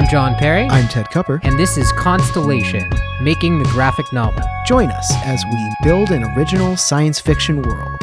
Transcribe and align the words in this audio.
I'm 0.00 0.08
John 0.08 0.34
Perry. 0.34 0.66
I'm 0.70 0.88
Ted 0.88 1.10
Cupper. 1.10 1.40
And 1.42 1.58
this 1.58 1.76
is 1.76 1.92
Constellation, 1.92 2.88
making 3.20 3.58
the 3.58 3.66
graphic 3.66 4.10
novel. 4.14 4.42
Join 4.64 4.88
us 4.88 5.12
as 5.26 5.44
we 5.44 5.74
build 5.82 6.10
an 6.10 6.24
original 6.24 6.74
science 6.78 7.20
fiction 7.20 7.60
world. 7.60 8.00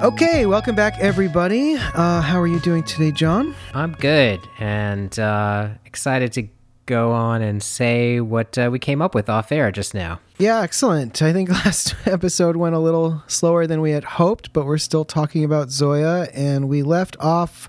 Okay, 0.00 0.46
welcome 0.46 0.76
back, 0.76 0.96
everybody. 1.00 1.74
Uh, 1.74 2.20
how 2.20 2.40
are 2.40 2.46
you 2.46 2.60
doing 2.60 2.84
today, 2.84 3.10
John? 3.10 3.56
I'm 3.74 3.90
good 3.94 4.38
and 4.60 5.18
uh, 5.18 5.70
excited 5.84 6.32
to 6.34 6.46
go 6.86 7.10
on 7.10 7.42
and 7.42 7.60
say 7.60 8.20
what 8.20 8.56
uh, 8.56 8.68
we 8.70 8.78
came 8.78 9.02
up 9.02 9.16
with 9.16 9.28
off 9.28 9.50
air 9.50 9.72
just 9.72 9.94
now. 9.94 10.20
Yeah, 10.38 10.60
excellent. 10.60 11.20
I 11.22 11.32
think 11.32 11.48
last 11.64 11.96
episode 12.06 12.54
went 12.54 12.76
a 12.76 12.78
little 12.78 13.24
slower 13.26 13.66
than 13.66 13.80
we 13.80 13.90
had 13.90 14.04
hoped, 14.04 14.52
but 14.52 14.64
we're 14.64 14.78
still 14.78 15.04
talking 15.04 15.42
about 15.42 15.70
Zoya, 15.70 16.28
and 16.32 16.68
we 16.68 16.84
left 16.84 17.16
off 17.18 17.68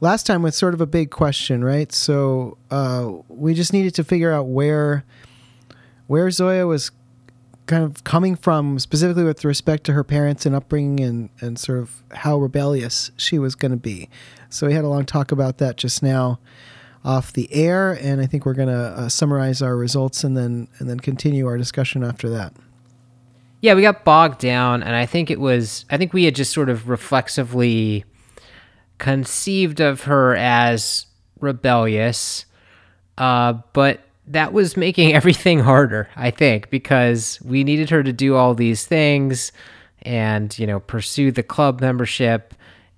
last 0.00 0.26
time 0.26 0.42
with 0.42 0.54
sort 0.54 0.74
of 0.74 0.80
a 0.80 0.86
big 0.86 1.10
question, 1.10 1.64
right? 1.64 1.92
So 1.92 2.58
uh, 2.70 3.12
we 3.28 3.54
just 3.54 3.72
needed 3.72 3.94
to 3.96 4.04
figure 4.04 4.32
out 4.32 4.44
where 4.44 5.04
where 6.06 6.30
Zoya 6.30 6.66
was 6.66 6.90
kind 7.66 7.84
of 7.84 8.02
coming 8.02 8.34
from, 8.34 8.78
specifically 8.78 9.24
with 9.24 9.44
respect 9.44 9.84
to 9.84 9.92
her 9.92 10.02
parents 10.02 10.46
and 10.46 10.54
upbringing, 10.54 11.00
and 11.00 11.30
and 11.40 11.58
sort 11.58 11.78
of 11.78 12.02
how 12.12 12.38
rebellious 12.38 13.10
she 13.16 13.38
was 13.38 13.54
going 13.54 13.72
to 13.72 13.76
be. 13.76 14.08
So 14.50 14.66
we 14.66 14.72
had 14.72 14.84
a 14.84 14.88
long 14.88 15.04
talk 15.04 15.30
about 15.30 15.58
that 15.58 15.76
just 15.76 16.02
now 16.02 16.38
off 17.04 17.32
the 17.32 17.52
air, 17.52 17.92
and 17.92 18.20
I 18.20 18.26
think 18.26 18.44
we're 18.44 18.54
going 18.54 18.68
to 18.68 18.74
uh, 18.74 19.08
summarize 19.08 19.62
our 19.62 19.76
results 19.76 20.24
and 20.24 20.36
then 20.36 20.68
and 20.78 20.88
then 20.88 21.00
continue 21.00 21.46
our 21.46 21.56
discussion 21.56 22.02
after 22.02 22.28
that. 22.30 22.52
Yeah, 23.60 23.74
we 23.74 23.82
got 23.82 24.04
bogged 24.04 24.38
down, 24.38 24.82
and 24.82 24.94
I 24.94 25.04
think 25.04 25.30
it 25.30 25.40
was 25.40 25.84
I 25.90 25.96
think 25.96 26.12
we 26.12 26.24
had 26.24 26.34
just 26.34 26.52
sort 26.52 26.68
of 26.68 26.88
reflexively 26.88 28.04
conceived 28.98 29.80
of 29.80 30.02
her 30.02 30.34
as 30.36 31.06
rebellious, 31.40 32.44
uh, 33.16 33.54
but 33.72 34.00
that 34.26 34.52
was 34.52 34.76
making 34.76 35.12
everything 35.14 35.60
harder, 35.60 36.08
I 36.16 36.30
think, 36.30 36.70
because 36.70 37.40
we 37.42 37.64
needed 37.64 37.90
her 37.90 38.02
to 38.02 38.12
do 38.12 38.36
all 38.36 38.54
these 38.54 38.86
things 38.86 39.52
and, 40.02 40.56
you 40.58 40.66
know, 40.66 40.80
pursue 40.80 41.32
the 41.32 41.42
club 41.42 41.80
membership. 41.80 42.54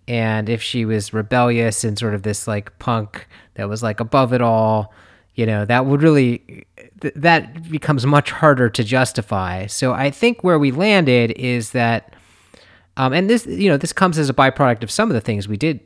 And 0.09 0.49
if 0.49 0.63
she 0.63 0.85
was 0.85 1.13
rebellious 1.13 1.85
and 1.85 1.99
sort 1.99 2.15
of 2.15 2.23
this 2.23 2.49
like 2.49 2.77
punk 2.79 3.27
that 3.55 3.69
was 3.69 3.83
like 3.83 4.01
above 4.01 4.33
it 4.33 4.41
all, 4.41 4.93
you 5.35 5.47
know, 5.47 5.65
that 5.65 5.87
would 5.87 6.03
really, 6.03 6.67
th- 7.01 7.15
that 7.15 7.71
becomes 7.71 8.05
much 8.05 8.31
harder 8.31 8.69
to 8.69 8.85
justify. 8.85 9.67
So 9.67 9.93
I 9.93 10.11
think 10.11 10.43
where 10.43 10.59
we 10.59 10.73
landed 10.73 11.31
is 11.33 11.71
that, 11.71 12.15
um, 12.97 13.13
and 13.13 13.31
this, 13.31 13.47
you 13.47 13.71
know, 13.71 13.77
this 13.77 13.93
comes 13.93 14.19
as 14.19 14.29
a 14.29 14.35
byproduct 14.35 14.83
of 14.83 14.91
some 14.91 15.09
of 15.09 15.15
the 15.15 15.21
things 15.21 15.49
we 15.49 15.57
did 15.57 15.81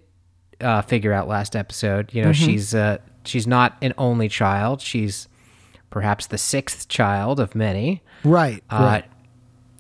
uh, 0.61 0.83
figure 0.83 1.13
out 1.13 1.29
last 1.29 1.57
episode. 1.57 2.13
You 2.13 2.23
know, 2.23 2.31
mm-hmm. 2.31 2.47
she's 2.47 2.75
uh, 2.75 2.99
she's 3.25 3.47
not 3.47 3.77
an 3.83 3.95
only 3.99 4.29
child. 4.29 4.81
She's 4.81 5.29
perhaps 5.91 6.27
the 6.27 6.39
sixth 6.39 6.89
child 6.89 7.39
of 7.39 7.55
many. 7.55 8.03
Right. 8.25 8.63
Uh, 8.71 8.79
right. 8.79 9.05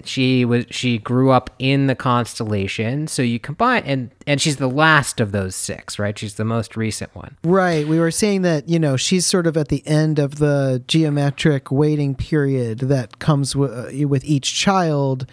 She 0.04 0.44
was 0.44 0.66
she 0.70 0.98
grew 0.98 1.30
up 1.30 1.50
in 1.58 1.86
the 1.86 1.94
constellation, 1.94 3.06
so 3.08 3.22
you 3.22 3.40
combine 3.40 3.84
and 3.84 4.10
and 4.26 4.40
she's 4.40 4.56
the 4.56 4.68
last 4.68 5.18
of 5.18 5.32
those 5.32 5.56
six, 5.56 5.98
right? 5.98 6.18
She's 6.18 6.34
the 6.34 6.44
most 6.44 6.76
recent 6.76 7.14
one. 7.14 7.38
Right. 7.42 7.88
We 7.88 7.98
were 7.98 8.10
saying 8.10 8.42
that 8.42 8.68
you 8.68 8.78
know 8.78 8.96
she's 8.96 9.24
sort 9.24 9.46
of 9.46 9.56
at 9.56 9.68
the 9.68 9.84
end 9.86 10.18
of 10.18 10.36
the 10.36 10.84
geometric 10.86 11.70
waiting 11.70 12.14
period 12.14 12.80
that 12.80 13.18
comes 13.18 13.54
w- 13.54 13.72
uh, 14.04 14.06
with 14.06 14.24
each 14.24 14.54
child 14.54 15.26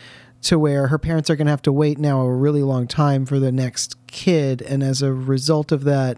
to 0.43 0.57
where 0.57 0.87
her 0.87 0.97
parents 0.97 1.29
are 1.29 1.35
going 1.35 1.47
to 1.47 1.51
have 1.51 1.61
to 1.63 1.71
wait 1.71 1.97
now 1.97 2.21
a 2.21 2.33
really 2.33 2.63
long 2.63 2.87
time 2.87 3.25
for 3.25 3.39
the 3.39 3.51
next 3.51 3.95
kid 4.11 4.61
and 4.61 4.83
as 4.83 5.01
a 5.01 5.11
result 5.11 5.72
of 5.72 5.83
that 5.83 6.17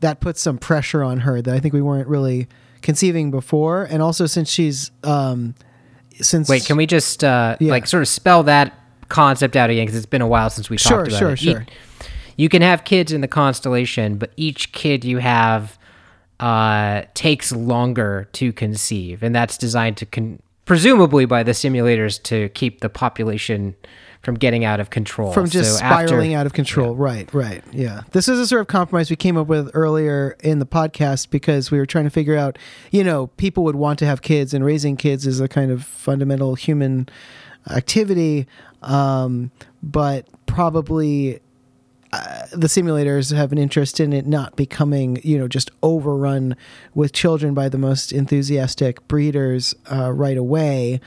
that 0.00 0.20
puts 0.20 0.40
some 0.40 0.58
pressure 0.58 1.02
on 1.02 1.20
her 1.20 1.40
that 1.40 1.54
I 1.54 1.60
think 1.60 1.74
we 1.74 1.82
weren't 1.82 2.08
really 2.08 2.48
conceiving 2.82 3.30
before 3.30 3.84
and 3.84 4.02
also 4.02 4.26
since 4.26 4.50
she's 4.50 4.90
um 5.04 5.54
since 6.20 6.48
Wait, 6.48 6.64
can 6.64 6.76
we 6.76 6.86
just 6.86 7.22
uh 7.24 7.56
yeah. 7.60 7.70
like 7.70 7.86
sort 7.86 8.02
of 8.02 8.08
spell 8.08 8.42
that 8.44 8.74
concept 9.08 9.56
out 9.56 9.70
again 9.70 9.86
cuz 9.86 9.96
it's 9.96 10.06
been 10.06 10.22
a 10.22 10.28
while 10.28 10.50
since 10.50 10.68
we 10.70 10.76
sure, 10.76 10.98
talked 10.98 11.08
about 11.08 11.18
sure, 11.18 11.30
it. 11.30 11.38
Sure, 11.38 11.52
sure, 11.52 11.66
You 12.36 12.48
can 12.48 12.62
have 12.62 12.84
kids 12.84 13.12
in 13.12 13.20
the 13.20 13.28
constellation, 13.28 14.16
but 14.16 14.32
each 14.36 14.72
kid 14.72 15.04
you 15.04 15.18
have 15.18 15.78
uh, 16.40 17.02
takes 17.14 17.52
longer 17.52 18.28
to 18.32 18.52
conceive, 18.52 19.22
and 19.22 19.34
that's 19.34 19.58
designed 19.58 19.98
to 19.98 20.06
con- 20.06 20.40
presumably 20.64 21.26
by 21.26 21.42
the 21.42 21.52
simulators 21.52 22.20
to 22.22 22.48
keep 22.50 22.80
the 22.80 22.88
population 22.88 23.74
from 24.22 24.34
getting 24.34 24.64
out 24.64 24.80
of 24.80 24.90
control. 24.90 25.32
From 25.32 25.48
just 25.48 25.72
so 25.72 25.76
spiraling 25.78 26.34
after, 26.34 26.40
out 26.40 26.46
of 26.46 26.52
control. 26.52 26.94
Yeah. 26.94 27.02
Right, 27.02 27.34
right. 27.34 27.64
Yeah. 27.72 28.02
This 28.12 28.28
is 28.28 28.38
a 28.38 28.46
sort 28.46 28.60
of 28.60 28.66
compromise 28.66 29.08
we 29.08 29.16
came 29.16 29.36
up 29.36 29.46
with 29.46 29.70
earlier 29.72 30.36
in 30.40 30.58
the 30.58 30.66
podcast 30.66 31.30
because 31.30 31.70
we 31.70 31.78
were 31.78 31.86
trying 31.86 32.04
to 32.04 32.10
figure 32.10 32.36
out, 32.36 32.58
you 32.90 33.02
know, 33.02 33.28
people 33.28 33.64
would 33.64 33.76
want 33.76 33.98
to 34.00 34.06
have 34.06 34.20
kids 34.20 34.52
and 34.52 34.64
raising 34.64 34.96
kids 34.96 35.26
is 35.26 35.40
a 35.40 35.48
kind 35.48 35.70
of 35.70 35.84
fundamental 35.84 36.54
human 36.54 37.08
activity. 37.70 38.46
Um, 38.82 39.50
but 39.82 40.26
probably 40.46 41.40
uh, 42.12 42.46
the 42.52 42.66
simulators 42.66 43.34
have 43.34 43.52
an 43.52 43.58
interest 43.58 44.00
in 44.00 44.12
it 44.12 44.26
not 44.26 44.54
becoming, 44.56 45.18
you 45.22 45.38
know, 45.38 45.48
just 45.48 45.70
overrun 45.82 46.56
with 46.94 47.12
children 47.12 47.54
by 47.54 47.68
the 47.68 47.78
most 47.78 48.12
enthusiastic 48.12 49.06
breeders 49.08 49.74
uh, 49.90 50.10
right 50.12 50.36
away. 50.36 51.00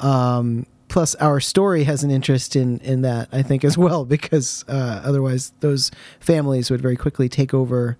Um, 0.00 0.66
plus, 0.88 1.14
our 1.16 1.40
story 1.40 1.84
has 1.84 2.02
an 2.02 2.10
interest 2.10 2.56
in 2.56 2.78
in 2.80 3.02
that, 3.02 3.28
I 3.32 3.42
think, 3.42 3.64
as 3.64 3.78
well, 3.78 4.04
because 4.04 4.64
uh, 4.68 5.02
otherwise 5.04 5.52
those 5.60 5.90
families 6.20 6.70
would 6.70 6.80
very 6.80 6.96
quickly 6.96 7.28
take 7.28 7.54
over 7.54 7.96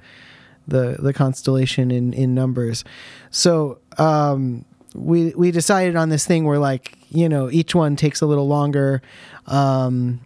the 0.67 0.97
the 0.99 1.13
constellation 1.13 1.91
in 1.91 2.13
in 2.13 2.35
numbers. 2.35 2.85
So. 3.31 3.79
Um, 3.99 4.65
we 4.95 5.35
we 5.35 5.51
decided 5.51 5.97
on 5.97 6.09
this 6.09 6.27
thing 6.27 6.45
where 6.45 6.59
like 6.59 6.97
you 7.11 7.29
know 7.29 7.51
each 7.51 7.75
one 7.75 7.95
takes 7.95 8.23
a 8.23 8.27
little 8.27 8.49
longer 8.49 9.03
um, 9.47 10.21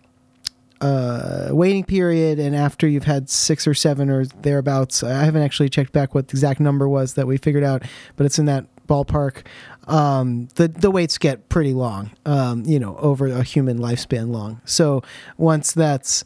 uh, 0.83 1.49
waiting 1.53 1.85
period, 1.85 2.39
and 2.39 2.57
after 2.57 2.89
you've 2.89 3.05
had 3.05 3.31
six 3.31 3.67
or 3.67 3.75
seven 3.75 4.11
or 4.11 4.25
thereabouts, 4.25 5.03
I 5.03 5.25
haven't 5.25 5.43
actually 5.43 5.69
checked 5.69 5.93
back 5.93 6.15
what 6.15 6.29
the 6.29 6.33
exact 6.33 6.61
number 6.61 6.89
was 6.89 7.15
that 7.15 7.27
we 7.27 7.37
figured 7.37 7.65
out, 7.65 7.83
but 8.17 8.27
it's 8.27 8.39
in 8.39 8.47
that 8.47 8.67
ballpark. 8.89 9.45
Um, 9.89 10.49
the 10.55 10.69
the 10.69 10.91
waits 10.91 11.19
get 11.19 11.49
pretty 11.49 11.73
long, 11.73 12.13
um, 12.25 12.65
you 12.65 12.79
know, 12.79 12.97
over 12.99 13.27
a 13.27 13.43
human 13.43 13.79
lifespan 13.79 14.29
long. 14.29 14.61
So 14.65 15.03
once 15.39 15.73
that's 15.73 16.25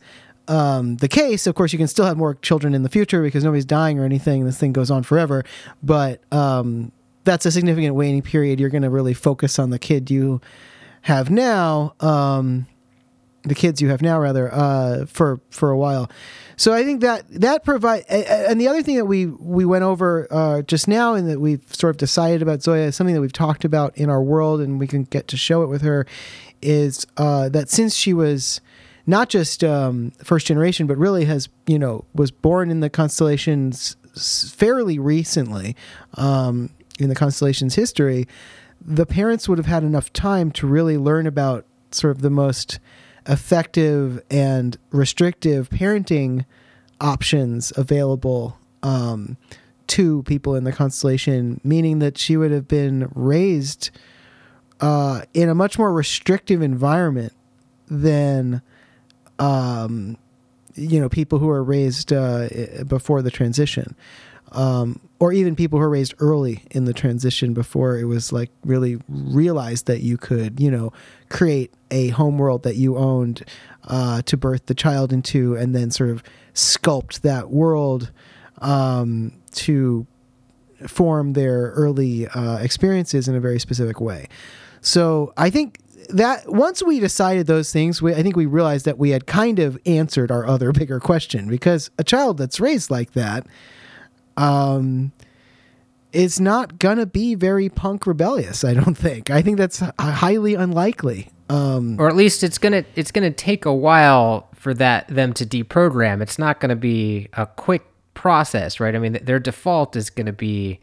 um, 0.48 0.96
the 0.96 1.08
case, 1.08 1.46
of 1.46 1.54
course, 1.54 1.72
you 1.72 1.78
can 1.78 1.88
still 1.88 2.04
have 2.04 2.16
more 2.16 2.34
children 2.34 2.74
in 2.74 2.82
the 2.82 2.88
future 2.88 3.22
because 3.22 3.44
nobody's 3.44 3.64
dying 3.64 3.98
or 3.98 4.04
anything. 4.04 4.44
This 4.44 4.58
thing 4.58 4.72
goes 4.72 4.90
on 4.90 5.02
forever, 5.02 5.44
but 5.82 6.20
um, 6.32 6.92
that's 7.24 7.46
a 7.46 7.50
significant 7.50 7.94
waiting 7.94 8.22
period. 8.22 8.60
You're 8.60 8.70
going 8.70 8.82
to 8.82 8.90
really 8.90 9.14
focus 9.14 9.58
on 9.58 9.70
the 9.70 9.78
kid 9.78 10.10
you 10.10 10.40
have 11.02 11.30
now. 11.30 11.94
The 13.46 13.54
kids 13.54 13.80
you 13.80 13.88
have 13.88 14.02
now 14.02 14.20
rather 14.20 14.52
uh, 14.52 15.06
for 15.06 15.40
for 15.50 15.70
a 15.70 15.78
while. 15.78 16.10
So 16.56 16.72
I 16.72 16.84
think 16.84 17.02
that 17.02 17.24
that 17.28 17.64
provide 17.64 18.04
and 18.08 18.60
the 18.60 18.66
other 18.66 18.82
thing 18.82 18.96
that 18.96 19.04
we 19.04 19.26
we 19.26 19.64
went 19.64 19.84
over 19.84 20.26
uh, 20.30 20.62
just 20.62 20.88
now 20.88 21.14
and 21.14 21.28
that 21.28 21.40
we've 21.40 21.62
sort 21.72 21.90
of 21.90 21.98
decided 21.98 22.42
about 22.42 22.62
Zoya 22.62 22.90
something 22.92 23.14
that 23.14 23.20
we've 23.20 23.32
talked 23.32 23.64
about 23.64 23.96
in 23.96 24.08
our 24.08 24.22
world 24.22 24.60
and 24.60 24.80
we 24.80 24.86
can 24.86 25.04
get 25.04 25.28
to 25.28 25.36
show 25.36 25.62
it 25.62 25.68
with 25.68 25.82
her 25.82 26.06
is 26.62 27.06
uh, 27.18 27.48
that 27.50 27.68
since 27.68 27.94
she 27.94 28.14
was 28.14 28.62
not 29.06 29.28
just 29.28 29.62
um, 29.62 30.12
first 30.24 30.46
generation 30.46 30.86
but 30.86 30.96
really 30.96 31.26
has 31.26 31.48
you 31.66 31.78
know 31.78 32.04
was 32.14 32.30
born 32.30 32.70
in 32.70 32.80
the 32.80 32.90
constellations 32.90 33.96
fairly 34.16 34.98
recently 34.98 35.76
um, 36.14 36.70
in 36.98 37.10
the 37.10 37.14
constellations 37.14 37.74
history 37.74 38.26
the 38.80 39.04
parents 39.04 39.46
would 39.46 39.58
have 39.58 39.66
had 39.66 39.82
enough 39.82 40.10
time 40.12 40.50
to 40.50 40.66
really 40.66 40.96
learn 40.96 41.26
about 41.26 41.66
sort 41.90 42.12
of 42.12 42.22
the 42.22 42.30
most 42.30 42.78
effective 43.28 44.22
and 44.30 44.76
restrictive 44.90 45.68
parenting 45.70 46.44
options 47.00 47.72
available 47.76 48.58
um, 48.82 49.36
to 49.88 50.22
people 50.24 50.54
in 50.54 50.64
the 50.64 50.72
constellation, 50.72 51.60
meaning 51.64 51.98
that 52.00 52.18
she 52.18 52.36
would 52.36 52.50
have 52.50 52.68
been 52.68 53.10
raised 53.14 53.90
uh, 54.80 55.22
in 55.34 55.48
a 55.48 55.54
much 55.54 55.78
more 55.78 55.92
restrictive 55.92 56.62
environment 56.62 57.32
than 57.88 58.62
um, 59.38 60.16
you 60.74 61.00
know 61.00 61.08
people 61.08 61.38
who 61.38 61.48
are 61.48 61.62
raised 61.62 62.12
uh, 62.12 62.48
before 62.86 63.22
the 63.22 63.30
transition 63.30 63.94
um, 64.52 65.00
or 65.18 65.32
even 65.32 65.56
people 65.56 65.78
who 65.78 65.84
were 65.84 65.90
raised 65.90 66.14
early 66.18 66.64
in 66.70 66.84
the 66.84 66.92
transition 66.92 67.54
before 67.54 67.98
it 67.98 68.04
was 68.04 68.32
like 68.32 68.50
really 68.64 68.98
realized 69.08 69.86
that 69.86 70.00
you 70.00 70.16
could, 70.16 70.60
you 70.60 70.70
know, 70.70 70.92
create 71.28 71.72
a 71.90 72.08
home 72.08 72.38
world 72.38 72.62
that 72.62 72.76
you 72.76 72.96
owned 72.96 73.44
uh, 73.84 74.22
to 74.22 74.36
birth 74.36 74.66
the 74.66 74.74
child 74.74 75.12
into, 75.12 75.54
and 75.56 75.74
then 75.74 75.90
sort 75.90 76.10
of 76.10 76.22
sculpt 76.54 77.20
that 77.20 77.50
world 77.50 78.10
um, 78.58 79.32
to 79.52 80.06
form 80.86 81.32
their 81.32 81.70
early 81.72 82.26
uh, 82.28 82.58
experiences 82.58 83.28
in 83.28 83.34
a 83.34 83.40
very 83.40 83.58
specific 83.58 84.00
way. 84.00 84.28
So 84.80 85.32
I 85.36 85.50
think 85.50 85.78
that 86.10 86.48
once 86.50 86.82
we 86.82 87.00
decided 87.00 87.46
those 87.46 87.72
things, 87.72 88.00
we, 88.00 88.14
I 88.14 88.22
think 88.22 88.36
we 88.36 88.46
realized 88.46 88.84
that 88.84 88.98
we 88.98 89.10
had 89.10 89.26
kind 89.26 89.58
of 89.58 89.78
answered 89.86 90.30
our 90.30 90.46
other 90.46 90.72
bigger 90.72 91.00
question 91.00 91.48
because 91.48 91.90
a 91.98 92.04
child 92.04 92.38
that's 92.38 92.60
raised 92.60 92.90
like 92.90 93.12
that, 93.12 93.46
um, 94.36 95.12
is 96.12 96.40
not 96.40 96.78
gonna 96.78 97.06
be 97.06 97.34
very 97.34 97.68
punk 97.68 98.06
rebellious. 98.06 98.64
I 98.64 98.74
don't 98.74 98.96
think. 98.96 99.30
I 99.30 99.42
think 99.42 99.58
that's 99.58 99.82
highly 99.98 100.54
unlikely. 100.54 101.30
Um, 101.48 101.96
or 102.00 102.08
at 102.08 102.16
least 102.16 102.42
it's 102.42 102.58
gonna 102.58 102.84
it's 102.94 103.12
gonna 103.12 103.30
take 103.30 103.64
a 103.64 103.74
while 103.74 104.48
for 104.54 104.74
that 104.74 105.08
them 105.08 105.32
to 105.34 105.46
deprogram. 105.46 106.22
It's 106.22 106.38
not 106.38 106.60
gonna 106.60 106.76
be 106.76 107.28
a 107.34 107.46
quick 107.46 107.84
process, 108.14 108.80
right? 108.80 108.94
I 108.94 108.98
mean, 108.98 109.18
their 109.22 109.38
default 109.38 109.94
is 109.94 110.10
gonna 110.10 110.32
be, 110.32 110.80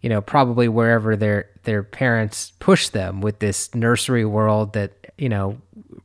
you 0.00 0.08
know, 0.08 0.20
probably 0.20 0.68
wherever 0.68 1.16
their 1.16 1.48
their 1.64 1.82
parents 1.82 2.52
push 2.58 2.88
them 2.88 3.20
with 3.20 3.38
this 3.38 3.72
nursery 3.74 4.24
world 4.24 4.72
that 4.72 4.92
you 5.18 5.28
know 5.28 5.58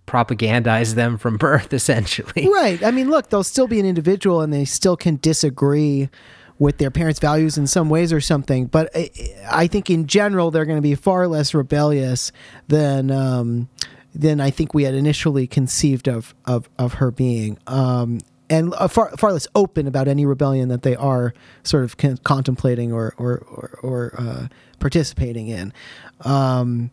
propagandize 0.05 0.95
them 0.95 1.17
from 1.17 1.37
birth, 1.39 1.73
essentially. 1.73 2.47
Right. 2.49 2.83
I 2.83 2.91
mean, 2.91 3.09
look, 3.09 3.29
they'll 3.29 3.43
still 3.43 3.67
be 3.67 3.79
an 3.79 3.85
individual, 3.85 4.41
and 4.41 4.53
they 4.53 4.65
still 4.65 4.97
can 4.97 5.17
disagree 5.21 6.09
with 6.59 6.77
their 6.77 6.91
parents' 6.91 7.19
values 7.19 7.57
in 7.57 7.67
some 7.67 7.89
ways 7.89 8.11
or 8.11 8.21
something. 8.21 8.65
But 8.65 8.89
I, 8.95 9.09
I 9.49 9.67
think 9.67 9.89
in 9.89 10.07
general 10.07 10.51
they're 10.51 10.65
going 10.65 10.77
to 10.77 10.81
be 10.81 10.95
far 10.95 11.27
less 11.27 11.53
rebellious 11.53 12.31
than 12.67 13.11
um, 13.11 13.69
than 14.13 14.41
I 14.41 14.49
think 14.49 14.73
we 14.73 14.83
had 14.83 14.95
initially 14.95 15.47
conceived 15.47 16.07
of 16.07 16.33
of, 16.45 16.69
of 16.77 16.95
her 16.95 17.11
being. 17.11 17.57
Um, 17.67 18.19
and 18.49 18.73
uh, 18.75 18.87
far, 18.87 19.11
far 19.17 19.33
less 19.33 19.47
open 19.55 19.87
about 19.87 20.07
any 20.07 20.25
rebellion 20.25 20.69
that 20.69 20.81
they 20.81 20.95
are 20.95 21.33
sort 21.63 21.83
of 21.83 21.97
con- 21.97 22.17
contemplating 22.23 22.91
or 22.91 23.13
or 23.17 23.39
or, 23.39 23.79
or 23.83 24.15
uh, 24.17 24.47
participating 24.79 25.47
in. 25.47 25.73
Um, 26.21 26.91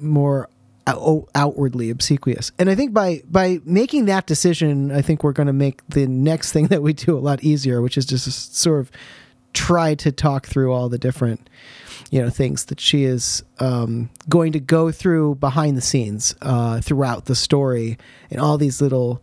more 0.00 0.48
outwardly 1.34 1.90
obsequious. 1.90 2.52
And 2.58 2.70
I 2.70 2.74
think 2.74 2.92
by 2.92 3.22
by 3.28 3.60
making 3.64 4.06
that 4.06 4.26
decision, 4.26 4.92
I 4.92 5.02
think 5.02 5.22
we're 5.22 5.32
going 5.32 5.46
to 5.46 5.52
make 5.52 5.86
the 5.88 6.06
next 6.06 6.52
thing 6.52 6.68
that 6.68 6.82
we 6.82 6.92
do 6.92 7.16
a 7.16 7.20
lot 7.20 7.42
easier, 7.42 7.82
which 7.82 7.96
is 7.96 8.06
just 8.06 8.56
sort 8.56 8.80
of 8.80 8.90
try 9.52 9.94
to 9.96 10.12
talk 10.12 10.46
through 10.46 10.72
all 10.72 10.88
the 10.88 10.98
different 10.98 11.50
you 12.10 12.20
know 12.20 12.30
things 12.30 12.66
that 12.66 12.80
she 12.80 13.04
is 13.04 13.42
um, 13.58 14.10
going 14.28 14.52
to 14.52 14.60
go 14.60 14.90
through 14.90 15.36
behind 15.36 15.76
the 15.76 15.82
scenes 15.82 16.34
uh, 16.42 16.80
throughout 16.80 17.26
the 17.26 17.34
story 17.34 17.98
and 18.30 18.40
all 18.40 18.58
these 18.58 18.80
little 18.80 19.22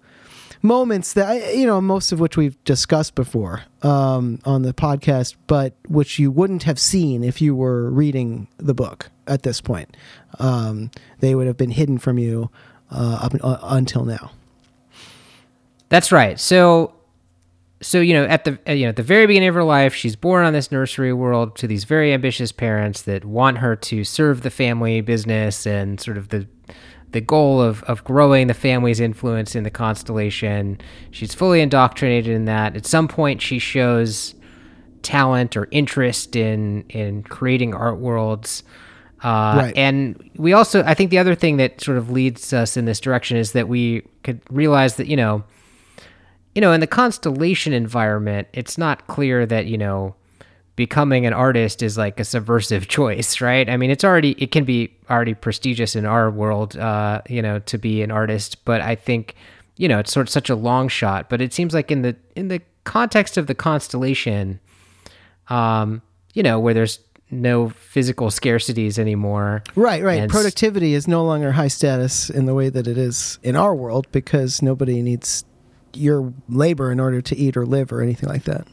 moments 0.61 1.13
that 1.13 1.55
you 1.55 1.65
know 1.65 1.79
most 1.79 2.11
of 2.11 2.19
which 2.19 2.35
we've 2.35 2.61
discussed 2.63 3.15
before 3.15 3.63
um, 3.83 4.39
on 4.43 4.63
the 4.63 4.73
podcast 4.73 5.35
but 5.47 5.75
which 5.87 6.19
you 6.19 6.31
wouldn't 6.31 6.63
have 6.63 6.79
seen 6.79 7.23
if 7.23 7.41
you 7.41 7.55
were 7.55 7.89
reading 7.91 8.47
the 8.57 8.73
book 8.73 9.09
at 9.27 9.43
this 9.43 9.61
point. 9.61 9.95
Um, 10.39 10.91
they 11.19 11.35
would 11.35 11.47
have 11.47 11.57
been 11.57 11.71
hidden 11.71 11.97
from 11.97 12.17
you 12.17 12.49
uh, 12.91 13.19
up 13.21 13.33
uh, 13.43 13.57
until 13.63 14.05
now. 14.05 14.31
That's 15.89 16.11
right. 16.11 16.39
So 16.39 16.93
so 17.81 17.99
you 18.01 18.13
know 18.13 18.25
at 18.25 18.43
the 18.43 18.57
you 18.73 18.83
know 18.83 18.89
at 18.89 18.95
the 18.95 19.03
very 19.03 19.27
beginning 19.27 19.49
of 19.49 19.55
her 19.55 19.63
life 19.63 19.93
she's 19.93 20.15
born 20.15 20.45
on 20.45 20.53
this 20.53 20.71
nursery 20.71 21.13
world 21.13 21.55
to 21.55 21.67
these 21.67 21.83
very 21.83 22.11
ambitious 22.11 22.51
parents 22.51 23.03
that 23.03 23.23
want 23.23 23.59
her 23.59 23.75
to 23.75 24.03
serve 24.03 24.41
the 24.41 24.49
family 24.49 24.99
business 25.01 25.67
and 25.67 25.99
sort 25.99 26.17
of 26.17 26.29
the 26.29 26.47
the 27.11 27.21
goal 27.21 27.61
of, 27.61 27.83
of 27.83 28.03
growing 28.03 28.47
the 28.47 28.53
family's 28.53 28.99
influence 28.99 29.55
in 29.55 29.63
the 29.63 29.69
constellation. 29.69 30.79
She's 31.11 31.33
fully 31.33 31.61
indoctrinated 31.61 32.33
in 32.33 32.45
that. 32.45 32.75
At 32.75 32.85
some 32.85 33.07
point, 33.07 33.41
she 33.41 33.59
shows 33.59 34.35
talent 35.03 35.55
or 35.55 35.67
interest 35.71 36.35
in 36.35 36.83
in 36.89 37.23
creating 37.23 37.73
art 37.73 37.97
worlds. 37.97 38.63
Uh, 39.23 39.55
right. 39.57 39.73
And 39.75 40.29
we 40.35 40.53
also, 40.53 40.83
I 40.83 40.93
think, 40.93 41.09
the 41.09 41.17
other 41.17 41.33
thing 41.33 41.57
that 41.57 41.81
sort 41.81 41.97
of 41.97 42.11
leads 42.11 42.53
us 42.53 42.77
in 42.77 42.85
this 42.85 42.99
direction 42.99 43.37
is 43.37 43.53
that 43.53 43.67
we 43.67 44.01
could 44.23 44.41
realize 44.51 44.97
that 44.97 45.07
you 45.07 45.15
know, 45.15 45.43
you 46.53 46.61
know, 46.61 46.73
in 46.73 46.81
the 46.81 46.87
constellation 46.87 47.73
environment, 47.73 48.47
it's 48.53 48.77
not 48.77 49.07
clear 49.07 49.45
that 49.45 49.65
you 49.65 49.77
know 49.77 50.15
becoming 50.77 51.25
an 51.25 51.33
artist 51.33 51.83
is 51.83 51.97
like 51.97 52.17
a 52.21 52.23
subversive 52.23 52.87
choice, 52.97 53.41
right? 53.41 53.69
I 53.69 53.75
mean, 53.75 53.91
it's 53.91 54.05
already 54.05 54.31
it 54.41 54.51
can 54.51 54.63
be 54.63 54.95
already 55.09 55.33
prestigious 55.33 55.97
in 55.97 56.05
our 56.05 56.31
world, 56.31 56.77
uh, 56.77 57.21
you 57.27 57.41
know, 57.41 57.59
to 57.59 57.77
be 57.77 58.01
an 58.01 58.11
artist, 58.11 58.63
but 58.63 58.79
I 58.79 58.95
think 58.95 59.35
you 59.75 59.89
know 59.89 59.99
it's 59.99 60.13
sort 60.13 60.25
of 60.27 60.29
such 60.29 60.49
a 60.49 60.55
long 60.55 60.87
shot. 60.87 61.29
But 61.29 61.41
it 61.41 61.51
seems 61.51 61.73
like 61.73 61.91
in 61.91 62.03
the 62.03 62.15
in 62.37 62.47
the 62.47 62.61
context 62.85 63.35
of 63.35 63.47
the 63.47 63.55
constellation, 63.55 64.61
um, 65.49 66.01
you 66.33 66.43
know, 66.43 66.57
where 66.59 66.73
there's 66.73 66.99
no 67.29 67.69
physical 67.69 68.27
scarcities 68.27 68.97
anymore. 68.97 69.61
Right, 69.75 70.01
right. 70.01 70.29
Productivity 70.29 70.93
is 70.93 71.09
no 71.09 71.25
longer 71.25 71.51
high 71.51 71.67
status 71.67 72.29
in 72.29 72.45
the 72.45 72.53
way 72.53 72.69
that 72.69 72.87
it 72.87 72.97
is 72.97 73.37
in 73.43 73.57
our 73.57 73.75
world 73.75 74.07
because 74.13 74.61
nobody 74.61 75.01
needs 75.01 75.43
your 75.93 76.33
labor 76.47 76.89
in 76.89 77.01
order 77.01 77.21
to 77.21 77.35
eat 77.35 77.57
or 77.57 77.65
live 77.65 77.91
or 77.91 78.01
anything 78.01 78.29
like 78.29 78.43
that. 78.43 78.65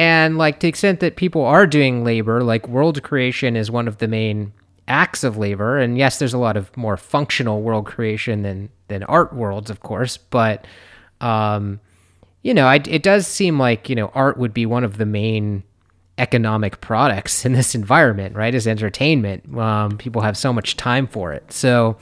And 0.00 0.38
like 0.38 0.60
to 0.60 0.60
the 0.60 0.68
extent 0.68 1.00
that 1.00 1.16
people 1.16 1.44
are 1.44 1.66
doing 1.66 2.04
labor, 2.04 2.42
like 2.42 2.66
world 2.66 3.02
creation 3.02 3.54
is 3.54 3.70
one 3.70 3.86
of 3.86 3.98
the 3.98 4.08
main 4.08 4.54
acts 4.88 5.22
of 5.22 5.36
labor. 5.36 5.76
And 5.76 5.98
yes, 5.98 6.18
there's 6.18 6.32
a 6.32 6.38
lot 6.38 6.56
of 6.56 6.74
more 6.74 6.96
functional 6.96 7.60
world 7.60 7.84
creation 7.84 8.40
than 8.40 8.70
than 8.88 9.02
art 9.02 9.34
worlds, 9.34 9.68
of 9.68 9.80
course. 9.80 10.16
But 10.16 10.66
um, 11.20 11.80
you 12.40 12.54
know, 12.54 12.64
I, 12.64 12.76
it 12.76 13.02
does 13.02 13.26
seem 13.26 13.58
like 13.58 13.90
you 13.90 13.94
know 13.94 14.10
art 14.14 14.38
would 14.38 14.54
be 14.54 14.64
one 14.64 14.84
of 14.84 14.96
the 14.96 15.04
main 15.04 15.64
economic 16.16 16.80
products 16.80 17.44
in 17.44 17.52
this 17.52 17.74
environment, 17.74 18.34
right? 18.34 18.54
As 18.54 18.66
entertainment, 18.66 19.54
um, 19.58 19.98
people 19.98 20.22
have 20.22 20.38
so 20.38 20.50
much 20.50 20.78
time 20.78 21.08
for 21.08 21.34
it. 21.34 21.52
So, 21.52 21.98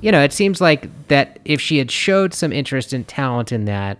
you 0.00 0.12
know, 0.12 0.22
it 0.22 0.32
seems 0.32 0.60
like 0.60 0.88
that 1.08 1.40
if 1.44 1.60
she 1.60 1.78
had 1.78 1.90
showed 1.90 2.32
some 2.32 2.52
interest 2.52 2.92
and 2.92 3.08
talent 3.08 3.50
in 3.50 3.64
that, 3.64 3.98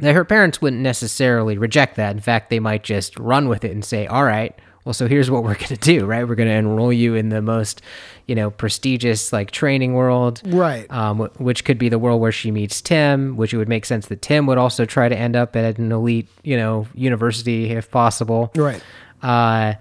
that 0.00 0.14
her 0.14 0.24
parents 0.24 0.60
wouldn't 0.60 0.82
necessarily 0.82 1.58
reject 1.58 1.96
that. 1.96 2.14
In 2.14 2.20
fact, 2.20 2.50
they 2.50 2.60
might 2.60 2.82
just 2.84 3.18
run 3.18 3.48
with 3.48 3.64
it 3.64 3.70
and 3.70 3.84
say, 3.84 4.06
all 4.06 4.24
right, 4.24 4.54
well, 4.84 4.92
so 4.92 5.08
here's 5.08 5.30
what 5.30 5.42
we're 5.42 5.54
going 5.58 5.66
to 5.66 5.76
do, 5.76 6.06
right? 6.06 6.26
We're 6.26 6.36
going 6.36 6.48
to 6.48 6.54
enroll 6.54 6.92
you 6.92 7.14
in 7.14 7.28
the 7.30 7.42
most, 7.42 7.82
you 8.26 8.34
know, 8.34 8.50
prestigious 8.50 9.32
like 9.32 9.50
training 9.50 9.94
world, 9.94 10.40
right? 10.46 10.90
Um, 10.90 11.18
which 11.38 11.64
could 11.64 11.76
be 11.76 11.88
the 11.88 11.98
world 11.98 12.20
where 12.20 12.32
she 12.32 12.50
meets 12.50 12.80
Tim, 12.80 13.36
which 13.36 13.52
it 13.52 13.56
would 13.56 13.68
make 13.68 13.84
sense 13.84 14.06
that 14.06 14.22
Tim 14.22 14.46
would 14.46 14.58
also 14.58 14.84
try 14.84 15.08
to 15.08 15.16
end 15.16 15.34
up 15.34 15.56
at 15.56 15.78
an 15.78 15.90
elite, 15.90 16.28
you 16.44 16.56
know, 16.56 16.86
university 16.94 17.72
if 17.72 17.90
possible, 17.90 18.52
right? 18.54 18.82
Uh, 19.22 19.74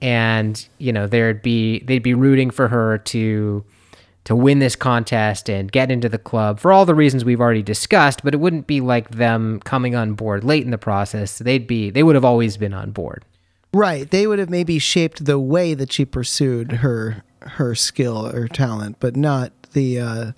and 0.00 0.66
you 0.78 0.92
know, 0.92 1.06
there'd 1.06 1.42
be 1.42 1.80
they'd 1.80 2.02
be 2.02 2.14
rooting 2.14 2.50
for 2.50 2.68
her 2.68 2.98
to 2.98 3.62
to 4.26 4.34
win 4.34 4.58
this 4.58 4.74
contest 4.74 5.48
and 5.48 5.70
get 5.70 5.90
into 5.90 6.08
the 6.08 6.18
club 6.18 6.58
for 6.58 6.72
all 6.72 6.84
the 6.84 6.94
reasons 6.94 7.24
we've 7.24 7.40
already 7.40 7.62
discussed, 7.62 8.24
but 8.24 8.34
it 8.34 8.38
wouldn't 8.38 8.66
be 8.66 8.80
like 8.80 9.10
them 9.10 9.60
coming 9.60 9.94
on 9.94 10.14
board 10.14 10.42
late 10.42 10.64
in 10.64 10.72
the 10.72 10.78
process. 10.78 11.38
They'd 11.38 11.66
be 11.66 11.90
they 11.90 12.02
would 12.02 12.16
have 12.16 12.24
always 12.24 12.56
been 12.56 12.74
on 12.74 12.90
board. 12.90 13.24
Right. 13.72 14.10
They 14.10 14.26
would 14.26 14.38
have 14.38 14.50
maybe 14.50 14.78
shaped 14.78 15.24
the 15.24 15.38
way 15.38 15.74
that 15.74 15.92
she 15.92 16.04
pursued 16.04 16.72
her 16.72 17.22
her 17.40 17.76
skill 17.76 18.26
or 18.26 18.48
talent, 18.48 18.96
but 18.98 19.14
not 19.14 19.52
the 19.72 20.00
uh, 20.00 20.32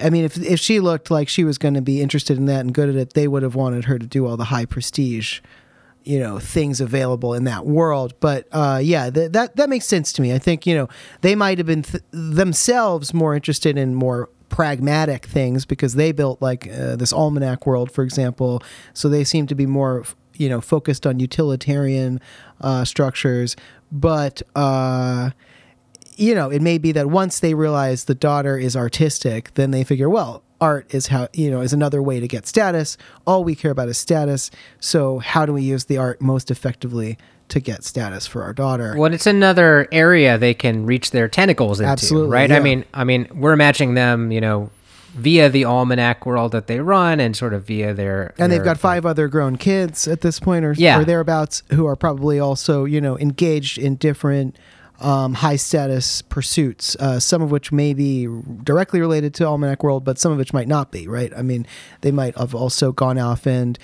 I 0.00 0.08
mean 0.08 0.24
if 0.24 0.38
if 0.38 0.58
she 0.58 0.80
looked 0.80 1.10
like 1.10 1.28
she 1.28 1.44
was 1.44 1.58
going 1.58 1.74
to 1.74 1.82
be 1.82 2.00
interested 2.00 2.38
in 2.38 2.46
that 2.46 2.60
and 2.60 2.72
good 2.72 2.88
at 2.88 2.96
it, 2.96 3.12
they 3.12 3.28
would 3.28 3.42
have 3.42 3.54
wanted 3.54 3.84
her 3.84 3.98
to 3.98 4.06
do 4.06 4.26
all 4.26 4.38
the 4.38 4.44
high 4.44 4.64
prestige 4.64 5.40
you 6.04 6.18
know 6.18 6.38
things 6.38 6.80
available 6.80 7.34
in 7.34 7.44
that 7.44 7.66
world. 7.66 8.14
But 8.20 8.46
uh, 8.52 8.80
yeah 8.82 9.10
th- 9.10 9.32
that 9.32 9.56
that 9.56 9.68
makes 9.68 9.86
sense 9.86 10.12
to 10.14 10.22
me. 10.22 10.32
I 10.32 10.38
think 10.38 10.66
you 10.66 10.74
know 10.74 10.88
they 11.22 11.34
might 11.34 11.58
have 11.58 11.66
been 11.66 11.82
th- 11.82 12.02
themselves 12.12 13.12
more 13.12 13.34
interested 13.34 13.76
in 13.76 13.94
more 13.94 14.28
pragmatic 14.48 15.26
things 15.26 15.64
because 15.64 15.94
they 15.94 16.12
built 16.12 16.40
like 16.40 16.68
uh, 16.68 16.96
this 16.96 17.12
almanac 17.12 17.66
world 17.66 17.90
for 17.90 18.04
example. 18.04 18.62
So 18.92 19.08
they 19.08 19.24
seem 19.24 19.46
to 19.48 19.54
be 19.54 19.66
more 19.66 20.04
you 20.36 20.48
know 20.48 20.60
focused 20.60 21.06
on 21.06 21.18
utilitarian 21.20 22.20
uh, 22.60 22.84
structures. 22.84 23.56
But 23.90 24.42
uh, 24.54 25.30
you 26.16 26.34
know 26.34 26.50
it 26.50 26.62
may 26.62 26.78
be 26.78 26.92
that 26.92 27.08
once 27.08 27.40
they 27.40 27.54
realize 27.54 28.04
the 28.04 28.14
daughter 28.14 28.56
is 28.56 28.76
artistic 28.76 29.52
then 29.54 29.70
they 29.70 29.84
figure 29.84 30.08
well 30.08 30.42
art 30.64 30.94
is 30.94 31.08
how 31.08 31.28
you 31.32 31.50
know 31.50 31.60
is 31.60 31.72
another 31.72 32.02
way 32.02 32.20
to 32.20 32.26
get 32.26 32.46
status. 32.46 32.96
All 33.26 33.44
we 33.44 33.54
care 33.54 33.70
about 33.70 33.88
is 33.88 33.98
status. 33.98 34.50
So 34.80 35.18
how 35.18 35.44
do 35.46 35.52
we 35.52 35.62
use 35.62 35.84
the 35.84 35.98
art 35.98 36.20
most 36.20 36.50
effectively 36.50 37.18
to 37.48 37.60
get 37.60 37.84
status 37.84 38.26
for 38.26 38.42
our 38.42 38.54
daughter? 38.54 38.94
Well 38.96 39.12
it's 39.12 39.26
another 39.26 39.86
area 39.92 40.38
they 40.38 40.54
can 40.54 40.86
reach 40.86 41.10
their 41.10 41.28
tentacles 41.28 41.80
into 41.80 41.90
Absolutely, 41.90 42.30
right? 42.30 42.50
Yeah. 42.50 42.56
i 42.56 42.60
mean 42.60 42.84
i 42.94 43.04
mean 43.04 43.28
we're 43.34 43.52
imagining 43.52 43.94
them 43.94 44.32
you 44.32 44.40
know 44.40 44.70
via 45.14 45.48
the 45.48 45.64
almanac 45.64 46.26
world 46.26 46.52
that 46.52 46.66
they 46.66 46.80
run 46.80 47.20
and 47.20 47.36
sort 47.36 47.54
of 47.54 47.64
via 47.66 47.94
their 47.94 48.34
and 48.38 48.50
their, 48.50 48.58
they've 48.58 48.64
got 48.64 48.78
five 48.78 49.06
other 49.06 49.28
grown 49.28 49.56
kids 49.56 50.08
at 50.08 50.22
this 50.22 50.40
point 50.40 50.64
or, 50.64 50.72
yeah. 50.72 50.98
or 50.98 51.04
thereabouts 51.04 51.62
who 51.70 51.86
are 51.86 51.94
probably 51.96 52.40
also 52.40 52.84
you 52.84 53.00
know 53.00 53.18
engaged 53.18 53.78
in 53.78 53.94
different 53.96 54.56
um, 55.00 55.34
high 55.34 55.56
status 55.56 56.22
pursuits, 56.22 56.96
uh, 57.00 57.18
some 57.20 57.42
of 57.42 57.50
which 57.50 57.72
may 57.72 57.94
be 57.94 58.26
directly 58.62 59.00
related 59.00 59.34
to 59.34 59.44
Almanac 59.46 59.82
World, 59.82 60.04
but 60.04 60.18
some 60.18 60.32
of 60.32 60.38
which 60.38 60.52
might 60.52 60.68
not 60.68 60.90
be, 60.92 61.06
right? 61.08 61.32
I 61.36 61.42
mean, 61.42 61.66
they 62.02 62.10
might 62.12 62.36
have 62.38 62.54
also 62.54 62.92
gone 62.92 63.18
off 63.18 63.46
and 63.46 63.78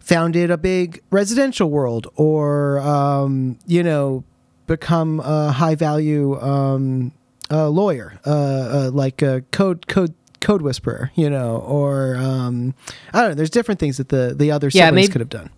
founded 0.00 0.50
a 0.50 0.56
big 0.56 1.02
residential 1.10 1.68
world 1.70 2.06
or, 2.14 2.78
um, 2.80 3.58
you 3.66 3.82
know, 3.82 4.24
become 4.66 5.20
a 5.20 5.52
high 5.52 5.74
value 5.74 6.40
um, 6.40 7.12
a 7.50 7.68
lawyer, 7.68 8.18
uh, 8.26 8.30
uh, 8.30 8.90
like 8.92 9.22
a 9.22 9.42
code 9.52 9.86
code 9.86 10.14
code 10.40 10.62
whisperer, 10.62 11.10
you 11.14 11.28
know, 11.30 11.58
or 11.58 12.16
um, 12.16 12.74
I 13.12 13.20
don't 13.20 13.30
know. 13.30 13.34
There's 13.34 13.50
different 13.50 13.78
things 13.80 13.96
that 13.98 14.08
the 14.08 14.34
the 14.36 14.50
other 14.50 14.68
Yeah, 14.72 14.86
siblings 14.88 14.94
maybe- 15.08 15.12
could 15.12 15.20
have 15.20 15.28
done. 15.28 15.50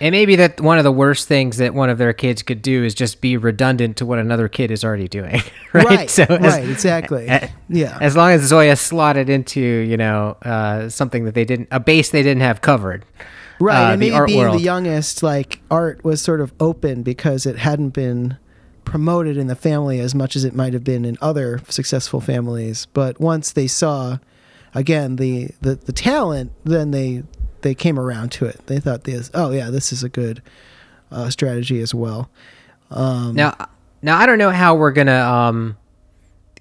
And 0.00 0.12
maybe 0.12 0.36
that 0.36 0.60
one 0.60 0.78
of 0.78 0.84
the 0.84 0.92
worst 0.92 1.28
things 1.28 1.58
that 1.58 1.74
one 1.74 1.90
of 1.90 1.98
their 1.98 2.12
kids 2.14 2.42
could 2.42 2.62
do 2.62 2.84
is 2.84 2.94
just 2.94 3.20
be 3.20 3.36
redundant 3.36 3.98
to 3.98 4.06
what 4.06 4.18
another 4.18 4.48
kid 4.48 4.70
is 4.70 4.82
already 4.82 5.08
doing. 5.08 5.42
right. 5.74 5.84
Right, 5.84 6.10
So 6.10 6.22
as- 6.24 6.40
right, 6.40 6.68
exactly. 6.68 7.26
a- 7.28 7.50
yeah, 7.68 7.98
As 8.00 8.16
long 8.16 8.30
as 8.30 8.42
Zoya 8.42 8.76
slotted 8.76 9.28
into, 9.28 9.60
you 9.60 9.96
know, 9.98 10.36
uh, 10.42 10.88
something 10.88 11.24
that 11.26 11.34
they 11.34 11.44
didn't, 11.44 11.68
a 11.70 11.80
base 11.80 12.10
they 12.10 12.22
didn't 12.22 12.42
have 12.42 12.62
covered. 12.62 13.04
right. 13.60 13.88
uh, 13.88 13.90
and 13.92 14.00
maybe 14.00 14.16
being 14.26 14.38
world. 14.38 14.56
the 14.58 14.62
youngest, 14.62 15.22
like 15.22 15.60
art 15.70 16.02
was 16.02 16.22
sort 16.22 16.40
of 16.40 16.52
open 16.60 17.02
because 17.02 17.44
it 17.44 17.58
hadn't 17.58 17.90
been 17.90 18.38
promoted 18.84 19.36
in 19.36 19.48
the 19.48 19.54
family 19.54 20.00
as 20.00 20.14
much 20.14 20.34
as 20.34 20.44
it 20.44 20.54
might 20.54 20.72
have 20.72 20.82
been 20.82 21.04
in 21.04 21.18
other 21.20 21.60
successful 21.68 22.20
families. 22.22 22.86
But 22.94 23.20
once 23.20 23.52
they 23.52 23.66
saw, 23.66 24.16
again, 24.74 25.16
the 25.16 25.50
the, 25.60 25.74
the 25.76 25.92
talent, 25.92 26.52
then 26.64 26.90
they 26.90 27.22
they 27.62 27.74
came 27.74 27.98
around 27.98 28.32
to 28.32 28.44
it. 28.46 28.66
They 28.66 28.80
thought 28.80 29.04
this, 29.04 29.30
oh 29.34 29.50
yeah, 29.50 29.70
this 29.70 29.92
is 29.92 30.02
a 30.02 30.08
good 30.08 30.42
uh, 31.10 31.30
strategy 31.30 31.80
as 31.80 31.94
well. 31.94 32.30
Um, 32.90 33.34
Now, 33.34 33.68
now 34.02 34.18
I 34.18 34.26
don't 34.26 34.38
know 34.38 34.50
how 34.50 34.74
we're 34.74 34.92
gonna 34.92 35.20
um, 35.20 35.76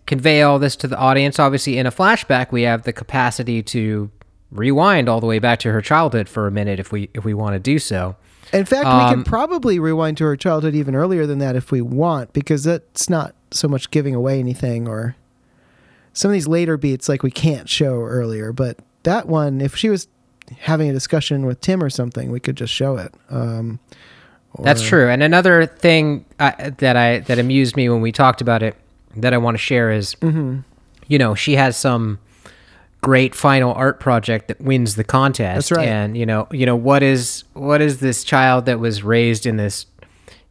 convey 0.06 0.42
all 0.42 0.60
this 0.60 0.76
to 0.78 0.88
the 0.88 0.98
audience. 0.98 1.40
Obviously, 1.40 1.78
in 1.78 1.86
a 1.86 1.92
flashback, 1.92 2.52
we 2.52 2.64
have 2.64 2.84
the 2.84 2.94
capacity 2.94 3.64
to 3.64 4.10
rewind 4.52 5.08
all 5.08 5.20
the 5.20 5.28
way 5.28 5.40
back 5.40 5.60
to 5.60 5.72
her 5.72 5.82
childhood 5.82 6.28
for 6.28 6.48
a 6.48 6.52
minute 6.52 6.80
if 6.80 6.92
we 6.92 7.10
if 7.14 7.24
we 7.24 7.34
want 7.34 7.54
to 7.54 7.60
do 7.60 7.80
so. 7.80 8.16
In 8.52 8.66
fact, 8.66 8.86
we 8.86 9.14
can 9.14 9.24
probably 9.24 9.78
rewind 9.78 10.18
to 10.18 10.24
her 10.24 10.36
childhood 10.36 10.74
even 10.74 10.96
earlier 10.96 11.28
than 11.28 11.38
that 11.38 11.56
if 11.56 11.72
we 11.72 11.82
want, 11.82 12.34
because 12.34 12.64
that's 12.64 13.08
not 13.08 13.36
so 13.52 13.68
much 13.68 13.92
giving 13.92 14.16
away 14.16 14.40
anything. 14.40 14.88
Or 14.88 15.16
some 16.14 16.32
of 16.32 16.34
these 16.34 16.48
later 16.48 16.76
beats, 16.76 17.08
like 17.08 17.22
we 17.22 17.30
can't 17.30 17.70
show 17.70 18.02
earlier, 18.02 18.52
but 18.52 18.80
that 19.04 19.28
one, 19.28 19.62
if 19.62 19.76
she 19.76 19.90
was 19.90 20.08
having 20.60 20.90
a 20.90 20.94
discussion 20.94 21.46
with 21.46 21.62
Tim 21.62 21.84
or 21.84 21.90
something, 21.90 22.32
we 22.32 22.40
could 22.40 22.56
just 22.58 22.74
show 22.74 22.98
it. 22.98 23.14
Um, 23.30 23.80
That's 24.60 24.82
true. 24.82 25.08
And 25.10 25.22
another 25.24 25.66
thing 25.66 26.26
uh, 26.40 26.72
that 26.80 26.96
I 26.98 27.20
that 27.20 27.40
amused 27.40 27.76
me 27.76 27.88
when 27.90 28.02
we 28.02 28.12
talked 28.12 28.42
about 28.42 28.64
it 28.64 28.76
that 29.16 29.34
I 29.34 29.38
want 29.38 29.56
to 29.56 29.60
share 29.60 29.92
is, 29.92 30.16
Mm-hmm. 30.16 30.60
you 31.08 31.18
know, 31.18 31.36
she 31.36 31.56
has 31.56 31.78
some 31.78 32.20
great 33.02 33.34
final 33.34 33.74
art 33.74 34.00
project 34.00 34.50
that 34.50 34.60
wins 34.60 34.96
the 34.96 35.04
contest. 35.06 35.70
That's 35.70 35.72
right. 35.80 35.88
And 35.88 36.18
you 36.18 36.26
know, 36.26 36.48
you 36.52 36.66
know 36.66 36.76
what 36.76 37.02
is 37.04 37.44
what 37.54 37.82
is 37.82 38.00
this 38.00 38.24
child 38.24 38.66
that 38.66 38.80
was 38.80 39.04
raised 39.04 39.46
in 39.46 39.56
this, 39.58 39.86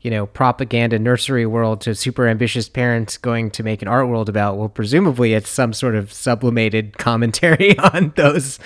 you 0.00 0.10
know, 0.10 0.26
propaganda 0.26 0.98
nursery 0.98 1.44
world 1.44 1.80
to 1.82 1.94
super 1.94 2.26
ambitious 2.26 2.68
parents 2.68 3.18
going 3.18 3.50
to 3.50 3.62
make 3.62 3.82
an 3.82 3.88
art 3.88 4.08
world 4.08 4.28
about? 4.28 4.56
Well, 4.56 4.68
presumably 4.70 5.34
it's 5.34 5.50
some 5.50 5.72
sort 5.74 5.94
of 5.94 6.12
sublimated 6.12 6.96
commentary 6.98 7.76
on 7.92 8.12
those 8.16 8.58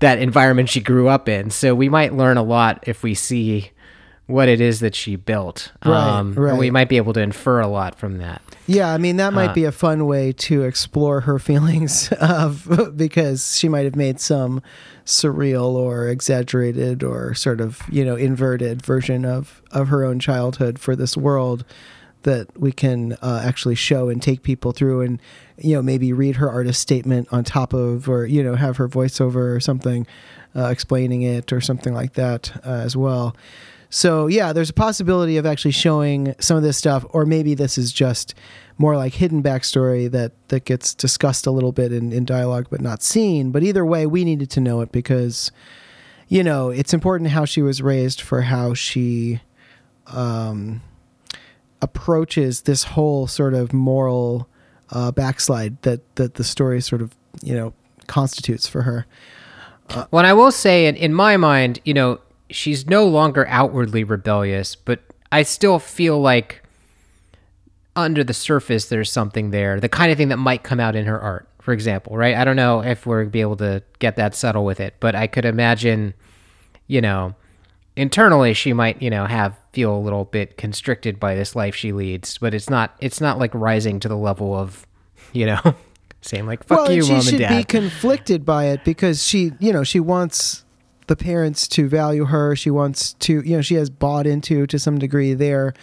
that 0.00 0.18
environment 0.18 0.68
she 0.68 0.80
grew 0.80 1.08
up 1.08 1.28
in. 1.28 1.50
So 1.50 1.74
we 1.74 1.88
might 1.88 2.14
learn 2.14 2.36
a 2.36 2.42
lot 2.42 2.84
if 2.86 3.02
we 3.02 3.14
see 3.14 3.70
what 4.26 4.48
it 4.48 4.58
is 4.60 4.80
that 4.80 4.94
she 4.94 5.16
built. 5.16 5.70
Right, 5.84 6.18
um, 6.18 6.36
and 6.38 6.58
we 6.58 6.70
might 6.70 6.88
be 6.88 6.96
able 6.96 7.12
to 7.12 7.20
infer 7.20 7.60
a 7.60 7.66
lot 7.68 7.94
from 7.98 8.16
that. 8.18 8.40
Yeah, 8.66 8.90
I 8.92 8.96
mean 8.96 9.18
that 9.18 9.34
might 9.34 9.50
Uh, 9.50 9.54
be 9.54 9.64
a 9.64 9.72
fun 9.72 10.06
way 10.06 10.32
to 10.32 10.62
explore 10.62 11.20
her 11.22 11.38
feelings 11.50 12.10
of 12.20 12.94
because 12.96 13.56
she 13.58 13.68
might 13.68 13.84
have 13.84 13.96
made 13.96 14.20
some 14.20 14.62
surreal 15.04 15.74
or 15.74 16.08
exaggerated 16.08 17.02
or 17.02 17.34
sort 17.34 17.60
of 17.60 17.82
you 17.90 18.02
know 18.04 18.16
inverted 18.16 18.84
version 18.84 19.26
of 19.26 19.60
of 19.70 19.88
her 19.88 20.02
own 20.02 20.18
childhood 20.18 20.78
for 20.78 20.96
this 20.96 21.14
world 21.16 21.62
that 22.24 22.58
we 22.58 22.72
can 22.72 23.14
uh, 23.22 23.42
actually 23.44 23.74
show 23.74 24.08
and 24.08 24.20
take 24.20 24.42
people 24.42 24.72
through 24.72 25.00
and 25.00 25.20
you 25.56 25.74
know 25.74 25.82
maybe 25.82 26.12
read 26.12 26.36
her 26.36 26.50
artist 26.50 26.80
statement 26.80 27.28
on 27.30 27.44
top 27.44 27.72
of 27.72 28.08
or 28.08 28.26
you 28.26 28.42
know 28.42 28.56
have 28.56 28.76
her 28.76 28.88
voiceover 28.88 29.54
or 29.54 29.60
something 29.60 30.06
uh, 30.56 30.66
explaining 30.66 31.22
it 31.22 31.52
or 31.52 31.60
something 31.60 31.94
like 31.94 32.14
that 32.14 32.52
uh, 32.66 32.70
as 32.70 32.96
well. 32.96 33.36
So 33.90 34.26
yeah, 34.26 34.52
there's 34.52 34.70
a 34.70 34.74
possibility 34.74 35.36
of 35.36 35.46
actually 35.46 35.70
showing 35.70 36.34
some 36.40 36.56
of 36.56 36.64
this 36.64 36.76
stuff, 36.76 37.04
or 37.10 37.24
maybe 37.24 37.54
this 37.54 37.78
is 37.78 37.92
just 37.92 38.34
more 38.76 38.96
like 38.96 39.14
hidden 39.14 39.40
backstory 39.42 40.10
that 40.10 40.32
that 40.48 40.64
gets 40.64 40.94
discussed 40.94 41.46
a 41.46 41.52
little 41.52 41.70
bit 41.70 41.92
in, 41.92 42.12
in 42.12 42.24
dialogue 42.24 42.66
but 42.70 42.80
not 42.80 43.02
seen. 43.02 43.52
But 43.52 43.62
either 43.62 43.86
way, 43.86 44.06
we 44.06 44.24
needed 44.24 44.50
to 44.50 44.60
know 44.60 44.80
it 44.80 44.90
because 44.90 45.52
you 46.26 46.42
know 46.42 46.70
it's 46.70 46.92
important 46.92 47.30
how 47.30 47.44
she 47.44 47.62
was 47.62 47.82
raised 47.82 48.20
for 48.20 48.42
how 48.42 48.74
she 48.74 49.40
um, 50.08 50.82
approaches 51.84 52.62
this 52.62 52.84
whole 52.84 53.26
sort 53.26 53.52
of 53.52 53.74
moral 53.74 54.48
uh, 54.90 55.12
backslide 55.12 55.80
that 55.82 56.16
that 56.16 56.34
the 56.34 56.44
story 56.44 56.80
sort 56.80 57.02
of 57.02 57.14
you 57.42 57.54
know 57.54 57.74
constitutes 58.06 58.66
for 58.66 58.82
her. 58.82 59.06
Well, 60.10 60.24
I 60.24 60.32
will 60.32 60.50
say, 60.50 60.86
in, 60.86 60.96
in 60.96 61.12
my 61.12 61.36
mind, 61.36 61.78
you 61.84 61.92
know, 61.92 62.18
she's 62.48 62.86
no 62.86 63.06
longer 63.06 63.46
outwardly 63.48 64.02
rebellious, 64.02 64.74
but 64.74 65.00
I 65.30 65.42
still 65.42 65.78
feel 65.78 66.18
like 66.18 66.62
under 67.94 68.24
the 68.24 68.32
surface 68.32 68.86
there's 68.86 69.12
something 69.12 69.50
there, 69.50 69.78
the 69.78 69.90
kind 69.90 70.10
of 70.10 70.16
thing 70.16 70.28
that 70.28 70.38
might 70.38 70.62
come 70.62 70.80
out 70.80 70.96
in 70.96 71.04
her 71.04 71.20
art, 71.20 71.46
for 71.60 71.74
example, 71.74 72.16
right? 72.16 72.34
I 72.34 72.44
don't 72.44 72.56
know 72.56 72.80
if 72.82 73.04
we're 73.04 73.26
be 73.26 73.42
able 73.42 73.56
to 73.56 73.82
get 73.98 74.16
that 74.16 74.34
subtle 74.34 74.64
with 74.64 74.80
it, 74.80 74.94
but 75.00 75.14
I 75.14 75.26
could 75.26 75.44
imagine, 75.44 76.14
you 76.86 77.02
know, 77.02 77.34
internally 77.94 78.54
she 78.54 78.72
might, 78.72 79.02
you 79.02 79.10
know, 79.10 79.26
have 79.26 79.54
feel 79.74 79.94
a 79.94 79.98
little 79.98 80.24
bit 80.24 80.56
constricted 80.56 81.18
by 81.18 81.34
this 81.34 81.56
life 81.56 81.74
she 81.74 81.92
leads, 81.92 82.38
but 82.38 82.54
it's 82.54 82.70
not 82.70 82.96
it's 83.00 83.20
not 83.20 83.38
like 83.38 83.52
rising 83.54 83.98
to 84.00 84.08
the 84.08 84.16
level 84.16 84.54
of, 84.54 84.86
you 85.32 85.46
know, 85.46 85.60
saying 86.20 86.46
like 86.46 86.64
fuck 86.64 86.78
well, 86.78 86.92
you, 86.92 86.98
and 86.98 87.06
she 87.06 87.12
mom 87.12 87.22
should 87.22 87.32
and 87.34 87.40
dad. 87.40 87.56
be 87.58 87.64
conflicted 87.64 88.44
by 88.44 88.66
it 88.66 88.84
because 88.84 89.24
she, 89.24 89.52
you 89.58 89.72
know, 89.72 89.82
she 89.82 89.98
wants 89.98 90.64
the 91.08 91.16
parents 91.16 91.66
to 91.68 91.88
value 91.88 92.26
her. 92.26 92.54
She 92.56 92.70
wants 92.70 93.14
to, 93.14 93.42
you 93.42 93.56
know, 93.56 93.62
she 93.62 93.74
has 93.74 93.90
bought 93.90 94.26
into 94.26 94.66
to 94.68 94.78
some 94.78 94.98
degree 94.98 95.34
their 95.34 95.74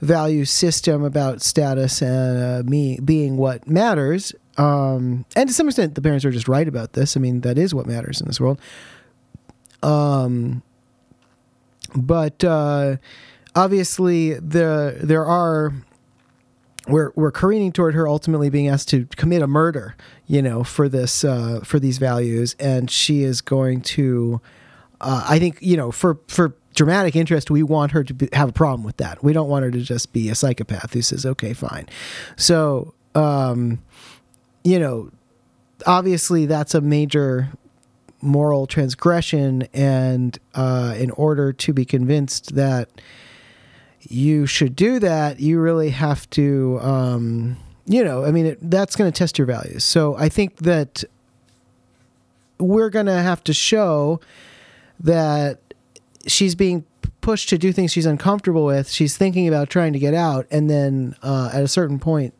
value 0.00 0.44
system 0.44 1.04
about 1.04 1.42
status 1.42 2.02
and 2.02 2.66
uh, 2.66 2.68
me 2.68 2.98
being 3.04 3.36
what 3.36 3.68
matters. 3.68 4.32
Um, 4.56 5.24
and 5.36 5.48
to 5.48 5.54
some 5.54 5.68
extent, 5.68 5.94
the 5.94 6.02
parents 6.02 6.24
are 6.24 6.30
just 6.30 6.48
right 6.48 6.66
about 6.66 6.94
this. 6.94 7.16
I 7.16 7.20
mean, 7.20 7.42
that 7.42 7.58
is 7.58 7.74
what 7.74 7.86
matters 7.86 8.20
in 8.20 8.26
this 8.26 8.40
world. 8.40 8.60
Um, 9.82 10.62
but 11.94 12.42
uh, 12.42 12.96
obviously, 13.54 14.34
the 14.34 14.98
there 15.02 15.24
are 15.24 15.72
we're 16.86 17.12
we're 17.14 17.32
careening 17.32 17.72
toward 17.72 17.94
her 17.94 18.06
ultimately 18.06 18.50
being 18.50 18.68
asked 18.68 18.88
to 18.90 19.06
commit 19.16 19.42
a 19.42 19.46
murder, 19.46 19.96
you 20.26 20.42
know, 20.42 20.64
for 20.64 20.88
this 20.88 21.24
uh, 21.24 21.60
for 21.64 21.78
these 21.78 21.98
values, 21.98 22.54
and 22.58 22.90
she 22.90 23.22
is 23.22 23.40
going 23.40 23.80
to. 23.82 24.40
Uh, 25.00 25.24
I 25.28 25.38
think 25.38 25.58
you 25.60 25.76
know 25.76 25.90
for 25.90 26.18
for 26.28 26.54
dramatic 26.74 27.16
interest, 27.16 27.50
we 27.50 27.62
want 27.62 27.92
her 27.92 28.04
to 28.04 28.14
be, 28.14 28.28
have 28.32 28.48
a 28.50 28.52
problem 28.52 28.84
with 28.84 28.96
that. 28.98 29.22
We 29.22 29.32
don't 29.32 29.48
want 29.48 29.64
her 29.64 29.70
to 29.70 29.80
just 29.80 30.12
be 30.12 30.28
a 30.28 30.34
psychopath 30.34 30.92
who 30.92 31.02
says, 31.02 31.24
"Okay, 31.24 31.52
fine." 31.52 31.88
So, 32.36 32.94
um, 33.14 33.82
you 34.62 34.78
know, 34.78 35.10
obviously 35.86 36.46
that's 36.46 36.74
a 36.74 36.80
major 36.80 37.50
moral 38.20 38.66
transgression, 38.66 39.68
and 39.72 40.38
uh, 40.54 40.94
in 40.98 41.10
order 41.12 41.52
to 41.52 41.72
be 41.72 41.84
convinced 41.84 42.54
that 42.54 42.88
you 44.10 44.46
should 44.46 44.76
do 44.76 44.98
that, 44.98 45.40
you 45.40 45.60
really 45.60 45.90
have 45.90 46.28
to, 46.30 46.78
um, 46.80 47.56
you 47.86 48.04
know, 48.04 48.24
I 48.24 48.30
mean, 48.30 48.46
it, 48.46 48.58
that's 48.70 48.96
going 48.96 49.10
to 49.10 49.16
test 49.16 49.38
your 49.38 49.46
values. 49.46 49.84
So 49.84 50.16
I 50.16 50.28
think 50.28 50.58
that 50.58 51.04
we're 52.58 52.90
going 52.90 53.06
to 53.06 53.22
have 53.22 53.42
to 53.44 53.52
show 53.52 54.20
that 55.00 55.58
she's 56.26 56.54
being 56.54 56.84
pushed 57.20 57.48
to 57.48 57.58
do 57.58 57.72
things 57.72 57.90
she's 57.92 58.06
uncomfortable 58.06 58.64
with. 58.64 58.90
She's 58.90 59.16
thinking 59.16 59.48
about 59.48 59.70
trying 59.70 59.92
to 59.92 59.98
get 59.98 60.14
out, 60.14 60.46
and 60.50 60.68
then 60.68 61.16
uh, 61.22 61.50
at 61.52 61.62
a 61.62 61.68
certain 61.68 61.98
point, 61.98 62.34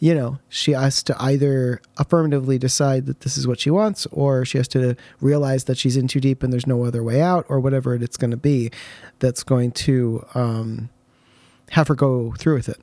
you 0.00 0.14
know, 0.14 0.38
she 0.48 0.72
has 0.72 1.02
to 1.02 1.16
either 1.20 1.82
affirmatively 1.96 2.56
decide 2.56 3.06
that 3.06 3.20
this 3.20 3.36
is 3.36 3.48
what 3.48 3.58
she 3.58 3.70
wants, 3.70 4.06
or 4.12 4.44
she 4.44 4.56
has 4.56 4.68
to 4.68 4.94
realize 5.20 5.64
that 5.64 5.76
she's 5.76 5.96
in 5.96 6.06
too 6.06 6.20
deep 6.20 6.42
and 6.42 6.52
there's 6.52 6.68
no 6.68 6.84
other 6.84 7.02
way 7.02 7.20
out, 7.20 7.44
or 7.48 7.58
whatever 7.58 7.94
it's 7.94 8.16
going 8.16 8.30
to 8.30 8.36
be 8.36 8.70
that's 9.18 9.42
going 9.42 9.72
to 9.72 10.24
um, 10.34 10.88
have 11.70 11.88
her 11.88 11.94
go 11.94 12.32
through 12.38 12.54
with 12.54 12.68
it. 12.68 12.80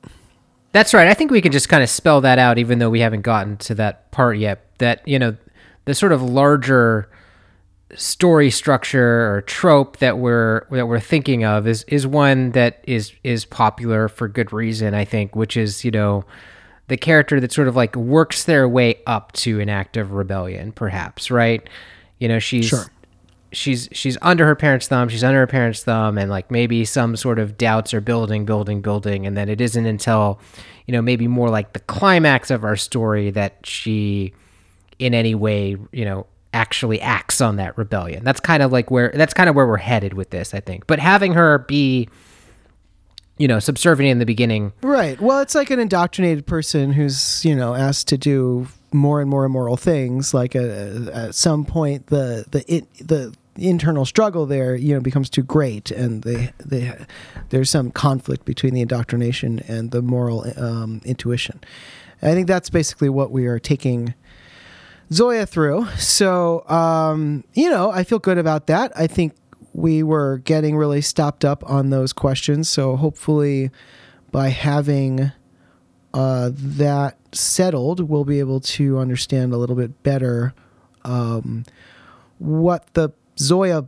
That's 0.72 0.94
right. 0.94 1.08
I 1.08 1.14
think 1.14 1.32
we 1.32 1.42
can 1.42 1.52
just 1.52 1.70
kind 1.70 1.82
of 1.82 1.90
spell 1.90 2.22
that 2.22 2.38
out, 2.38 2.58
even 2.58 2.80
though 2.80 2.90
we 2.90 3.00
haven't 3.00 3.22
gotten 3.22 3.58
to 3.58 3.76
that 3.76 4.12
part 4.12 4.38
yet. 4.38 4.78
That 4.80 5.08
you 5.08 5.18
know, 5.18 5.38
the 5.86 5.94
sort 5.94 6.12
of 6.12 6.22
larger 6.22 7.10
story 7.94 8.52
structure 8.52 9.32
or 9.34 9.42
trope 9.42 9.98
that 9.98 10.18
we're 10.18 10.68
that 10.72 10.88
we're 10.88 11.00
thinking 11.00 11.46
of 11.46 11.66
is 11.66 11.84
is 11.84 12.06
one 12.06 12.52
that 12.52 12.84
is 12.84 13.14
is 13.24 13.46
popular 13.46 14.10
for 14.10 14.28
good 14.28 14.52
reason. 14.52 14.94
I 14.94 15.06
think, 15.06 15.36
which 15.36 15.56
is 15.56 15.86
you 15.86 15.92
know, 15.92 16.26
the 16.88 16.98
character 16.98 17.40
that 17.40 17.54
sort 17.54 17.68
of 17.70 17.76
like 17.76 17.96
works 17.96 18.44
their 18.44 18.68
way 18.68 19.02
up 19.08 19.32
to 19.34 19.62
an 19.62 19.70
act 19.70 19.96
of 19.96 20.12
rebellion, 20.12 20.74
perhaps. 20.74 21.32
Right? 21.32 21.68
You 22.20 22.28
know, 22.28 22.40
she's 22.40 22.66
Sure. 22.66 22.86
She's 23.56 23.90
she's 23.92 24.18
under 24.22 24.46
her 24.46 24.56
parents' 24.56 24.88
thumb. 24.88 25.10
She's 25.10 25.24
under 25.24 25.40
her 25.40 25.48
parents' 25.48 25.84
thumb, 25.84 26.18
and 26.18 26.30
like 26.30 26.52
maybe 26.52 26.86
some 26.86 27.16
sort 27.16 27.40
of 27.40 27.58
doubts 27.58 27.94
are 27.94 28.02
building, 28.02 28.46
building, 28.46 28.82
building, 28.82 29.26
and 29.26 29.36
then 29.36 29.50
it 29.50 29.62
isn't 29.62 29.86
until 29.86 30.40
you 30.86 30.92
know 30.92 31.02
maybe 31.02 31.28
more 31.28 31.50
like 31.50 31.74
the 31.74 31.80
climax 31.80 32.52
of 32.52 32.64
our 32.64 32.76
story 32.76 33.32
that 33.32 33.66
she 33.66 34.34
in 35.00 35.14
any 35.14 35.36
way 35.36 35.78
you 35.92 36.06
know 36.06 36.26
actually 36.54 37.02
acts 37.02 37.42
on 37.42 37.56
that 37.56 37.78
rebellion. 37.78 38.24
That's 38.24 38.40
kind 38.40 38.62
of 38.62 38.72
like 38.72 38.92
where 38.92 39.12
that's 39.14 39.34
kind 39.34 39.50
of 39.50 39.56
where 39.56 39.68
we're 39.68 39.78
headed 39.78 40.14
with 40.14 40.30
this, 40.30 40.54
I 40.54 40.60
think. 40.60 40.88
But 40.88 41.00
having 41.00 41.34
her 41.34 41.60
be 41.60 42.10
you 43.38 43.50
know, 43.50 43.60
subservient 43.60 44.12
in 44.12 44.20
the 44.20 44.26
beginning. 44.26 44.72
Right. 44.82 45.20
Well, 45.20 45.42
it's 45.42 45.56
like 45.56 45.70
an 45.70 45.78
indoctrinated 45.78 46.46
person 46.46 46.94
who's, 46.94 47.44
you 47.44 47.54
know, 47.54 47.76
asked 47.76 48.08
to 48.08 48.18
do 48.18 48.70
more 48.94 49.22
and 49.22 49.30
more 49.30 49.46
immoral 49.46 49.78
things. 49.78 50.34
Like 50.34 50.56
a, 50.56 51.12
at 51.14 51.36
some 51.36 51.66
point, 51.66 52.08
the 52.08 52.46
the 52.50 52.74
it, 52.74 52.88
the 53.06 53.36
internal 53.58 54.06
struggle 54.06 54.46
there, 54.46 54.76
you 54.76 54.94
know, 54.94 55.00
becomes 55.00 55.30
too 55.30 55.44
great, 55.44 55.92
and 55.92 56.24
they 56.24 56.52
they 56.64 56.94
there's 57.50 57.70
some 57.70 57.92
conflict 57.92 58.46
between 58.46 58.74
the 58.74 58.82
indoctrination 58.82 59.60
and 59.68 59.92
the 59.92 60.02
moral 60.02 60.46
um, 60.58 61.02
intuition. 61.06 61.60
And 62.22 62.32
I 62.32 62.34
think 62.34 62.48
that's 62.48 62.70
basically 62.70 63.10
what 63.10 63.32
we 63.32 63.46
are 63.48 63.60
taking 63.60 64.14
Zoya 65.12 65.46
through. 65.46 65.88
So, 65.98 66.68
um, 66.70 67.44
you 67.54 67.70
know, 67.70 67.92
I 67.92 68.04
feel 68.04 68.20
good 68.20 68.38
about 68.38 68.68
that. 68.68 68.92
I 68.96 69.08
think 69.08 69.34
we 69.74 70.04
were 70.04 70.38
getting 70.40 70.78
really 70.78 71.02
stopped 71.02 71.44
up 71.44 71.70
on 71.70 71.90
those 71.90 72.14
questions. 72.14 72.70
So 72.70 72.96
hopefully, 72.96 73.72
by 74.32 74.50
having 74.50 75.32
uh, 76.14 76.52
that 76.54 77.18
settled, 77.34 78.00
we'll 78.10 78.26
be 78.26 78.40
able 78.40 78.62
to 78.62 78.98
understand 78.98 79.54
a 79.54 79.58
little 79.58 79.76
bit 79.76 80.02
better 80.02 80.54
um, 81.04 81.66
what 82.40 82.94
the 82.94 83.10
Zoya 83.40 83.88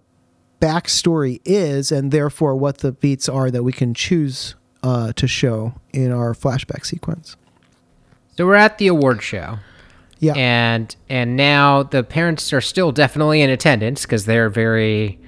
backstory 0.60 1.40
is, 1.46 1.92
and 1.92 2.12
therefore 2.12 2.56
what 2.56 2.80
the 2.80 2.92
beats 2.92 3.30
are 3.30 3.52
that 3.52 3.64
we 3.64 3.72
can 3.72 3.94
choose 3.94 4.56
uh, 4.84 5.14
to 5.14 5.28
show 5.28 5.74
in 5.94 6.12
our 6.12 6.34
flashback 6.34 6.86
sequence. 6.86 7.36
So 8.38 8.46
we're 8.46 8.56
at 8.56 8.78
the 8.78 8.88
award 8.88 9.22
show. 9.22 9.60
Yeah. 10.20 10.34
And 10.36 10.96
and 11.10 11.36
now 11.36 11.84
the 11.84 12.04
parents 12.04 12.52
are 12.52 12.62
still 12.62 12.92
definitely 12.92 13.42
in 13.42 13.50
attendance 13.52 14.02
because 14.04 14.26
they're 14.26 14.50
very 14.50 15.20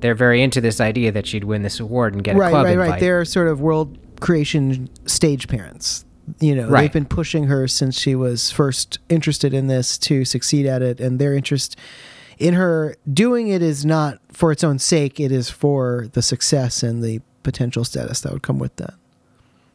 they're 0.00 0.14
very 0.14 0.42
into 0.42 0.60
this 0.60 0.80
idea 0.80 1.12
that 1.12 1.26
she'd 1.26 1.44
win 1.44 1.62
this 1.62 1.80
award 1.80 2.14
and 2.14 2.22
get 2.24 2.36
right, 2.36 2.48
a 2.48 2.50
club 2.50 2.64
right, 2.64 2.72
invite. 2.72 2.90
right. 2.92 3.00
They're 3.00 3.24
sort 3.24 3.48
of 3.48 3.60
world 3.60 3.98
creation 4.20 4.88
stage 5.06 5.48
parents. 5.48 6.04
You 6.40 6.54
know, 6.54 6.68
Right. 6.68 6.82
they've 6.82 6.92
been 6.92 7.06
pushing 7.06 7.44
her 7.44 7.66
since 7.68 7.98
she 7.98 8.14
was 8.14 8.50
first 8.50 8.98
interested 9.08 9.54
in 9.54 9.66
this 9.66 9.96
to 9.98 10.24
succeed 10.26 10.66
at 10.66 10.82
it, 10.82 11.00
and 11.00 11.18
their 11.18 11.34
interest 11.34 11.76
in 12.38 12.54
her 12.54 12.96
doing 13.12 13.48
it 13.48 13.62
is 13.62 13.84
not 13.84 14.18
for 14.32 14.52
its 14.52 14.62
own 14.64 14.78
sake; 14.78 15.20
it 15.20 15.32
is 15.32 15.50
for 15.50 16.08
the 16.12 16.22
success 16.22 16.82
and 16.82 17.02
the 17.02 17.20
potential 17.42 17.84
status 17.84 18.20
that 18.20 18.32
would 18.32 18.42
come 18.42 18.58
with 18.58 18.74
that. 18.76 18.94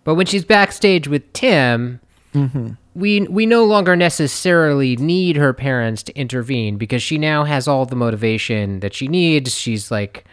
But 0.04 0.16
when 0.16 0.26
she's 0.26 0.44
backstage 0.44 1.08
with 1.08 1.32
Tim, 1.34 2.00
mm-hmm. 2.34 2.72
we 2.96 3.22
we 3.22 3.46
no 3.46 3.64
longer 3.64 3.96
necessarily 3.96 4.96
need 4.98 5.36
her 5.36 5.54
parents 5.54 6.04
to 6.04 6.18
intervene 6.18 6.78
because 6.78 7.02
she 7.02 7.18
now 7.18 7.44
has 7.44 7.68
all 7.68 7.86
the 7.86 7.96
motivation 7.96 8.80
that 8.82 8.94
she 8.94 9.08
needs. 9.08 9.56
She's 9.56 9.92
like, 9.92 10.26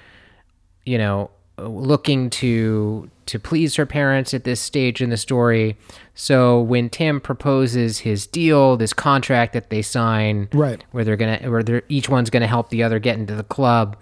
you 0.85 0.99
know, 0.99 1.31
looking 1.69 2.31
to 2.31 3.11
to 3.27 3.39
please 3.39 3.77
her 3.77 3.87
parents 3.87 4.35
at 4.35 4.43
this 4.45 4.61
stage 4.61 5.01
in 5.01 5.11
the 5.11 5.17
story. 5.17 5.77
So 6.15 6.61
when 6.61 6.89
Tim 6.91 7.21
proposes 7.21 7.99
his 8.01 8.27
deal, 8.27 8.77
this 8.77 8.93
contract 8.93 9.53
that 9.53 9.71
they 9.71 9.83
sign, 9.83 10.49
Right. 10.53 10.85
where 10.91 11.05
they're 11.05 11.17
gonna 11.17 11.39
where 11.51 11.63
they're 11.63 11.83
each 11.89 12.09
one's 12.09 12.31
gonna 12.31 12.47
help 12.49 12.71
the 12.71 12.83
other 12.83 12.99
get 12.99 13.19
into 13.19 13.35
the 13.35 13.45
club, 13.45 13.97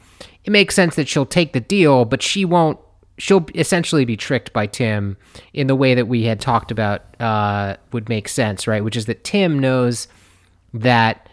it 0.44 0.50
makes 0.50 0.74
sense 0.74 0.94
that 0.96 1.08
she'll 1.08 1.26
take 1.26 1.52
the 1.52 1.60
deal, 1.60 2.04
but 2.04 2.22
she 2.22 2.44
won't. 2.44 2.78
She'll 3.20 3.44
essentially 3.56 4.04
be 4.04 4.16
tricked 4.16 4.52
by 4.52 4.66
Tim 4.66 5.16
in 5.52 5.66
the 5.66 5.74
way 5.74 5.94
that 5.94 6.06
we 6.06 6.22
had 6.24 6.40
talked 6.40 6.70
about 6.70 7.02
uh, 7.20 7.74
would 7.92 8.08
make 8.08 8.28
sense, 8.28 8.66
right? 8.68 8.82
Which 8.84 8.96
is 8.96 9.06
that 9.06 9.24
Tim 9.24 9.58
knows 9.58 10.06
that 10.72 11.27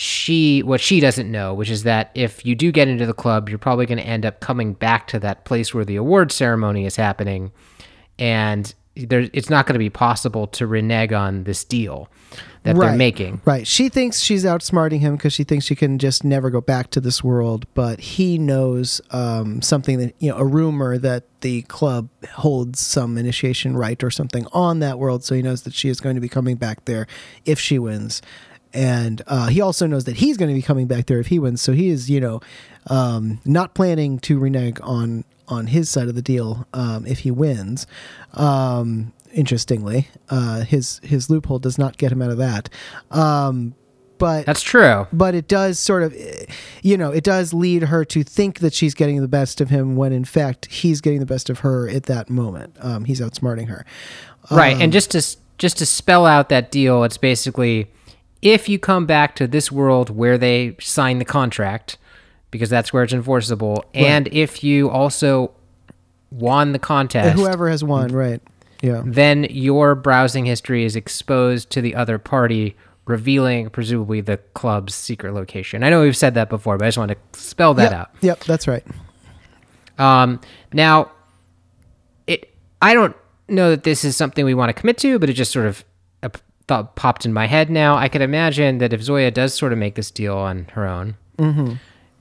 she 0.00 0.62
what 0.62 0.80
she 0.80 1.00
doesn't 1.00 1.28
know, 1.28 1.52
which 1.52 1.68
is 1.68 1.82
that 1.82 2.12
if 2.14 2.46
you 2.46 2.54
do 2.54 2.70
get 2.70 2.86
into 2.86 3.04
the 3.04 3.12
club, 3.12 3.48
you're 3.48 3.58
probably 3.58 3.84
going 3.84 3.98
to 3.98 4.06
end 4.06 4.24
up 4.24 4.38
coming 4.38 4.72
back 4.72 5.08
to 5.08 5.18
that 5.18 5.44
place 5.44 5.74
where 5.74 5.84
the 5.84 5.96
award 5.96 6.30
ceremony 6.30 6.86
is 6.86 6.94
happening, 6.94 7.50
and 8.16 8.72
there, 8.94 9.28
it's 9.32 9.50
not 9.50 9.66
going 9.66 9.74
to 9.74 9.80
be 9.80 9.90
possible 9.90 10.46
to 10.46 10.68
renege 10.68 11.12
on 11.12 11.42
this 11.42 11.64
deal 11.64 12.08
that 12.62 12.76
they're 12.76 12.96
making. 12.96 13.40
Right. 13.44 13.66
She 13.66 13.88
thinks 13.88 14.20
she's 14.20 14.44
outsmarting 14.44 15.00
him 15.00 15.16
because 15.16 15.32
she 15.32 15.42
thinks 15.42 15.64
she 15.64 15.74
can 15.74 15.98
just 15.98 16.22
never 16.22 16.48
go 16.48 16.60
back 16.60 16.90
to 16.90 17.00
this 17.00 17.24
world, 17.24 17.66
but 17.74 17.98
he 17.98 18.38
knows 18.38 19.00
um, 19.10 19.62
something 19.62 19.98
that, 19.98 20.14
you 20.20 20.30
know, 20.30 20.36
a 20.36 20.44
rumor 20.44 20.96
that 20.98 21.24
the 21.40 21.62
club 21.62 22.08
holds 22.34 22.78
some 22.78 23.18
initiation 23.18 23.76
right 23.76 24.02
or 24.04 24.10
something 24.10 24.46
on 24.52 24.78
that 24.78 24.98
world. 24.98 25.24
So 25.24 25.34
he 25.34 25.42
knows 25.42 25.62
that 25.62 25.74
she 25.74 25.88
is 25.88 26.00
going 26.00 26.14
to 26.14 26.20
be 26.20 26.28
coming 26.28 26.56
back 26.56 26.84
there 26.84 27.06
if 27.44 27.58
she 27.58 27.78
wins. 27.78 28.22
And 28.74 29.22
uh, 29.26 29.48
he 29.48 29.60
also 29.60 29.86
knows 29.86 30.04
that 30.04 30.16
he's 30.16 30.36
going 30.36 30.48
to 30.48 30.54
be 30.54 30.62
coming 30.62 30.86
back 30.86 31.06
there 31.06 31.18
if 31.18 31.28
he 31.28 31.38
wins. 31.38 31.62
So 31.62 31.72
he 31.72 31.88
is, 31.88 32.10
you 32.10 32.20
know, 32.20 32.40
um, 32.88 33.40
not 33.44 33.74
planning 33.74 34.18
to 34.20 34.38
renege 34.38 34.78
on 34.82 35.24
on 35.48 35.68
his 35.68 35.88
side 35.88 36.08
of 36.08 36.14
the 36.14 36.22
deal 36.22 36.66
um, 36.74 37.06
if 37.06 37.20
he 37.20 37.30
wins. 37.30 37.86
Um, 38.34 39.12
interestingly, 39.32 40.08
uh, 40.28 40.60
his 40.62 41.00
his 41.02 41.30
loophole 41.30 41.58
does 41.58 41.78
not 41.78 41.96
get 41.96 42.12
him 42.12 42.20
out 42.22 42.30
of 42.30 42.38
that. 42.38 42.68
Um, 43.10 43.74
but 44.18 44.46
That's 44.46 44.62
true. 44.62 45.06
but 45.12 45.34
it 45.36 45.46
does 45.46 45.78
sort 45.78 46.02
of, 46.02 46.14
you 46.82 46.96
know, 46.96 47.12
it 47.12 47.22
does 47.22 47.54
lead 47.54 47.84
her 47.84 48.04
to 48.06 48.24
think 48.24 48.58
that 48.58 48.74
she's 48.74 48.92
getting 48.92 49.20
the 49.20 49.28
best 49.28 49.60
of 49.60 49.70
him 49.70 49.94
when 49.94 50.12
in 50.12 50.24
fact 50.24 50.66
he's 50.66 51.00
getting 51.00 51.20
the 51.20 51.26
best 51.26 51.48
of 51.48 51.60
her 51.60 51.88
at 51.88 52.04
that 52.04 52.28
moment. 52.28 52.76
Um, 52.80 53.04
he's 53.04 53.20
outsmarting 53.20 53.68
her. 53.68 53.86
right 54.50 54.74
Um, 54.74 54.82
and 54.82 54.92
just 54.92 55.12
to 55.12 55.22
just 55.56 55.78
to 55.78 55.86
spell 55.86 56.26
out 56.26 56.48
that 56.48 56.70
deal 56.70 57.04
it's 57.04 57.16
basically 57.16 57.90
if 58.42 58.68
you 58.68 58.78
come 58.78 59.06
back 59.06 59.34
to 59.36 59.46
this 59.46 59.72
world 59.72 60.10
where 60.10 60.38
they 60.38 60.76
sign 60.80 61.18
the 61.18 61.24
contract 61.24 61.98
because 62.50 62.70
that's 62.70 62.92
where 62.92 63.02
it's 63.02 63.12
enforceable 63.12 63.84
and 63.94 64.28
if 64.28 64.62
you 64.64 64.88
also 64.90 65.50
won 66.30 66.72
the 66.72 66.78
contest 66.78 67.36
Whoever 67.38 67.68
has 67.68 67.82
won, 67.82 68.12
right? 68.12 68.40
Yeah. 68.82 69.02
then 69.04 69.44
your 69.50 69.94
browsing 69.94 70.46
history 70.46 70.84
is 70.84 70.94
exposed 70.94 71.70
to 71.70 71.80
the 71.80 71.94
other 71.94 72.18
party 72.18 72.76
revealing 73.06 73.70
presumably 73.70 74.20
the 74.20 74.36
club's 74.54 74.94
secret 74.94 75.32
location 75.32 75.82
i 75.82 75.90
know 75.90 76.02
we've 76.02 76.16
said 76.16 76.34
that 76.34 76.48
before 76.50 76.76
but 76.78 76.84
i 76.84 76.88
just 76.88 76.98
want 76.98 77.10
to 77.10 77.40
spell 77.40 77.74
that 77.74 77.90
yep, 77.90 78.00
out 78.00 78.10
Yep, 78.20 78.44
that's 78.44 78.68
right. 78.68 78.84
um, 79.98 80.40
now, 80.72 81.10
it 82.26 82.54
I 82.80 82.94
don't 82.94 83.16
know 83.48 83.70
that 83.70 83.82
this 83.82 84.04
is 84.04 84.16
something 84.16 84.44
we 84.44 84.54
want 84.54 84.68
to 84.68 84.78
commit 84.78 84.98
to, 84.98 85.18
but 85.18 85.30
it 85.30 85.32
just 85.32 85.50
sort 85.50 85.66
of 85.66 85.84
thought 86.68 86.94
popped 86.96 87.24
in 87.26 87.32
my 87.32 87.46
head. 87.46 87.70
Now, 87.70 87.96
I 87.96 88.08
could 88.08 88.20
imagine 88.22 88.78
that 88.78 88.92
if 88.92 89.02
Zoya 89.02 89.30
does 89.30 89.54
sort 89.54 89.72
of 89.72 89.78
make 89.78 89.94
this 89.96 90.10
deal 90.10 90.36
on 90.36 90.66
her 90.74 90.86
own, 90.86 91.16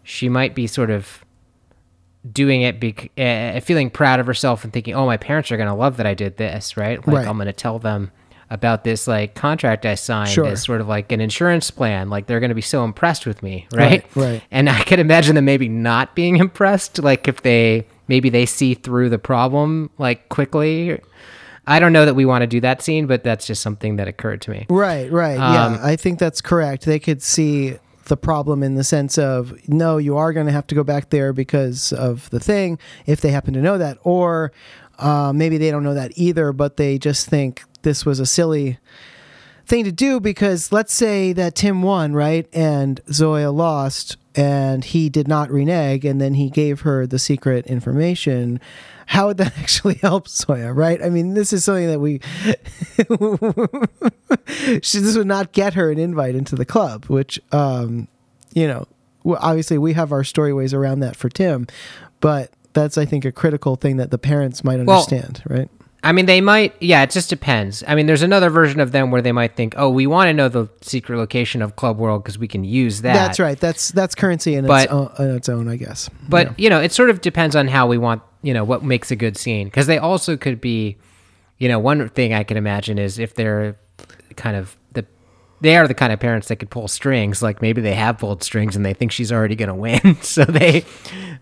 she 0.04 0.30
might 0.30 0.56
be 0.56 0.66
sort 0.68 0.90
of 0.90 1.24
doing 2.32 2.62
it, 2.62 2.80
bec- 2.80 3.12
uh, 3.18 3.60
feeling 3.62 3.90
proud 3.90 4.20
of 4.20 4.26
herself 4.26 4.64
and 4.64 4.74
thinking, 4.74 4.94
"Oh, 4.96 5.06
my 5.06 5.18
parents 5.18 5.52
are 5.52 5.58
gonna 5.58 5.76
love 5.76 5.98
that 5.98 6.06
I 6.06 6.14
did 6.14 6.38
this, 6.38 6.76
right? 6.78 7.06
Like 7.08 7.18
Right. 7.18 7.28
I'm 7.28 7.38
gonna 7.38 7.54
tell 7.54 7.80
them." 7.80 8.12
About 8.50 8.86
this 8.86 9.10
like 9.10 9.36
contract 9.36 9.86
I 9.86 9.96
signed 9.96 10.30
Sure. 10.30 10.46
as 10.48 10.64
sort 10.64 10.80
of 10.80 10.88
like 10.88 11.12
an 11.12 11.20
insurance 11.20 11.70
plan, 11.70 12.10
like 12.10 12.28
they're 12.28 12.40
going 12.40 12.48
to 12.48 12.56
be 12.56 12.62
so 12.62 12.86
impressed 12.86 13.26
with 13.26 13.44
me, 13.44 13.68
right? 13.74 14.06
Right, 14.16 14.26
right. 14.26 14.44
And 14.52 14.70
I 14.70 14.84
could 14.84 15.00
imagine 15.00 15.36
them 15.36 15.44
maybe 15.44 15.68
not 15.68 16.16
being 16.16 16.38
impressed, 16.38 16.98
like 17.04 17.28
if 17.28 17.42
they 17.42 17.86
maybe 18.08 18.30
they 18.30 18.46
see 18.46 18.74
through 18.74 19.10
the 19.10 19.20
problem 19.20 19.90
like 19.98 20.30
quickly. 20.30 20.98
I 21.68 21.80
don't 21.80 21.92
know 21.94 22.06
that 22.06 22.16
we 22.16 22.26
want 22.26 22.44
to 22.44 22.48
do 22.48 22.62
that 22.62 22.82
scene, 22.82 23.08
but 23.08 23.24
that's 23.24 23.46
just 23.46 23.62
something 23.62 23.98
that 23.98 24.08
occurred 24.08 24.42
to 24.44 24.52
me. 24.52 24.66
Right, 24.70 25.12
right. 25.12 25.38
Um, 25.38 25.74
yeah, 25.74 25.80
I 25.84 25.98
think 25.98 26.18
that's 26.18 26.42
correct. 26.42 26.86
They 26.86 27.00
could 27.00 27.22
see 27.22 27.78
the 28.06 28.18
problem 28.18 28.64
in 28.64 28.76
the 28.76 28.86
sense 28.86 29.18
of 29.18 29.54
no, 29.68 29.98
you 29.98 30.16
are 30.16 30.32
going 30.32 30.46
to 30.46 30.52
have 30.52 30.66
to 30.68 30.76
go 30.76 30.84
back 30.84 31.10
there 31.10 31.34
because 31.34 31.92
of 31.92 32.30
the 32.30 32.40
thing, 32.40 32.80
if 33.06 33.20
they 33.20 33.32
happen 33.32 33.54
to 33.54 33.62
know 33.62 33.78
that, 33.78 33.98
or 34.04 34.54
uh, 34.98 35.34
maybe 35.34 35.58
they 35.58 35.70
don't 35.70 35.84
know 35.84 35.94
that 35.94 36.14
either, 36.16 36.54
but 36.54 36.78
they 36.78 36.98
just 36.98 37.28
think 37.28 37.64
this 37.82 38.06
was 38.06 38.20
a 38.20 38.26
silly 38.26 38.80
thing 39.66 39.84
to 39.84 39.92
do 39.92 40.20
because 40.20 40.72
let's 40.72 40.94
say 40.94 41.34
that 41.34 41.56
Tim 41.56 41.82
won, 41.82 42.14
right, 42.14 42.48
and 42.54 43.02
Zoya 43.12 43.52
lost, 43.52 44.16
and 44.36 44.86
he 44.86 45.10
did 45.10 45.28
not 45.28 45.52
renege, 45.52 46.06
and 46.06 46.22
then 46.22 46.36
he 46.36 46.50
gave 46.50 46.82
her 46.82 47.06
the 47.06 47.20
secret 47.20 47.68
information. 47.68 48.62
How 49.08 49.28
would 49.28 49.38
that 49.38 49.58
actually 49.60 49.96
help 49.96 50.28
Zoya, 50.28 50.72
right? 50.74 51.02
I 51.02 51.10
mean, 51.10 51.34
this 51.34 51.52
is 51.54 51.64
something 51.64 51.88
that 51.88 52.00
we. 52.00 52.20
she, 54.82 55.00
this 55.00 55.18
would 55.18 55.28
not 55.28 55.52
get 55.54 55.74
her 55.74 55.92
an 55.92 55.98
invite 55.98 56.36
into 56.36 56.56
the 56.56 56.66
club, 56.66 57.06
which, 57.06 57.40
um, 57.52 58.08
you 58.54 58.68
know, 58.68 58.86
obviously 59.26 59.78
we 59.78 59.94
have 59.94 60.12
our 60.12 60.24
story 60.24 60.54
ways 60.54 60.74
around 60.74 61.00
that 61.02 61.16
for 61.16 61.30
Tim, 61.30 61.68
but 62.20 62.52
that's, 62.74 62.98
I 62.98 63.06
think, 63.06 63.26
a 63.26 63.32
critical 63.32 63.76
thing 63.76 63.98
that 63.98 64.12
the 64.12 64.18
parents 64.18 64.64
might 64.64 64.80
Well, 64.84 64.98
understand, 64.98 65.42
right? 65.48 65.70
I 66.04 66.12
mean, 66.12 66.28
they 66.28 66.42
might. 66.42 66.76
Yeah, 66.80 67.02
it 67.02 67.10
just 67.10 67.28
depends. 67.30 67.84
I 67.88 67.96
mean, 67.96 68.06
there's 68.06 68.22
another 68.22 68.50
version 68.52 68.80
of 68.80 68.92
them 68.92 69.10
where 69.10 69.22
they 69.22 69.32
might 69.32 69.56
think, 69.56 69.74
"Oh, 69.78 69.90
we 69.90 70.06
want 70.06 70.28
to 70.30 70.34
know 70.34 70.48
the 70.48 70.70
secret 70.82 71.18
location 71.18 71.62
of 71.64 71.76
Club 71.76 71.98
World 71.98 72.24
because 72.24 72.38
we 72.38 72.48
can 72.48 72.64
use 72.64 73.02
that." 73.02 73.14
That's 73.14 73.40
right. 73.40 73.60
That's 73.60 73.90
that's 73.90 74.14
currency 74.14 74.54
in, 74.54 74.68
But- 74.68 74.86
its, 74.86 74.94
own, 74.94 75.12
in 75.18 75.36
its 75.36 75.50
own, 75.50 75.68
I 75.68 75.76
guess. 75.76 76.08
But 76.30 76.48
Yeah. 76.48 76.54
you 76.58 76.70
know, 76.70 76.80
it 76.80 76.92
sort 76.94 77.10
of 77.10 77.22
depends 77.22 77.56
on 77.56 77.68
how 77.68 77.88
we 77.88 77.98
want. 77.98 78.22
You 78.48 78.54
know, 78.54 78.64
what 78.64 78.82
makes 78.82 79.12
a 79.12 79.16
good 79.16 79.36
scene 79.36 79.68
because 79.68 79.88
they 79.88 79.98
also 79.98 80.38
could 80.38 80.62
be. 80.62 80.98
You 81.60 81.68
know, 81.68 81.80
one 81.80 82.08
thing 82.10 82.34
I 82.34 82.44
can 82.44 82.56
imagine 82.56 83.00
is 83.00 83.18
if 83.18 83.34
they're 83.34 83.76
kind 84.36 84.56
of 84.56 84.78
the. 84.94 85.06
They 85.60 85.76
are 85.76 85.88
the 85.88 85.96
kind 85.96 86.14
of 86.14 86.20
parents 86.20 86.48
that 86.48 86.58
could 86.58 86.70
pull 86.70 86.88
strings. 86.88 87.42
Like 87.42 87.62
maybe 87.62 87.82
they 87.82 87.96
have 87.96 88.20
pulled 88.20 88.44
strings 88.44 88.76
and 88.76 88.86
they 88.86 88.94
think 88.94 89.12
she's 89.12 89.32
already 89.32 89.56
going 89.56 89.70
to 89.70 89.76
win, 89.76 90.18
so 90.22 90.46
they, 90.46 90.86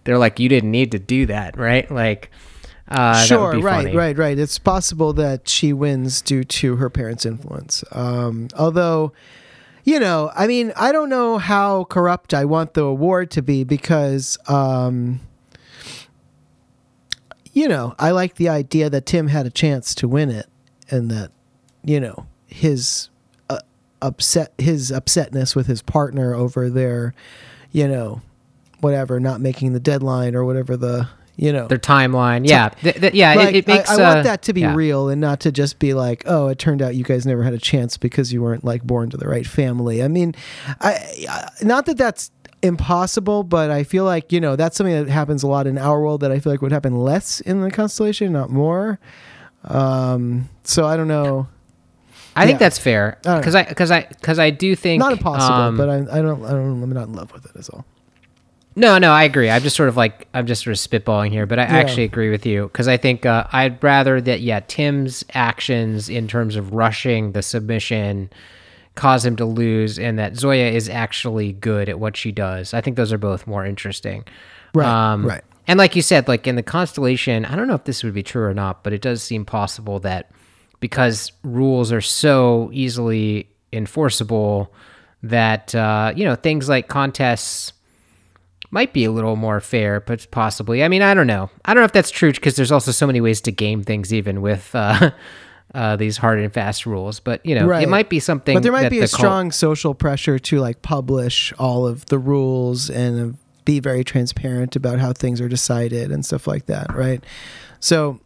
they're 0.04 0.18
like, 0.18 0.40
"You 0.40 0.50
didn't 0.50 0.72
need 0.72 0.92
to 0.94 1.00
do 1.00 1.26
that, 1.28 1.58
right?" 1.58 1.90
Like, 1.92 2.32
uh, 2.88 3.24
sure, 3.24 3.60
right, 3.60 3.84
funny. 3.84 3.96
right, 3.96 4.18
right. 4.18 4.38
It's 4.38 4.60
possible 4.60 5.14
that 5.14 5.50
she 5.50 5.74
wins 5.74 6.22
due 6.22 6.44
to 6.44 6.76
her 6.78 6.90
parents' 6.90 7.26
influence. 7.26 7.84
Um, 7.92 8.48
although, 8.58 9.12
you 9.84 10.00
know, 10.00 10.32
I 10.36 10.48
mean, 10.48 10.72
I 10.76 10.92
don't 10.92 11.10
know 11.10 11.38
how 11.38 11.86
corrupt 11.86 12.34
I 12.34 12.46
want 12.46 12.74
the 12.74 12.84
award 12.84 13.32
to 13.32 13.42
be 13.42 13.64
because, 13.64 14.38
um, 14.48 15.20
you 17.56 17.68
know, 17.68 17.96
I 17.98 18.12
like 18.12 18.36
the 18.36 18.50
idea 18.50 18.92
that 18.92 19.08
Tim 19.08 19.30
had 19.30 19.48
a 19.48 19.50
chance 19.50 19.96
to 19.96 20.08
win 20.08 20.30
it, 20.30 20.46
and 20.92 21.10
that, 21.10 21.32
you 21.84 22.00
know, 22.00 22.28
his 22.46 23.10
uh, 23.50 23.62
upset 24.02 24.54
his 24.60 24.92
upsetness 24.92 25.56
with 25.56 25.66
his 25.66 25.82
partner 25.82 26.36
over 26.36 26.70
their, 26.70 27.16
you 27.72 27.88
know, 27.88 28.22
whatever, 28.82 29.20
not 29.20 29.42
making 29.42 29.74
the 29.74 29.80
deadline 29.80 30.36
or 30.36 30.46
whatever 30.46 30.78
the. 30.78 31.10
You 31.38 31.52
know, 31.52 31.68
Their 31.68 31.78
timeline, 31.78 32.48
yeah, 32.48 32.70
th- 32.70 32.96
th- 32.96 33.14
yeah. 33.14 33.34
like, 33.34 33.50
it, 33.50 33.56
it 33.56 33.68
makes. 33.68 33.90
I, 33.90 33.96
I 33.96 34.06
uh, 34.06 34.14
want 34.14 34.24
that 34.24 34.42
to 34.44 34.54
be 34.54 34.62
yeah. 34.62 34.74
real 34.74 35.10
and 35.10 35.20
not 35.20 35.42
to 35.42 35.52
just 35.52 35.80
be 35.80 35.94
like, 35.94 36.24
oh, 36.26 36.48
it 36.48 36.60
turned 36.60 36.82
out 36.82 36.96
you 36.96 37.04
guys 37.04 37.26
never 37.26 37.44
had 37.44 37.54
a 37.54 37.58
chance 37.58 37.98
because 37.98 38.32
you 38.32 38.42
weren't 38.42 38.64
like 38.64 38.84
born 38.84 39.10
to 39.10 39.18
the 39.18 39.28
right 39.28 39.46
family. 39.46 40.02
I 40.02 40.08
mean, 40.08 40.34
I, 40.80 41.26
I 41.30 41.50
not 41.62 41.88
that 41.88 41.98
that's 41.98 42.32
impossible, 42.66 43.44
but 43.44 43.70
I 43.72 43.84
feel 43.84 44.04
like 44.04 44.32
you 44.32 44.40
know 44.42 44.56
that's 44.56 44.76
something 44.78 44.94
that 45.06 45.12
happens 45.12 45.44
a 45.44 45.48
lot 45.48 45.68
in 45.68 45.78
our 45.78 46.02
world 46.02 46.22
that 46.22 46.32
I 46.32 46.40
feel 46.40 46.52
like 46.52 46.62
would 46.62 46.72
happen 46.72 46.98
less 46.98 47.40
in 47.42 47.62
the 47.62 47.72
constellation, 47.72 48.34
not 48.34 48.50
more. 48.50 49.00
Um, 49.64 50.50
so 50.64 50.86
I 50.86 50.98
don't 50.98 51.08
know. 51.08 51.48
I 52.36 52.46
think 52.46 52.56
Yeah. 52.56 52.66
that's 52.66 52.78
fair 52.78 53.18
because 53.24 53.56
I 53.56 53.64
because 53.64 53.92
I 53.92 54.02
because 54.02 54.40
I 54.40 54.50
do 54.50 54.76
think 54.76 55.00
Not 55.00 55.14
impossible, 55.14 55.60
um, 55.62 55.78
but 55.78 55.90
I, 55.90 55.96
I 56.00 56.22
don't. 56.22 56.44
I 56.44 56.50
don't. 56.52 56.84
I'm 56.84 56.90
not 56.92 57.08
in 57.08 57.14
love 57.14 57.32
with 57.32 57.46
it. 57.46 57.58
Is 57.58 57.70
all. 57.70 57.86
No, 58.78 58.98
no, 58.98 59.14
I 59.14 59.24
agree. 59.24 59.50
I'm 59.50 59.62
just 59.64 59.78
sort 59.78 59.88
of 59.88 59.96
like 59.96 60.28
I'm 60.34 60.46
just 60.46 60.64
sort 60.66 60.74
of 60.74 60.80
spitballing 60.80 61.30
here, 61.32 61.46
but 61.46 61.60
I 61.60 61.64
Yeah. 61.64 61.76
actually 61.78 62.04
agree 62.04 62.30
with 62.30 62.46
you 62.46 62.64
because 62.64 62.90
I 62.90 62.98
think 62.98 63.26
uh, 63.26 63.46
I'd 63.54 63.82
rather 63.82 64.20
that 64.20 64.42
yeah 64.42 64.60
Tim's 64.68 65.24
actions 65.34 66.10
in 66.10 66.28
terms 66.28 66.58
of 66.58 66.74
rushing 66.74 67.32
the 67.32 67.42
submission 67.42 68.30
cause 68.96 69.26
him 69.26 69.36
to 69.36 69.46
lose, 69.46 70.00
and 70.00 70.18
that 70.18 70.36
Zoya 70.36 70.72
is 70.72 70.90
actually 70.90 71.54
good 71.54 71.90
at 71.90 72.00
what 72.00 72.18
she 72.18 72.32
does. 72.32 72.74
I 72.74 72.82
think 72.82 72.98
those 72.98 73.14
are 73.14 73.18
both 73.18 73.46
more 73.46 73.66
interesting. 73.66 74.24
Right. 74.74 74.88
Um, 74.88 75.26
right. 75.26 75.44
And 75.68 75.78
like 75.78 75.96
you 75.96 76.02
said, 76.02 76.28
like 76.28 76.48
in 76.48 76.56
the 76.56 76.64
constellation, 76.64 77.46
I 77.46 77.56
don't 77.56 77.68
know 77.68 77.76
if 77.76 77.86
this 77.86 78.04
would 78.04 78.14
be 78.14 78.24
true 78.24 78.44
or 78.44 78.54
not, 78.54 78.84
but 78.84 78.94
it 78.94 79.02
does 79.02 79.24
seem 79.24 79.46
possible 79.46 80.00
that 80.02 80.32
because 80.80 81.32
rules 81.44 81.92
are 81.92 82.02
so 82.02 82.70
easily 82.72 83.50
enforceable, 83.74 84.74
that 85.24 85.74
uh, 85.74 86.14
you 86.16 86.24
know 86.24 86.36
things 86.36 86.70
like 86.70 86.88
contests 86.88 87.74
might 88.72 88.94
be 88.94 89.06
a 89.06 89.12
little 89.12 89.36
more 89.36 89.60
fair, 89.60 90.00
but 90.02 90.30
possibly. 90.32 90.84
I 90.84 90.88
mean, 90.88 91.02
I 91.02 91.14
don't 91.14 91.28
know. 91.28 91.50
I 91.64 91.74
don't 91.74 91.82
know 91.82 91.86
if 91.86 91.94
that's 91.94 92.12
true 92.12 92.32
because 92.32 92.56
there's 92.56 92.72
also 92.72 92.92
so 92.92 93.08
many 93.08 93.22
ways 93.22 93.42
to 93.42 93.52
game 93.52 93.84
things, 93.84 94.14
even 94.14 94.42
with 94.42 94.70
uh, 94.76 95.12
uh, 95.76 95.96
these 95.96 96.18
hard 96.18 96.40
and 96.40 96.52
fast 96.54 96.86
rules. 96.86 97.20
But 97.20 97.46
you 97.46 97.54
know, 97.56 97.68
Right. 97.68 97.84
it 97.84 97.90
might 97.90 98.10
be 98.10 98.20
something. 98.20 98.56
But 98.56 98.64
there 98.64 98.72
might 98.72 98.90
be 98.90 99.00
a 99.00 99.02
cult- 99.08 99.12
strong 99.12 99.52
social 99.52 99.94
pressure 99.94 100.40
to 100.40 100.60
like 100.60 100.82
publish 100.82 101.54
all 101.60 101.86
of 101.86 102.06
the 102.08 102.18
rules 102.18 102.90
and 102.90 103.38
be 103.66 103.80
very 103.80 104.04
transparent 104.04 104.76
about 104.76 105.00
how 105.00 105.12
things 105.14 105.42
are 105.42 105.50
decided 105.50 106.12
and 106.12 106.24
stuff 106.26 106.48
like 106.48 106.68
that, 106.68 106.94
right? 106.96 107.24
So, 107.80 108.20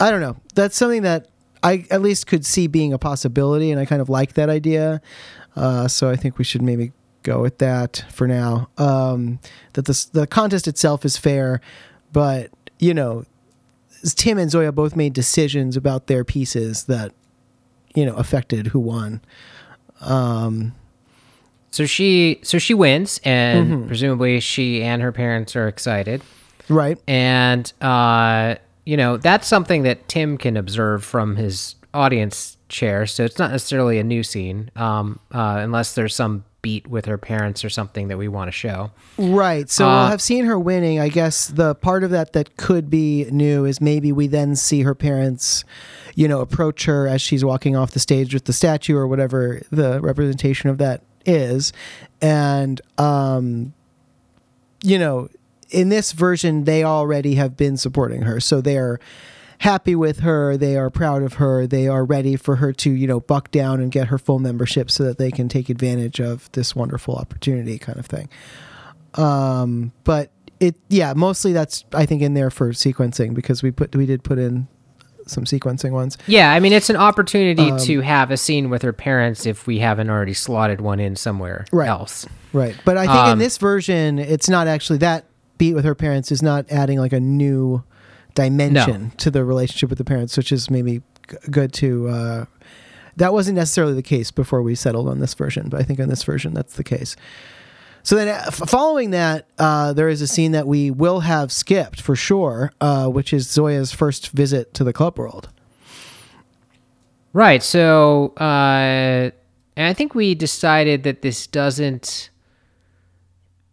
I 0.00 0.10
don't 0.10 0.20
know. 0.20 0.36
That's 0.54 0.76
something 0.76 1.02
that 1.02 1.28
I 1.62 1.84
at 1.90 2.02
least 2.02 2.26
could 2.26 2.44
see 2.46 2.66
being 2.66 2.92
a 2.92 2.98
possibility, 2.98 3.70
and 3.70 3.80
I 3.80 3.84
kind 3.84 4.02
of 4.02 4.08
like 4.08 4.34
that 4.34 4.48
idea. 4.48 5.00
Uh, 5.56 5.88
so 5.88 6.08
I 6.10 6.16
think 6.16 6.38
we 6.38 6.44
should 6.44 6.62
maybe 6.62 6.92
go 7.22 7.40
with 7.42 7.58
that 7.58 8.04
for 8.10 8.26
now. 8.26 8.68
Um, 8.78 9.40
that 9.74 9.84
the 9.84 10.06
the 10.12 10.26
contest 10.26 10.66
itself 10.66 11.04
is 11.04 11.16
fair, 11.16 11.60
but 12.12 12.50
you 12.78 12.94
know, 12.94 13.24
Tim 14.02 14.38
and 14.38 14.50
Zoya 14.50 14.72
both 14.72 14.96
made 14.96 15.12
decisions 15.12 15.76
about 15.76 16.06
their 16.06 16.24
pieces 16.24 16.84
that 16.84 17.12
you 17.94 18.04
know 18.06 18.14
affected 18.14 18.68
who 18.68 18.78
won. 18.80 19.20
Um, 20.00 20.74
So 21.72 21.86
she, 21.86 22.40
so 22.42 22.58
she 22.58 22.74
wins, 22.74 23.20
and 23.24 23.70
Mm-hmm. 23.70 23.86
presumably 23.86 24.40
she 24.40 24.82
and 24.82 25.02
her 25.02 25.12
parents 25.12 25.54
are 25.54 25.68
excited. 25.68 26.22
right. 26.68 26.98
and 27.06 27.72
uh, 27.80 28.56
you 28.86 28.96
know 28.96 29.16
that's 29.18 29.46
something 29.46 29.82
that 29.84 30.08
Tim 30.08 30.36
can 30.38 30.56
observe 30.56 31.04
from 31.04 31.36
his 31.36 31.76
audience 31.94 32.56
chair. 32.68 33.06
So 33.06 33.24
it's 33.24 33.38
not 33.38 33.50
necessarily 33.50 33.98
a 33.98 34.04
new 34.04 34.22
scene, 34.22 34.70
um, 34.76 35.18
uh, 35.32 35.58
unless 35.60 35.94
there's 35.94 36.14
some 36.14 36.44
beat 36.62 36.86
with 36.86 37.06
her 37.06 37.18
parents 37.18 37.64
or 37.64 37.70
something 37.70 38.08
that 38.08 38.18
we 38.18 38.28
want 38.28 38.48
to 38.48 38.52
show. 38.52 38.90
Right. 39.18 39.68
So 39.70 39.88
Uh, 39.88 40.00
we'll 40.00 40.08
have 40.08 40.22
seen 40.22 40.44
her 40.44 40.58
winning. 40.58 41.00
I 41.00 41.08
guess 41.08 41.46
the 41.48 41.74
part 41.74 42.04
of 42.04 42.10
that 42.10 42.32
that 42.32 42.56
could 42.56 42.90
be 42.90 43.26
new 43.30 43.64
is 43.64 43.80
maybe 43.80 44.12
we 44.12 44.26
then 44.26 44.56
see 44.56 44.82
her 44.82 44.94
parents, 44.94 45.64
you 46.14 46.28
know, 46.28 46.40
approach 46.40 46.84
her 46.84 47.06
as 47.06 47.22
she's 47.22 47.44
walking 47.44 47.76
off 47.76 47.92
the 47.92 48.00
stage 48.00 48.34
with 48.34 48.44
the 48.44 48.52
statue 48.52 48.96
or 48.96 49.06
whatever 49.06 49.62
the 49.70 50.00
representation 50.00 50.70
of 50.70 50.78
that 50.78 51.02
is. 51.26 51.72
And, 52.20 52.80
um, 52.98 53.72
you 54.82 54.98
know, 54.98 55.28
in 55.70 55.88
this 55.88 56.12
version, 56.12 56.64
they 56.64 56.82
already 56.82 57.36
have 57.36 57.56
been 57.56 57.76
supporting 57.76 58.22
her. 58.22 58.40
So 58.40 58.60
they're 58.60 58.98
happy 59.60 59.94
with 59.94 60.20
her. 60.20 60.56
They 60.56 60.76
are 60.76 60.90
proud 60.90 61.22
of 61.22 61.34
her. 61.34 61.66
They 61.66 61.86
are 61.88 62.04
ready 62.04 62.36
for 62.36 62.56
her 62.56 62.72
to, 62.74 62.90
you 62.90 63.06
know, 63.06 63.20
buck 63.20 63.50
down 63.50 63.80
and 63.80 63.92
get 63.92 64.08
her 64.08 64.18
full 64.18 64.38
membership 64.38 64.90
so 64.90 65.04
that 65.04 65.18
they 65.18 65.30
can 65.30 65.48
take 65.48 65.68
advantage 65.68 66.18
of 66.20 66.50
this 66.52 66.74
wonderful 66.74 67.14
opportunity 67.16 67.78
kind 67.78 67.98
of 67.98 68.06
thing. 68.06 68.28
Um, 69.14 69.92
but 70.04 70.30
it, 70.60 70.76
yeah, 70.88 71.12
mostly 71.14 71.52
that's, 71.52 71.84
I 71.92 72.06
think, 72.06 72.22
in 72.22 72.34
there 72.34 72.50
for 72.50 72.70
sequencing 72.70 73.34
because 73.34 73.62
we 73.62 73.70
put, 73.70 73.94
we 73.94 74.06
did 74.06 74.22
put 74.24 74.38
in 74.38 74.68
some 75.26 75.44
sequencing 75.44 75.90
ones. 75.92 76.16
Yeah, 76.26 76.52
I 76.52 76.58
mean 76.60 76.72
it's 76.72 76.90
an 76.90 76.96
opportunity 76.96 77.70
Um, 77.70 77.78
to 77.80 78.00
have 78.00 78.30
a 78.30 78.36
scene 78.36 78.68
with 78.70 78.82
her 78.82 78.92
parents 78.92 79.46
if 79.46 79.66
we 79.66 79.78
haven't 79.78 80.10
already 80.10 80.34
slotted 80.34 80.80
one 80.80 80.98
in 80.98 81.14
somewhere 81.16 81.66
Right. 81.70 81.88
else. 81.88 82.26
Right. 82.52 82.74
But 82.84 82.96
I 82.96 83.06
think 83.06 83.26
in 83.26 83.32
Um, 83.34 83.38
this 83.38 83.58
version, 83.58 84.18
it's 84.18 84.48
not 84.48 84.66
actually 84.66 84.98
that 85.00 85.26
beat 85.58 85.74
with 85.74 85.84
her 85.84 85.94
parents 85.94 86.32
is 86.32 86.42
not 86.42 86.64
adding 86.70 86.98
like 86.98 87.12
a 87.12 87.20
new 87.20 87.82
dimension 88.34 89.10
to 89.18 89.30
the 89.30 89.44
relationship 89.44 89.88
with 89.88 89.98
the 89.98 90.04
parents, 90.04 90.36
which 90.36 90.52
is 90.52 90.70
maybe 90.70 91.02
g- 91.28 91.36
good 91.50 91.72
to. 91.74 92.08
Uh, 92.08 92.44
that 93.16 93.32
wasn't 93.32 93.56
necessarily 93.56 93.94
the 93.94 94.02
case 94.02 94.30
before 94.30 94.62
we 94.62 94.74
settled 94.74 95.08
on 95.08 95.18
this 95.20 95.34
version, 95.34 95.68
but 95.68 95.80
I 95.80 95.82
think 95.82 95.98
in 95.98 96.08
this 96.08 96.22
version 96.22 96.54
that's 96.54 96.74
the 96.74 96.84
case. 96.84 97.16
So 98.02 98.16
then, 98.16 98.28
uh, 98.28 98.44
f- 98.46 98.68
following 98.68 99.10
that, 99.10 99.46
uh, 99.58 99.92
there 99.92 100.08
is 100.08 100.22
a 100.22 100.26
scene 100.26 100.52
that 100.52 100.66
we 100.66 100.90
will 100.90 101.20
have 101.20 101.52
skipped 101.52 102.00
for 102.00 102.16
sure, 102.16 102.72
uh, 102.80 103.08
which 103.08 103.32
is 103.34 103.46
Zoya's 103.46 103.92
first 103.92 104.30
visit 104.30 104.72
to 104.74 104.84
the 104.84 104.92
club 104.92 105.18
world. 105.18 105.50
Right. 107.32 107.62
So, 107.62 108.32
uh, 108.38 109.30
and 109.76 109.86
I 109.86 109.92
think 109.92 110.14
we 110.14 110.34
decided 110.34 111.02
that 111.02 111.22
this 111.22 111.46
doesn't 111.46 112.29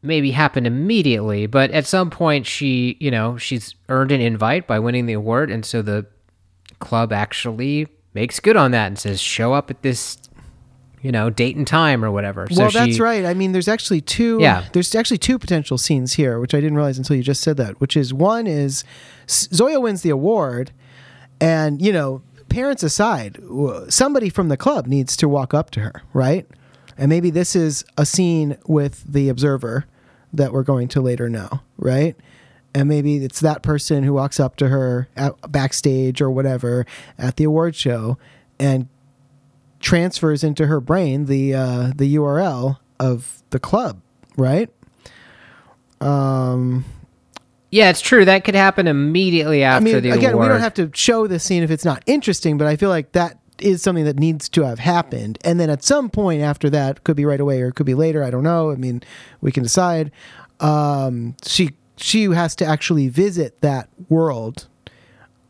maybe 0.02 0.32
happen 0.32 0.66
immediately, 0.66 1.48
but 1.48 1.72
at 1.72 1.86
some 1.86 2.10
point 2.10 2.46
she, 2.46 2.98
you 3.00 3.12
know, 3.12 3.38
she's 3.38 3.76
earned 3.90 4.12
an 4.12 4.22
invite 4.22 4.68
by 4.68 4.80
winning 4.80 5.06
the 5.06 5.14
award, 5.14 5.50
and 5.52 5.66
so 5.66 5.82
the 5.82 6.06
club 6.80 7.12
actually 7.12 7.88
makes 8.14 8.40
good 8.40 8.56
on 8.56 8.72
that 8.72 8.88
and 8.88 9.00
says, 9.00 9.20
"Show 9.20 9.54
up 9.54 9.70
at 9.72 9.82
this, 9.82 10.18
you 11.02 11.12
know, 11.12 11.30
date 11.30 11.56
and 11.56 11.66
time 11.68 12.04
or 12.06 12.12
whatever." 12.12 12.48
So 12.52 12.64
well, 12.64 12.72
that's 12.72 12.96
she- 12.96 13.02
right. 13.02 13.26
I 13.26 13.34
mean, 13.34 13.52
there's 13.52 13.68
actually 13.68 14.02
two. 14.02 14.38
Yeah. 14.40 14.66
There's 14.74 14.94
actually 14.96 15.18
two 15.18 15.40
potential 15.40 15.78
scenes 15.78 16.14
here, 16.14 16.40
which 16.40 16.54
I 16.54 16.60
didn't 16.60 16.76
realize 16.76 16.98
until 16.98 17.16
you 17.16 17.24
just 17.24 17.42
said 17.42 17.58
that. 17.58 17.80
Which 17.82 17.98
is 17.98 18.14
one 18.14 18.48
is 18.48 18.84
Zoya 19.28 19.80
wins 19.80 20.04
the 20.04 20.10
award, 20.10 20.72
and 21.42 21.82
you 21.82 21.92
know, 21.92 22.22
parents 22.50 22.84
aside, 22.84 23.40
somebody 23.90 24.30
from 24.30 24.50
the 24.50 24.58
club 24.58 24.88
needs 24.88 25.18
to 25.18 25.28
walk 25.28 25.54
up 25.54 25.70
to 25.72 25.80
her, 25.82 26.02
right? 26.14 26.48
And 26.98 27.10
maybe 27.10 27.30
this 27.30 27.56
is 27.56 27.86
a 27.98 28.06
scene 28.06 28.58
with 28.66 29.04
the 29.12 29.30
observer 29.30 29.86
that 30.34 30.52
we're 30.52 30.64
going 30.64 30.88
to 30.90 31.02
later 31.02 31.30
know, 31.30 31.62
right? 31.78 32.16
And 32.74 32.90
maybe 32.90 33.18
it's 33.18 33.40
that 33.40 33.62
person 33.64 34.04
who 34.04 34.14
walks 34.14 34.40
up 34.40 34.56
to 34.58 34.68
her 34.70 35.08
at, 35.16 35.34
backstage 35.52 36.22
or 36.22 36.30
whatever 36.30 36.86
at 37.18 37.38
the 37.38 37.44
award 37.46 37.76
show 37.76 38.18
and 38.60 38.88
transfers 39.80 40.44
into 40.44 40.68
her 40.68 40.80
brain 40.80 41.26
the 41.26 41.54
uh, 41.54 41.92
the 41.96 42.16
URL 42.16 42.78
of 43.00 43.42
the 43.52 43.60
club, 43.60 44.02
right? 44.36 44.70
Um, 46.02 46.86
Yeah, 47.72 47.90
it's 47.90 48.02
true. 48.02 48.26
That 48.26 48.44
could 48.44 48.56
happen 48.56 48.88
immediately 48.88 49.64
I 49.66 49.76
after 49.78 49.84
mean, 49.86 50.02
the 50.02 50.12
again, 50.12 50.34
award. 50.34 50.48
we 50.48 50.54
don't 50.54 50.62
have 50.62 50.74
to 50.76 50.92
show 50.94 51.28
this 51.28 51.44
scene 51.44 51.64
if 51.64 51.72
it's 51.72 51.86
not 51.86 52.04
interesting, 52.06 52.58
but 52.58 52.68
I 52.68 52.76
feel 52.76 52.90
like 52.90 53.12
that 53.14 53.40
is 53.62 53.82
something 53.82 54.06
that 54.06 54.20
needs 54.20 54.50
to 54.50 54.64
have 54.64 54.80
happened. 54.80 55.38
And 55.44 55.60
then 55.60 55.70
at 55.70 55.84
some 55.84 56.10
point 56.10 56.42
after 56.42 56.70
that, 56.70 57.04
could 57.04 57.16
be 57.16 57.26
right 57.26 57.40
away 57.40 57.62
or 57.62 57.70
it 57.70 57.74
could 57.76 57.86
be 57.86 57.96
later. 57.96 58.24
I 58.24 58.30
don't 58.30 58.44
know. 58.44 58.72
I 58.72 58.76
mean, 58.76 59.04
we 59.42 59.52
can 59.52 59.64
decide. 59.64 60.12
Um, 60.60 61.36
she 61.46 61.72
she 61.98 62.24
has 62.26 62.56
to 62.56 62.66
actually 62.66 63.08
visit 63.10 63.60
that 63.62 63.90
world 64.10 64.68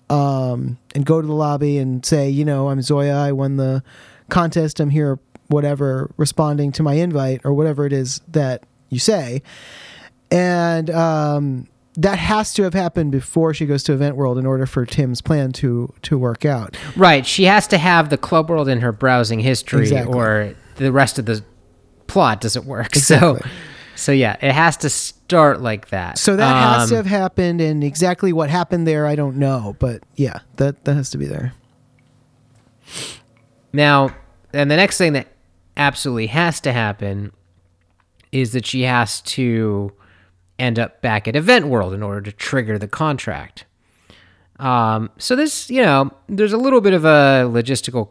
um, 0.10 0.78
and 0.96 1.06
go 1.06 1.22
to 1.22 1.28
the 1.28 1.34
lobby 1.34 1.78
and 1.78 2.06
say, 2.06 2.30
you 2.30 2.46
know, 2.46 2.70
I'm 2.70 2.82
Zoya. 2.82 3.16
I 3.16 3.32
won 3.34 3.58
the 3.58 3.84
contest. 4.30 4.80
I'm 4.80 4.90
here, 4.90 5.20
whatever, 5.48 6.10
responding 6.18 6.72
to 6.74 6.84
my 6.84 6.94
invite 6.94 7.42
or 7.44 7.54
whatever 7.54 7.86
it 7.86 7.94
is 7.94 8.22
that 8.30 8.64
you 8.90 9.00
say. 9.00 9.42
And 10.32 10.90
um, 10.90 11.68
that 11.98 12.20
has 12.20 12.54
to 12.54 12.64
have 12.64 12.74
happened 12.74 13.12
before 13.12 13.54
she 13.54 13.66
goes 13.66 13.84
to 13.84 13.94
Event 13.94 14.16
World 14.16 14.38
in 14.38 14.46
order 14.46 14.66
for 14.66 14.86
Tim's 14.86 15.22
plan 15.22 15.52
to 15.54 15.94
to 16.04 16.18
work 16.18 16.46
out. 16.46 16.78
Right. 16.96 17.26
She 17.26 17.46
has 17.46 17.68
to 17.68 17.78
have 17.78 18.10
the 18.10 18.18
club 18.18 18.50
world 18.50 18.68
in 18.70 18.82
her 18.82 18.92
browsing 18.92 19.40
history, 19.40 19.82
Exactly. 19.84 20.14
or 20.14 20.54
the 20.76 20.92
rest 20.92 21.18
of 21.20 21.26
the 21.26 21.44
plot 22.08 22.40
doesn't 22.42 22.66
work. 22.66 22.88
Exactly. 22.96 23.42
So, 23.42 23.50
so 23.96 24.12
yeah, 24.12 24.38
it 24.42 24.52
has 24.52 24.78
to 24.78 24.90
start 24.92 25.60
like 25.60 25.90
that. 25.90 26.20
So 26.20 26.36
that 26.36 26.56
has 26.56 26.84
Um, 26.84 26.90
to 26.90 26.96
have 26.98 27.08
happened, 27.08 27.62
and 27.62 27.84
exactly 27.84 28.32
what 28.32 28.52
happened 28.52 28.86
there, 28.88 29.08
I 29.08 29.16
don't 29.16 29.38
know. 29.38 29.76
But 29.80 30.04
yeah, 30.16 30.40
that 30.58 30.86
that 30.86 30.94
has 30.94 31.10
to 31.10 31.18
be 31.18 31.26
there. 31.26 31.54
Now, 33.74 34.16
and 34.54 34.70
the 34.72 34.76
next 34.76 34.98
thing 34.98 35.14
that 35.14 35.28
absolutely 35.76 36.28
has 36.28 36.62
to 36.62 36.72
happen 36.72 37.32
is 38.32 38.52
that 38.54 38.66
she 38.66 38.84
has 38.84 39.22
to 39.22 39.92
end 40.60 40.80
up 40.80 41.02
back 41.02 41.28
at 41.28 41.36
Event 41.36 41.68
World 41.68 41.94
in 41.94 42.04
order 42.04 42.22
to 42.22 42.32
trigger 42.32 42.78
the 42.78 42.88
contract. 42.88 43.66
Um, 44.60 45.12
so 45.18 45.36
this, 45.36 45.70
you 45.70 45.82
know, 45.82 46.12
there's 46.28 46.54
a 46.54 46.58
little 46.58 46.82
bit 46.82 46.94
of 46.94 47.06
a 47.06 47.48
logistical 47.48 48.10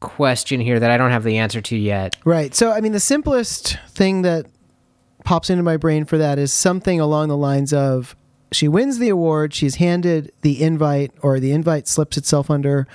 question 0.00 0.60
here 0.60 0.78
that 0.78 0.90
I 0.90 0.96
don't 0.96 1.10
have 1.10 1.24
the 1.24 1.38
answer 1.38 1.60
to 1.62 1.76
yet. 1.76 2.16
Right. 2.24 2.54
So, 2.54 2.72
I 2.72 2.80
mean, 2.80 2.92
the 2.92 3.00
simplest 3.00 3.78
thing 3.88 4.22
that 4.22 4.46
pops 5.24 5.48
into 5.48 5.62
my 5.62 5.76
brain 5.76 6.04
for 6.04 6.18
that 6.18 6.38
is 6.38 6.52
something 6.52 7.00
along 7.00 7.28
the 7.28 7.36
lines 7.36 7.72
of 7.72 8.16
she 8.50 8.68
wins 8.68 8.98
the 8.98 9.08
award, 9.08 9.54
she's 9.54 9.76
handed 9.76 10.32
the 10.42 10.62
invite, 10.62 11.12
or 11.22 11.40
the 11.40 11.52
invite 11.52 11.88
slips 11.88 12.18
itself 12.18 12.50
under 12.50 12.86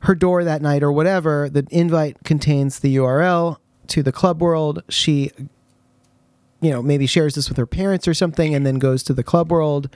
her 0.00 0.14
door 0.14 0.42
that 0.42 0.62
night, 0.62 0.82
or 0.82 0.90
whatever. 0.90 1.48
The 1.48 1.66
invite 1.70 2.16
contains 2.24 2.80
the 2.80 2.96
URL 2.96 3.58
to 3.88 4.02
the 4.02 4.12
club 4.12 4.40
world. 4.40 4.82
She, 4.88 5.30
you 6.60 6.70
know, 6.70 6.82
maybe 6.82 7.06
shares 7.06 7.34
this 7.34 7.48
with 7.48 7.58
her 7.58 7.66
parents 7.66 8.06
or 8.06 8.14
something, 8.14 8.54
and 8.54 8.66
then 8.66 8.78
goes 8.78 9.02
to 9.04 9.14
the 9.14 9.22
club 9.24 9.50
world. 9.50 9.88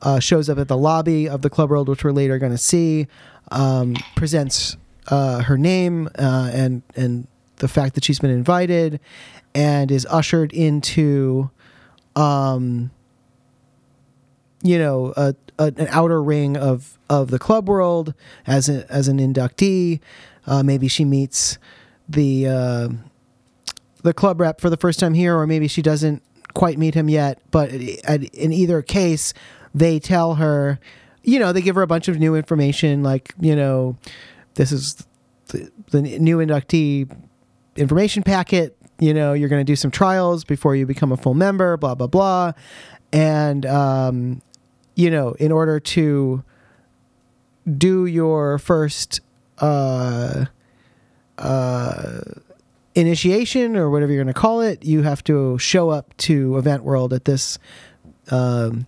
Uh, 0.00 0.18
shows 0.18 0.48
up 0.48 0.58
at 0.58 0.66
the 0.66 0.76
lobby 0.76 1.28
of 1.28 1.42
the 1.42 1.50
club 1.50 1.70
world, 1.70 1.88
which 1.88 2.02
we're 2.02 2.10
later 2.10 2.38
going 2.38 2.50
to 2.50 2.58
see. 2.58 3.06
Um, 3.52 3.94
presents 4.16 4.76
uh, 5.08 5.42
her 5.42 5.56
name 5.56 6.08
uh, 6.18 6.50
and 6.52 6.82
and 6.96 7.28
the 7.56 7.68
fact 7.68 7.94
that 7.94 8.02
she's 8.02 8.18
been 8.18 8.30
invited, 8.30 8.98
and 9.54 9.92
is 9.92 10.06
ushered 10.10 10.52
into, 10.52 11.50
um, 12.16 12.90
you 14.62 14.78
know, 14.78 15.12
a, 15.16 15.34
a, 15.58 15.72
an 15.76 15.86
outer 15.90 16.20
ring 16.20 16.56
of 16.56 16.98
of 17.08 17.30
the 17.30 17.38
club 17.38 17.68
world 17.68 18.14
as 18.46 18.68
a, 18.68 18.90
as 18.90 19.06
an 19.06 19.18
inductee. 19.18 20.00
Uh, 20.46 20.62
maybe 20.64 20.88
she 20.88 21.04
meets 21.04 21.58
the 22.08 22.48
uh, 22.48 22.88
the 24.02 24.12
club 24.12 24.40
rep 24.40 24.60
for 24.60 24.70
the 24.70 24.76
first 24.76 24.98
time 24.98 25.14
here, 25.14 25.36
or 25.36 25.46
maybe 25.46 25.68
she 25.68 25.82
doesn't 25.82 26.22
quite 26.54 26.78
meet 26.78 26.94
him 26.94 27.08
yet. 27.08 27.40
But 27.50 27.70
in 27.72 28.52
either 28.52 28.82
case, 28.82 29.32
they 29.74 29.98
tell 29.98 30.34
her, 30.34 30.78
you 31.22 31.38
know, 31.38 31.52
they 31.52 31.62
give 31.62 31.76
her 31.76 31.82
a 31.82 31.86
bunch 31.86 32.08
of 32.08 32.18
new 32.18 32.34
information, 32.34 33.02
like 33.02 33.34
you 33.40 33.56
know, 33.56 33.96
this 34.54 34.72
is 34.72 35.06
the, 35.46 35.70
the 35.90 36.02
new 36.02 36.38
inductee 36.38 37.10
information 37.76 38.22
packet. 38.22 38.76
You 38.98 39.14
know, 39.14 39.32
you're 39.32 39.48
going 39.48 39.60
to 39.60 39.70
do 39.70 39.76
some 39.76 39.90
trials 39.90 40.44
before 40.44 40.76
you 40.76 40.86
become 40.86 41.12
a 41.12 41.16
full 41.16 41.34
member. 41.34 41.76
Blah 41.76 41.94
blah 41.94 42.06
blah, 42.06 42.52
and 43.12 43.64
um, 43.66 44.42
you 44.94 45.10
know, 45.10 45.32
in 45.32 45.52
order 45.52 45.80
to 45.80 46.44
do 47.78 48.06
your 48.06 48.58
first 48.58 49.20
uh, 49.58 50.46
uh, 51.38 52.20
initiation 52.94 53.76
or 53.76 53.90
whatever 53.90 54.12
you're 54.12 54.22
going 54.22 54.34
to 54.34 54.38
call 54.38 54.60
it, 54.60 54.84
you 54.84 55.02
have 55.02 55.24
to 55.24 55.58
show 55.58 55.90
up 55.90 56.16
to 56.18 56.56
Event 56.58 56.84
World 56.84 57.12
at 57.12 57.24
this. 57.24 57.58
Um, 58.30 58.86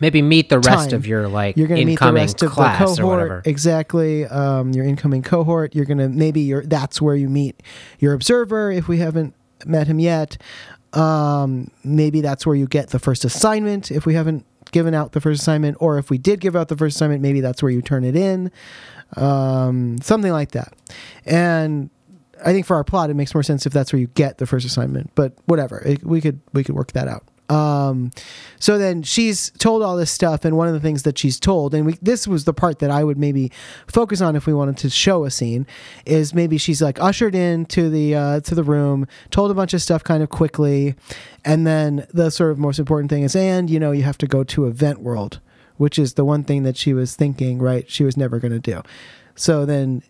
Maybe 0.00 0.22
meet 0.22 0.48
the 0.48 0.60
rest 0.60 0.90
Time. 0.90 0.96
of 0.96 1.06
your 1.08 1.26
like 1.26 1.56
you're 1.56 1.66
to 1.66 1.84
meet 1.84 1.98
the 1.98 2.12
rest 2.12 2.40
of 2.42 2.54
the 2.54 2.54
cohort 2.54 3.00
whatever. 3.00 3.42
exactly. 3.44 4.26
Um, 4.26 4.70
your 4.70 4.84
incoming 4.84 5.22
cohort. 5.22 5.74
You're 5.74 5.86
going 5.86 5.98
to 5.98 6.08
maybe 6.08 6.40
your 6.40 6.62
that's 6.64 7.02
where 7.02 7.16
you 7.16 7.28
meet 7.28 7.60
your 7.98 8.12
observer 8.12 8.70
if 8.70 8.86
we 8.86 8.98
haven't 8.98 9.34
met 9.66 9.88
him 9.88 9.98
yet. 9.98 10.38
Um, 10.92 11.72
maybe 11.82 12.20
that's 12.20 12.46
where 12.46 12.54
you 12.54 12.68
get 12.68 12.90
the 12.90 13.00
first 13.00 13.24
assignment 13.24 13.90
if 13.90 14.06
we 14.06 14.14
haven't 14.14 14.46
given 14.70 14.94
out 14.94 15.12
the 15.12 15.20
first 15.20 15.42
assignment, 15.42 15.76
or 15.80 15.98
if 15.98 16.10
we 16.10 16.18
did 16.18 16.40
give 16.40 16.54
out 16.54 16.68
the 16.68 16.76
first 16.76 16.96
assignment, 16.96 17.20
maybe 17.20 17.40
that's 17.40 17.62
where 17.62 17.70
you 17.70 17.82
turn 17.82 18.04
it 18.04 18.14
in. 18.14 18.52
Um, 19.16 19.98
something 20.00 20.30
like 20.32 20.52
that. 20.52 20.74
And 21.26 21.90
I 22.44 22.52
think 22.52 22.66
for 22.66 22.76
our 22.76 22.84
plot, 22.84 23.10
it 23.10 23.14
makes 23.14 23.34
more 23.34 23.42
sense 23.42 23.66
if 23.66 23.72
that's 23.72 23.92
where 23.92 24.00
you 24.00 24.08
get 24.08 24.38
the 24.38 24.46
first 24.46 24.66
assignment. 24.66 25.14
But 25.14 25.34
whatever, 25.46 25.80
it, 25.80 26.04
we 26.04 26.20
could 26.20 26.40
we 26.52 26.64
could 26.64 26.74
work 26.74 26.92
that 26.92 27.08
out. 27.08 27.24
Um, 27.48 28.10
so 28.60 28.76
then 28.76 29.02
she's 29.02 29.50
told 29.52 29.82
all 29.82 29.96
this 29.96 30.10
stuff, 30.10 30.44
and 30.44 30.56
one 30.56 30.68
of 30.68 30.74
the 30.74 30.80
things 30.80 31.04
that 31.04 31.16
she's 31.16 31.40
told, 31.40 31.74
and 31.74 31.86
we, 31.86 31.94
this 32.02 32.28
was 32.28 32.44
the 32.44 32.52
part 32.52 32.78
that 32.80 32.90
I 32.90 33.02
would 33.02 33.16
maybe 33.16 33.50
focus 33.86 34.20
on 34.20 34.36
if 34.36 34.46
we 34.46 34.52
wanted 34.52 34.76
to 34.78 34.90
show 34.90 35.24
a 35.24 35.30
scene, 35.30 35.66
is 36.04 36.34
maybe 36.34 36.58
she's 36.58 36.82
like 36.82 37.00
ushered 37.00 37.34
into 37.34 37.88
the 37.88 38.14
uh, 38.14 38.40
to 38.40 38.54
the 38.54 38.62
room, 38.62 39.06
told 39.30 39.50
a 39.50 39.54
bunch 39.54 39.72
of 39.72 39.80
stuff 39.80 40.04
kind 40.04 40.22
of 40.22 40.28
quickly, 40.28 40.94
and 41.44 41.66
then 41.66 42.06
the 42.12 42.30
sort 42.30 42.50
of 42.50 42.58
most 42.58 42.78
important 42.78 43.08
thing 43.10 43.22
is, 43.22 43.34
and 43.34 43.70
you 43.70 43.80
know, 43.80 43.92
you 43.92 44.02
have 44.02 44.18
to 44.18 44.26
go 44.26 44.44
to 44.44 44.66
Event 44.66 45.00
World, 45.00 45.40
which 45.78 45.98
is 45.98 46.14
the 46.14 46.26
one 46.26 46.44
thing 46.44 46.64
that 46.64 46.76
she 46.76 46.92
was 46.92 47.16
thinking, 47.16 47.58
right? 47.58 47.90
She 47.90 48.04
was 48.04 48.16
never 48.16 48.38
going 48.38 48.52
to 48.52 48.58
do. 48.58 48.82
So 49.36 49.64
then 49.64 50.02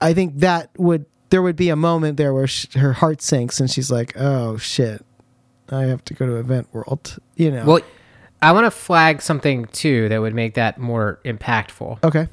I 0.00 0.14
think 0.14 0.38
that 0.38 0.70
would 0.78 1.04
there 1.30 1.42
would 1.42 1.56
be 1.56 1.68
a 1.68 1.76
moment 1.76 2.16
there 2.16 2.34
where 2.34 2.46
sh- 2.46 2.72
her 2.74 2.92
heart 2.92 3.22
sinks 3.22 3.60
and 3.60 3.70
she's 3.70 3.90
like, 3.90 4.12
"Oh 4.16 4.56
shit, 4.58 5.04
I 5.70 5.82
have 5.82 6.04
to 6.06 6.14
go 6.14 6.26
to 6.26 6.36
Event 6.36 6.68
World." 6.72 7.18
You 7.36 7.50
know. 7.50 7.64
Well, 7.64 7.80
I 8.42 8.52
want 8.52 8.66
to 8.66 8.70
flag 8.70 9.22
something 9.22 9.66
too 9.66 10.08
that 10.08 10.20
would 10.20 10.34
make 10.34 10.54
that 10.54 10.78
more 10.78 11.20
impactful. 11.24 12.02
okay. 12.04 12.28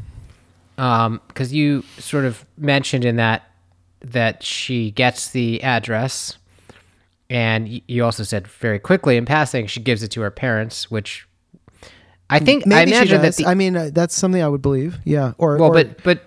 Um, 0.78 1.22
because 1.28 1.52
you 1.52 1.84
sort 1.98 2.26
of 2.26 2.46
mentioned 2.58 3.04
in 3.04 3.16
that 3.16 3.50
that 4.02 4.44
she 4.44 4.92
gets 4.92 5.30
the 5.30 5.64
address, 5.64 6.38
and 7.30 7.82
you 7.88 8.06
also 8.06 8.24
said 8.24 8.48
very 8.48 8.78
quickly 8.78 9.18
in 9.18 9.26
passing 9.26 9.66
she 9.66 9.80
gives 9.80 10.04
it 10.04 10.10
to 10.10 10.22
her 10.22 10.30
parents, 10.30 10.92
which 10.92 11.28
I 12.30 12.40
think 12.40 12.64
I 12.68 12.70
Maybe 12.70 12.92
she 12.92 12.98
imagine 12.98 13.22
that 13.22 13.36
the 13.38 13.46
I 13.48 13.56
mean, 13.56 13.76
uh, 13.76 13.90
that's 13.92 14.16
something 14.16 14.42
I 14.42 14.48
would 14.48 14.62
believe. 14.62 15.00
Yeah. 15.04 15.34
Or 15.38 15.58
well, 15.58 15.70
or, 15.70 15.74
but 15.74 16.04
but 16.04 16.24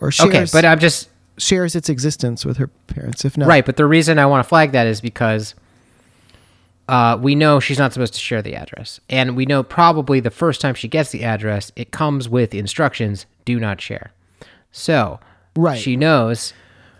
or 0.00 0.10
shares, 0.10 0.28
okay, 0.28 0.46
but 0.52 0.64
I'm 0.64 0.78
just 0.78 1.08
shares 1.38 1.74
its 1.74 1.88
existence 1.88 2.44
with 2.44 2.56
her 2.58 2.66
parents. 2.86 3.24
If 3.24 3.36
not, 3.38 3.48
right. 3.48 3.64
But 3.64 3.76
the 3.76 3.86
reason 3.86 4.18
I 4.18 4.26
want 4.26 4.44
to 4.44 4.48
flag 4.48 4.72
that 4.72 4.86
is 4.86 5.00
because. 5.00 5.54
Uh, 6.88 7.18
we 7.20 7.34
know 7.34 7.60
she's 7.60 7.78
not 7.78 7.92
supposed 7.92 8.14
to 8.14 8.18
share 8.18 8.40
the 8.40 8.54
address. 8.54 8.98
And 9.10 9.36
we 9.36 9.44
know 9.44 9.62
probably 9.62 10.20
the 10.20 10.30
first 10.30 10.58
time 10.62 10.74
she 10.74 10.88
gets 10.88 11.10
the 11.10 11.22
address, 11.22 11.70
it 11.76 11.90
comes 11.90 12.30
with 12.30 12.54
instructions 12.54 13.26
do 13.44 13.60
not 13.60 13.78
share. 13.78 14.12
So, 14.72 15.20
Right. 15.54 15.78
she 15.78 15.96
knows 15.96 16.54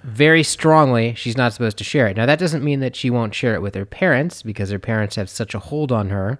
very 0.04 0.42
strongly 0.42 1.14
she's 1.14 1.38
not 1.38 1.54
supposed 1.54 1.78
to 1.78 1.84
share 1.84 2.06
it. 2.06 2.18
Now, 2.18 2.26
that 2.26 2.38
doesn't 2.38 2.62
mean 2.62 2.80
that 2.80 2.96
she 2.96 3.08
won't 3.08 3.34
share 3.34 3.54
it 3.54 3.62
with 3.62 3.74
her 3.74 3.86
parents 3.86 4.42
because 4.42 4.68
her 4.68 4.78
parents 4.78 5.16
have 5.16 5.30
such 5.30 5.54
a 5.54 5.58
hold 5.58 5.90
on 5.90 6.10
her 6.10 6.38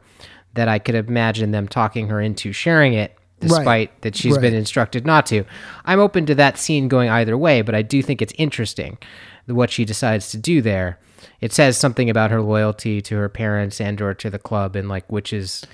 that 0.52 0.68
I 0.68 0.78
could 0.78 0.94
imagine 0.94 1.50
them 1.50 1.68
talking 1.68 2.08
her 2.08 2.20
into 2.20 2.52
sharing 2.52 2.92
it 2.92 3.16
despite 3.40 4.03
that 4.03 4.16
she's 4.16 4.37
been 4.38 4.55
instructed 4.55 5.07
not 5.07 5.27
to. 5.27 5.44
I'm 5.85 6.01
open 6.01 6.27
to 6.27 6.35
that 6.37 6.59
scene 6.59 6.88
going 6.88 7.09
either 7.09 7.37
way, 7.37 7.62
but 7.62 7.74
I 7.74 7.83
do 7.83 8.03
think 8.03 8.20
it's 8.22 8.33
interesting 8.38 8.98
what 9.46 9.70
she 9.70 9.85
decides 9.85 10.31
to 10.33 10.37
do 10.38 10.61
there. 10.61 10.98
It 11.40 11.53
says 11.53 11.77
something 11.77 12.11
about 12.11 12.31
her 12.31 12.42
loyalty 12.42 13.01
to 13.03 13.16
her 13.16 13.29
parents 13.29 13.81
and 13.81 14.01
or 14.01 14.14
to 14.14 14.29
the 14.31 14.38
club 14.38 14.77
and 14.77 14.88
like 14.88 15.11
which 15.11 15.33
is 15.33 15.64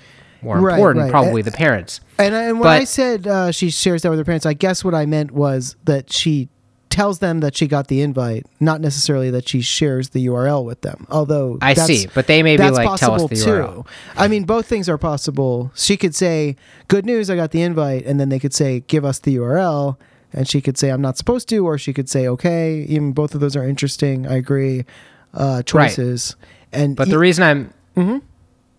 more 0.41 0.59
Right, 0.59 0.75
important, 0.75 1.03
right. 1.03 1.11
probably 1.11 1.41
Uh, 1.41 1.45
the 1.45 1.51
parents. 1.51 2.01
And, 2.19 2.35
and 2.35 2.59
when 2.59 2.63
But- 2.67 2.81
I 2.81 2.83
said 2.83 3.27
uh, 3.27 3.51
she 3.51 3.69
shares 3.71 4.03
that 4.03 4.09
with 4.09 4.19
her 4.19 4.25
parents, 4.25 4.45
I 4.45 4.53
guess 4.53 4.83
what 4.83 4.93
I 4.93 5.05
meant 5.05 5.31
was 5.31 5.75
that 5.85 6.11
she 6.13 6.49
tells 6.95 7.19
them 7.19 7.41
that 7.41 7.57
she 7.57 7.67
got 7.67 7.89
the 7.89 8.01
invite, 8.01 8.45
not 8.61 8.79
necessarily 8.79 9.29
that 9.29 9.49
she 9.49 9.59
shares 9.59 10.09
the 10.09 10.25
URL 10.27 10.63
with 10.63 10.79
them. 10.79 11.05
Although 11.09 11.57
I 11.61 11.73
see, 11.73 12.07
but 12.13 12.27
they 12.27 12.41
may 12.41 12.55
be 12.55 12.63
like 12.69 12.85
tell 12.97 13.11
us 13.13 13.21
possible 13.21 13.27
the 13.27 13.35
too. 13.35 13.41
URL. 13.51 13.87
I 14.15 14.29
mean, 14.29 14.45
both 14.45 14.65
things 14.65 14.87
are 14.87 14.97
possible. 14.97 15.71
She 15.75 15.97
could 15.97 16.15
say, 16.15 16.55
"Good 16.87 17.05
news, 17.05 17.29
I 17.29 17.35
got 17.35 17.51
the 17.51 17.61
invite," 17.61 18.05
and 18.05 18.17
then 18.17 18.29
they 18.29 18.39
could 18.39 18.53
say, 18.53 18.79
"Give 18.87 19.03
us 19.03 19.19
the 19.19 19.35
URL." 19.35 19.97
And 20.31 20.47
she 20.47 20.61
could 20.61 20.77
say, 20.77 20.89
"I'm 20.89 21.01
not 21.01 21.17
supposed 21.17 21.49
to," 21.49 21.65
or 21.65 21.77
she 21.77 21.91
could 21.91 22.09
say, 22.09 22.27
"Okay." 22.29 22.85
Even 22.87 23.11
both 23.11 23.35
of 23.35 23.41
those 23.41 23.55
are 23.57 23.67
interesting. 23.67 24.25
I 24.25 24.35
agree. 24.35 24.85
Uh, 25.33 25.63
choices. 25.63 26.37
And 26.71 26.95
But 26.95 27.09
e- 27.09 27.11
the 27.11 27.19
reason 27.19 27.43
I'm 27.43 28.21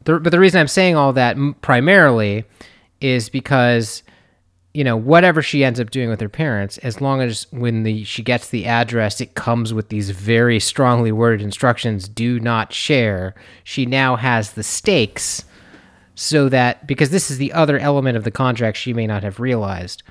the, 0.04 0.18
but 0.20 0.30
the 0.30 0.40
reason 0.40 0.58
I'm 0.58 0.68
saying 0.68 0.96
all 0.96 1.12
that 1.12 1.36
primarily 1.60 2.44
is 3.02 3.28
because 3.28 4.02
you 4.76 4.84
know 4.84 4.94
whatever 4.96 5.40
she 5.40 5.64
ends 5.64 5.80
up 5.80 5.88
doing 5.88 6.10
with 6.10 6.20
her 6.20 6.28
parents, 6.28 6.76
as 6.78 7.00
long 7.00 7.22
as 7.22 7.46
when 7.50 7.82
the 7.82 8.04
she 8.04 8.22
gets 8.22 8.50
the 8.50 8.66
address, 8.66 9.22
it 9.22 9.34
comes 9.34 9.72
with 9.72 9.88
these 9.88 10.10
very 10.10 10.60
strongly 10.60 11.10
worded 11.10 11.40
instructions: 11.40 12.10
"Do 12.10 12.38
not 12.38 12.74
share." 12.74 13.34
She 13.64 13.86
now 13.86 14.16
has 14.16 14.52
the 14.52 14.62
stakes, 14.62 15.46
so 16.14 16.50
that 16.50 16.86
because 16.86 17.08
this 17.08 17.30
is 17.30 17.38
the 17.38 17.54
other 17.54 17.78
element 17.78 18.18
of 18.18 18.24
the 18.24 18.30
contract 18.30 18.76
she 18.76 18.92
may 18.92 19.06
not 19.06 19.22
have 19.22 19.40
realized 19.40 20.02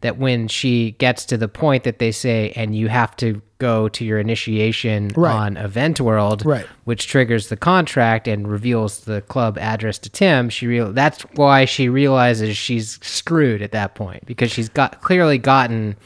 that 0.00 0.18
when 0.18 0.48
she 0.48 0.92
gets 0.98 1.24
to 1.26 1.36
the 1.36 1.46
point 1.46 1.84
that 1.84 2.00
they 2.00 2.10
say, 2.10 2.52
and 2.56 2.74
you 2.74 2.88
have 2.88 3.14
to 3.18 3.40
go 3.58 3.88
to 3.88 4.04
your 4.04 4.18
initiation 4.18 5.10
Right. 5.16 5.34
on 5.34 5.56
Event 5.56 6.00
World, 6.00 6.44
Right. 6.44 6.66
which 6.84 7.06
triggers 7.08 7.48
the 7.48 7.56
contract 7.56 8.28
and 8.28 8.48
reveals 8.48 9.00
the 9.00 9.20
club 9.22 9.58
address 9.58 9.98
to 9.98 10.10
Tim, 10.10 10.48
she 10.48 10.66
real 10.66 10.92
that's 10.92 11.22
why 11.34 11.64
she 11.64 11.88
realizes 11.88 12.56
she's 12.56 12.98
screwed 13.02 13.62
at 13.62 13.72
that 13.72 13.94
point 13.94 14.24
because 14.26 14.50
she's 14.50 14.68
got 14.68 15.02
clearly 15.02 15.38
gotten 15.38 15.96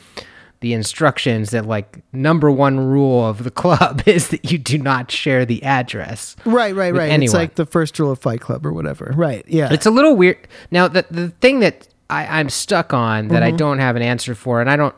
the 0.63 0.73
instructions 0.73 1.51
that 1.51 1.67
like 1.67 2.03
number 2.13 2.51
one 2.51 2.79
rule 2.79 3.27
of 3.27 3.45
the 3.45 3.51
club 3.51 4.01
is 4.07 4.29
that 4.29 4.51
you 4.51 4.57
do 4.57 4.79
not 4.79 5.11
share 5.11 5.45
the 5.45 5.63
address. 5.65 6.37
Right, 6.45 6.75
right, 6.75 6.95
right. 6.95 7.23
It's 7.23 7.35
like 7.35 7.57
the 7.57 7.67
first 7.67 7.99
rule 7.99 8.13
of 8.13 8.21
Fight 8.21 8.41
Club 8.41 8.65
or 8.65 8.73
whatever. 8.73 9.13
Right. 9.15 9.45
Yeah. 9.47 9.73
It's 9.73 9.87
a 9.87 9.91
little 9.91 10.17
weird. 10.17 10.39
Now, 10.71 10.89
the 10.89 11.05
the 11.11 11.29
thing 11.29 11.61
that 11.61 11.89
I, 12.09 12.39
I'm 12.39 12.49
stuck 12.49 12.95
on 12.95 13.29
that 13.29 13.43
I 13.43 13.49
mm-hmm. 13.49 13.57
don't 13.57 13.79
have 13.79 13.97
an 13.97 14.03
answer 14.03 14.35
for, 14.35 14.61
and 14.61 14.71
I 14.71 14.77
don't, 14.77 14.95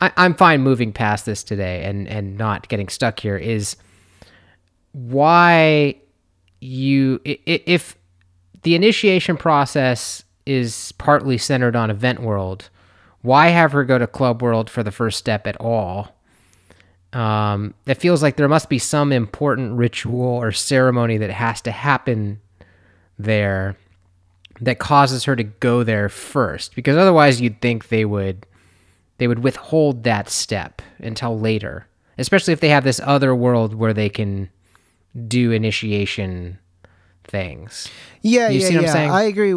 I, 0.00 0.12
I'm 0.16 0.34
fine 0.34 0.62
moving 0.62 0.92
past 0.92 1.26
this 1.26 1.42
today 1.42 1.84
and 1.84 2.08
and 2.08 2.36
not 2.36 2.68
getting 2.68 2.88
stuck 2.88 3.20
here 3.20 3.36
is 3.36 3.76
why 4.92 5.96
you 6.60 7.20
if 7.24 7.96
the 8.62 8.74
initiation 8.74 9.36
process 9.36 10.24
is 10.46 10.92
partly 10.92 11.38
centered 11.38 11.76
on 11.76 11.90
event 11.90 12.20
world 12.20 12.70
why 13.22 13.48
have 13.48 13.72
her 13.72 13.84
go 13.84 13.98
to 13.98 14.06
club 14.06 14.42
world 14.42 14.70
for 14.70 14.82
the 14.82 14.90
first 14.90 15.18
step 15.18 15.46
at 15.46 15.56
all? 15.60 16.14
Um, 17.12 17.74
it 17.86 17.94
feels 17.94 18.22
like 18.22 18.36
there 18.36 18.48
must 18.48 18.68
be 18.68 18.78
some 18.78 19.12
important 19.12 19.76
ritual 19.76 20.22
or 20.22 20.52
ceremony 20.52 21.18
that 21.18 21.30
has 21.30 21.60
to 21.62 21.70
happen 21.70 22.40
there 23.18 23.76
that 24.60 24.78
causes 24.78 25.24
her 25.24 25.34
to 25.34 25.42
go 25.42 25.82
there 25.82 26.08
first 26.08 26.74
because 26.74 26.96
otherwise 26.96 27.40
you'd 27.40 27.60
think 27.60 27.88
they 27.88 28.04
would 28.04 28.46
they 29.20 29.28
would 29.28 29.44
withhold 29.44 30.02
that 30.02 30.28
step 30.28 30.82
until 30.98 31.38
later 31.38 31.86
especially 32.18 32.52
if 32.52 32.60
they 32.60 32.68
have 32.68 32.84
this 32.84 33.00
other 33.04 33.34
world 33.34 33.74
where 33.74 33.92
they 33.94 34.08
can 34.08 34.48
do 35.28 35.52
initiation 35.52 36.58
things 37.24 37.88
Yeah, 38.22 38.48
You 38.48 38.60
yeah, 38.60 38.66
see 38.66 38.74
what 38.74 38.80
I'm 38.80 38.86
yeah. 38.86 38.92
saying? 38.92 39.10
I 39.10 39.22
agree. 39.22 39.54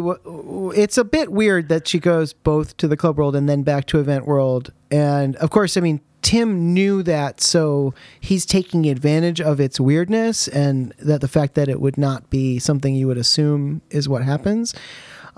It's 0.80 0.96
a 0.96 1.04
bit 1.04 1.32
weird 1.32 1.68
that 1.68 1.88
she 1.88 1.98
goes 1.98 2.32
both 2.32 2.76
to 2.76 2.86
the 2.88 2.96
club 2.96 3.18
world 3.18 3.34
and 3.34 3.48
then 3.48 3.62
back 3.62 3.86
to 3.86 3.98
event 3.98 4.26
world. 4.26 4.72
And 4.90 5.34
of 5.36 5.50
course, 5.50 5.76
I 5.76 5.80
mean, 5.80 6.00
Tim 6.22 6.72
knew 6.72 7.02
that, 7.02 7.40
so 7.40 7.92
he's 8.20 8.46
taking 8.46 8.86
advantage 8.86 9.40
of 9.40 9.60
its 9.60 9.78
weirdness 9.78 10.48
and 10.48 10.94
that 10.98 11.20
the 11.20 11.28
fact 11.28 11.54
that 11.54 11.68
it 11.68 11.80
would 11.80 11.98
not 11.98 12.30
be 12.30 12.58
something 12.58 12.94
you 12.94 13.06
would 13.08 13.18
assume 13.18 13.82
is 13.90 14.08
what 14.08 14.22
happens. 14.22 14.72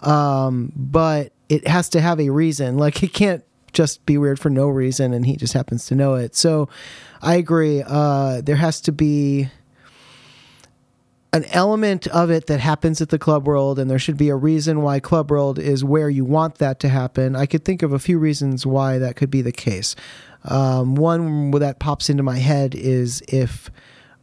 Um, 0.00 0.72
but 0.76 1.32
it 1.48 1.66
has 1.66 1.88
to 1.90 2.00
have 2.00 2.20
a 2.20 2.30
reason. 2.30 2.76
Like 2.76 3.02
it 3.02 3.12
can't 3.14 3.42
just 3.76 4.04
be 4.06 4.16
weird 4.16 4.40
for 4.40 4.50
no 4.50 4.68
reason, 4.68 5.12
and 5.12 5.26
he 5.26 5.36
just 5.36 5.52
happens 5.52 5.86
to 5.86 5.94
know 5.94 6.14
it. 6.14 6.34
So 6.34 6.68
I 7.20 7.36
agree. 7.36 7.82
Uh, 7.86 8.40
there 8.40 8.56
has 8.56 8.80
to 8.82 8.92
be 8.92 9.48
an 11.32 11.44
element 11.50 12.06
of 12.06 12.30
it 12.30 12.46
that 12.46 12.60
happens 12.60 13.02
at 13.02 13.10
the 13.10 13.18
club 13.18 13.46
world 13.46 13.78
and 13.78 13.90
there 13.90 13.98
should 13.98 14.16
be 14.16 14.30
a 14.30 14.34
reason 14.34 14.80
why 14.80 14.98
club 14.98 15.30
world 15.30 15.58
is 15.58 15.84
where 15.84 16.08
you 16.08 16.24
want 16.24 16.54
that 16.54 16.80
to 16.80 16.88
happen 16.88 17.36
i 17.36 17.44
could 17.44 17.62
think 17.62 17.82
of 17.82 17.92
a 17.92 17.98
few 17.98 18.18
reasons 18.18 18.64
why 18.64 18.96
that 18.96 19.16
could 19.16 19.30
be 19.30 19.42
the 19.42 19.52
case 19.52 19.94
um, 20.44 20.94
one 20.94 21.50
that 21.50 21.78
pops 21.78 22.08
into 22.08 22.22
my 22.22 22.38
head 22.38 22.74
is 22.74 23.22
if 23.28 23.70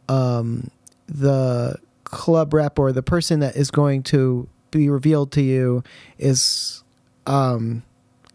um, 0.08 0.70
the 1.06 1.76
club 2.02 2.52
rep 2.52 2.80
or 2.80 2.90
the 2.90 3.02
person 3.02 3.38
that 3.40 3.54
is 3.54 3.70
going 3.70 4.02
to 4.02 4.48
be 4.72 4.88
revealed 4.88 5.30
to 5.30 5.42
you 5.42 5.84
is 6.18 6.82
um, 7.26 7.84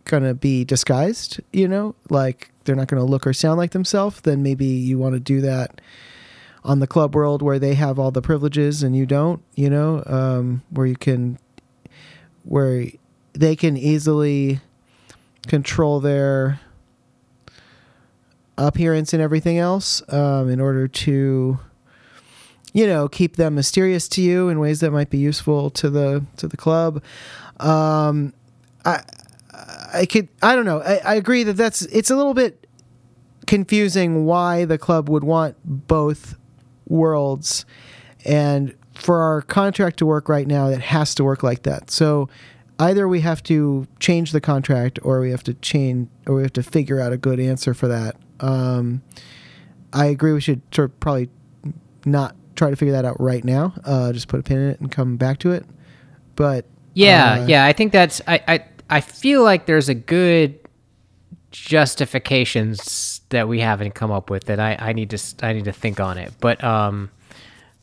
going 0.09 0.23
to 0.23 0.33
be 0.33 0.65
disguised 0.65 1.39
you 1.53 1.67
know 1.67 1.95
like 2.09 2.51
they're 2.65 2.75
not 2.75 2.87
going 2.87 3.01
to 3.01 3.09
look 3.09 3.25
or 3.25 3.33
sound 3.33 3.57
like 3.57 3.71
themselves 3.71 4.21
then 4.21 4.43
maybe 4.43 4.65
you 4.65 4.97
want 4.97 5.13
to 5.13 5.19
do 5.19 5.39
that 5.41 5.79
on 6.63 6.79
the 6.79 6.87
club 6.87 7.15
world 7.15 7.41
where 7.41 7.59
they 7.59 7.73
have 7.75 7.97
all 7.97 8.11
the 8.11 8.21
privileges 8.21 8.83
and 8.83 8.95
you 8.95 9.05
don't, 9.05 9.41
you 9.55 9.69
know, 9.69 10.03
um, 10.05 10.61
where 10.69 10.87
you 10.87 10.95
can, 10.95 11.39
where 12.43 12.85
they 13.33 13.55
can 13.55 13.77
easily 13.77 14.59
control 15.47 15.99
their 15.99 16.59
appearance 18.57 19.13
and 19.13 19.21
everything 19.21 19.57
else 19.57 20.01
um, 20.11 20.49
in 20.49 20.59
order 20.59 20.87
to, 20.87 21.59
you 22.73 22.85
know, 22.85 23.07
keep 23.07 23.37
them 23.37 23.55
mysterious 23.55 24.07
to 24.09 24.21
you 24.21 24.49
in 24.49 24.59
ways 24.59 24.81
that 24.81 24.91
might 24.91 25.09
be 25.09 25.17
useful 25.17 25.69
to 25.69 25.89
the 25.89 26.25
to 26.37 26.47
the 26.47 26.57
club. 26.57 27.01
Um, 27.59 28.33
I 28.85 29.01
I 29.93 30.05
could 30.05 30.27
I 30.41 30.55
don't 30.55 30.65
know. 30.65 30.81
I, 30.81 30.97
I 30.97 31.15
agree 31.15 31.43
that 31.43 31.53
that's 31.53 31.81
it's 31.83 32.09
a 32.09 32.15
little 32.15 32.33
bit 32.33 32.67
confusing 33.47 34.25
why 34.25 34.65
the 34.65 34.77
club 34.77 35.09
would 35.09 35.23
want 35.23 35.55
both 35.63 36.35
worlds 36.87 37.65
and 38.25 38.75
for 38.93 39.21
our 39.21 39.41
contract 39.41 39.97
to 39.97 40.05
work 40.05 40.29
right 40.29 40.45
now 40.47 40.67
it 40.67 40.81
has 40.81 41.15
to 41.15 41.23
work 41.23 41.41
like 41.43 41.63
that. 41.63 41.89
So 41.89 42.29
either 42.77 43.07
we 43.07 43.21
have 43.21 43.41
to 43.43 43.87
change 43.99 44.31
the 44.31 44.41
contract 44.41 44.99
or 45.03 45.19
we 45.19 45.31
have 45.31 45.43
to 45.43 45.53
change 45.55 46.09
or 46.27 46.35
we 46.35 46.41
have 46.43 46.53
to 46.53 46.63
figure 46.63 46.99
out 46.99 47.11
a 47.11 47.17
good 47.17 47.39
answer 47.39 47.73
for 47.73 47.87
that. 47.87 48.15
Um, 48.39 49.01
i 49.91 50.05
agree 50.05 50.31
we 50.31 50.39
should 50.39 50.61
sort 50.71 50.91
of 50.91 50.99
probably 50.99 51.29
not 52.05 52.35
try 52.55 52.69
to 52.69 52.75
figure 52.75 52.91
that 52.91 53.05
out 53.05 53.19
right 53.19 53.43
now 53.43 53.73
uh, 53.85 54.13
just 54.13 54.27
put 54.27 54.39
a 54.39 54.43
pin 54.43 54.59
in 54.59 54.69
it 54.69 54.79
and 54.79 54.91
come 54.91 55.17
back 55.17 55.39
to 55.39 55.51
it. 55.51 55.65
But 56.35 56.65
Yeah, 56.93 57.33
uh, 57.33 57.47
yeah. 57.47 57.65
I 57.65 57.73
think 57.73 57.91
that's 57.91 58.21
I, 58.27 58.41
I 58.47 58.65
I 58.89 59.01
feel 59.01 59.43
like 59.43 59.65
there's 59.65 59.89
a 59.89 59.93
good 59.95 60.59
justifications 61.51 63.21
that 63.29 63.47
we 63.47 63.59
haven't 63.59 63.95
come 63.95 64.11
up 64.11 64.29
with 64.29 64.45
that 64.45 64.59
I, 64.59 64.75
I 64.79 64.93
need 64.93 65.09
to 65.11 65.45
I 65.45 65.53
need 65.53 65.65
to 65.65 65.71
think 65.71 65.99
on 65.99 66.17
it. 66.17 66.31
But 66.39 66.63
um 66.63 67.09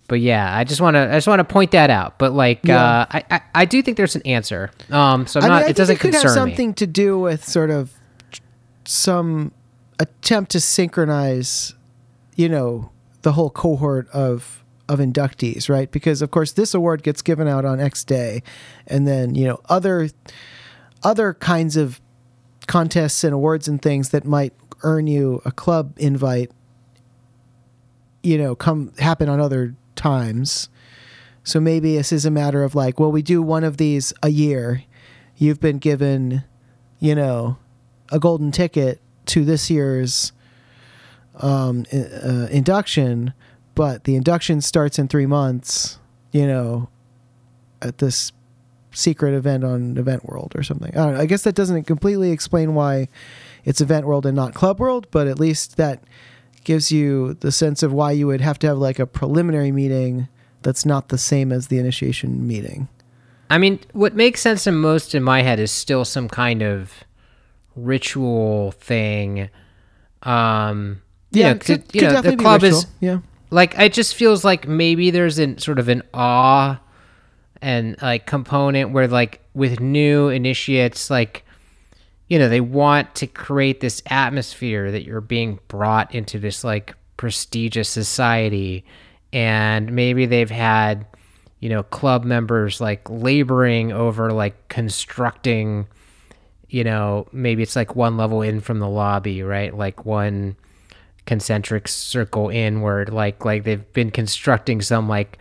but 0.08 0.20
yeah, 0.20 0.56
I 0.56 0.62
just 0.62 0.80
want 0.80 0.94
to 0.94 1.00
I 1.00 1.14
just 1.16 1.26
want 1.26 1.40
to 1.40 1.44
point 1.44 1.72
that 1.72 1.90
out. 1.90 2.18
But 2.18 2.32
like 2.32 2.60
Yeah. 2.64 2.82
uh 2.84 3.06
I, 3.10 3.24
I 3.30 3.40
I 3.54 3.64
do 3.64 3.82
think 3.82 3.96
there's 3.96 4.16
an 4.16 4.22
answer. 4.26 4.70
Um 4.90 5.26
so 5.26 5.40
I'm 5.40 5.46
I 5.46 5.48
not 5.48 5.60
mean, 5.62 5.70
it 5.70 5.76
doesn't 5.76 5.96
it 5.96 5.98
could 6.00 6.12
concern 6.12 6.28
have 6.28 6.34
something 6.34 6.74
to 6.74 6.86
do 6.86 7.18
with 7.18 7.44
sort 7.44 7.70
of 7.70 7.92
some 8.84 9.52
attempt 9.98 10.52
to 10.52 10.60
synchronize, 10.60 11.74
you 12.36 12.48
know, 12.48 12.90
the 13.22 13.32
whole 13.32 13.50
cohort 13.50 14.08
of 14.10 14.62
of 14.88 15.00
inductees, 15.00 15.68
right? 15.68 15.90
Because 15.90 16.22
of 16.22 16.30
course 16.30 16.52
this 16.52 16.72
award 16.72 17.02
gets 17.02 17.20
given 17.22 17.48
out 17.48 17.64
on 17.64 17.80
X 17.80 18.04
day, 18.04 18.42
and 18.86 19.06
then 19.08 19.34
you 19.34 19.44
know 19.44 19.60
other 19.68 20.08
other 21.06 21.32
kinds 21.34 21.76
of 21.76 22.00
contests 22.66 23.22
and 23.22 23.32
awards 23.32 23.68
and 23.68 23.80
things 23.80 24.08
that 24.08 24.24
might 24.24 24.52
earn 24.82 25.06
you 25.06 25.40
a 25.44 25.52
club 25.52 25.94
invite 25.98 26.50
you 28.24 28.36
know 28.36 28.56
come 28.56 28.92
happen 28.98 29.28
on 29.28 29.40
other 29.40 29.76
times. 29.94 30.68
So 31.44 31.60
maybe 31.60 31.96
this 31.96 32.10
is 32.12 32.26
a 32.26 32.30
matter 32.30 32.64
of 32.64 32.74
like 32.74 32.98
well 32.98 33.12
we 33.12 33.22
do 33.22 33.40
one 33.40 33.62
of 33.62 33.76
these 33.76 34.12
a 34.20 34.30
year. 34.30 34.82
You've 35.36 35.60
been 35.60 35.78
given 35.78 36.42
you 36.98 37.14
know 37.14 37.56
a 38.10 38.18
golden 38.18 38.50
ticket 38.50 39.00
to 39.26 39.44
this 39.44 39.70
year's 39.70 40.32
um, 41.36 41.84
uh, 41.92 42.48
induction 42.50 43.32
but 43.74 44.04
the 44.04 44.16
induction 44.16 44.60
starts 44.60 44.98
in 44.98 45.06
three 45.06 45.26
months 45.26 45.98
you 46.32 46.46
know 46.46 46.88
at 47.82 47.98
this 47.98 48.32
secret 48.96 49.34
event 49.34 49.64
on 49.64 49.96
Event 49.96 50.24
World 50.24 50.52
or 50.54 50.62
something. 50.62 50.90
I 50.96 51.04
don't 51.04 51.14
know. 51.14 51.20
I 51.20 51.26
guess 51.26 51.42
that 51.42 51.54
doesn't 51.54 51.84
completely 51.84 52.30
explain 52.30 52.74
why 52.74 53.08
it's 53.64 53.80
Event 53.80 54.06
World 54.06 54.26
and 54.26 54.34
not 54.34 54.54
Club 54.54 54.80
World, 54.80 55.06
but 55.10 55.26
at 55.26 55.38
least 55.38 55.76
that 55.76 56.02
gives 56.64 56.90
you 56.90 57.34
the 57.34 57.52
sense 57.52 57.82
of 57.82 57.92
why 57.92 58.10
you 58.12 58.26
would 58.26 58.40
have 58.40 58.58
to 58.60 58.66
have 58.66 58.78
like 58.78 58.98
a 58.98 59.06
preliminary 59.06 59.70
meeting 59.70 60.28
that's 60.62 60.84
not 60.84 61.08
the 61.08 61.18
same 61.18 61.52
as 61.52 61.68
the 61.68 61.78
initiation 61.78 62.46
meeting. 62.46 62.88
I 63.48 63.58
mean, 63.58 63.78
what 63.92 64.14
makes 64.14 64.40
sense 64.40 64.64
the 64.64 64.72
most 64.72 65.14
in 65.14 65.22
my 65.22 65.42
head 65.42 65.60
is 65.60 65.70
still 65.70 66.04
some 66.04 66.28
kind 66.28 66.62
of 66.62 67.04
ritual 67.76 68.72
thing. 68.72 69.48
Um, 70.22 71.02
yeah, 71.30 71.54
could, 71.54 71.84
you 71.92 72.00
could 72.00 72.02
know, 72.02 72.10
definitely 72.14 72.30
the 72.30 72.36
be 72.38 72.42
club 72.42 72.62
ritual. 72.62 72.78
is 72.80 72.86
yeah. 73.00 73.18
like 73.50 73.78
it 73.78 73.92
just 73.92 74.16
feels 74.16 74.44
like 74.44 74.66
maybe 74.66 75.10
there's 75.10 75.38
an 75.38 75.58
sort 75.58 75.78
of 75.78 75.88
an 75.88 76.02
awe 76.12 76.80
and 77.62 78.00
like 78.02 78.26
component 78.26 78.90
where 78.90 79.08
like 79.08 79.40
with 79.54 79.80
new 79.80 80.28
initiates 80.28 81.10
like 81.10 81.44
you 82.28 82.38
know 82.38 82.48
they 82.48 82.60
want 82.60 83.14
to 83.14 83.26
create 83.26 83.80
this 83.80 84.02
atmosphere 84.06 84.90
that 84.90 85.04
you're 85.04 85.20
being 85.20 85.58
brought 85.68 86.14
into 86.14 86.38
this 86.38 86.64
like 86.64 86.94
prestigious 87.16 87.88
society 87.88 88.84
and 89.32 89.92
maybe 89.92 90.26
they've 90.26 90.50
had 90.50 91.06
you 91.60 91.68
know, 91.68 91.82
club 91.82 92.24
members 92.24 92.80
like 92.80 93.08
laboring 93.08 93.92
over 93.92 94.30
like 94.30 94.68
constructing, 94.68 95.86
you 96.68 96.84
know, 96.84 97.26
maybe 97.32 97.62
it's 97.62 97.76
like 97.76 97.96
one 97.96 98.16
level 98.16 98.42
in 98.42 98.60
from 98.60 98.78
the 98.78 98.88
lobby, 98.88 99.42
right? 99.42 99.76
Like 99.76 100.04
one 100.04 100.56
concentric 101.24 101.88
circle 101.88 102.50
inward, 102.50 103.12
like 103.12 103.44
like 103.44 103.64
they've 103.64 103.92
been 103.92 104.10
constructing 104.10 104.82
some 104.82 105.08
like 105.08 105.38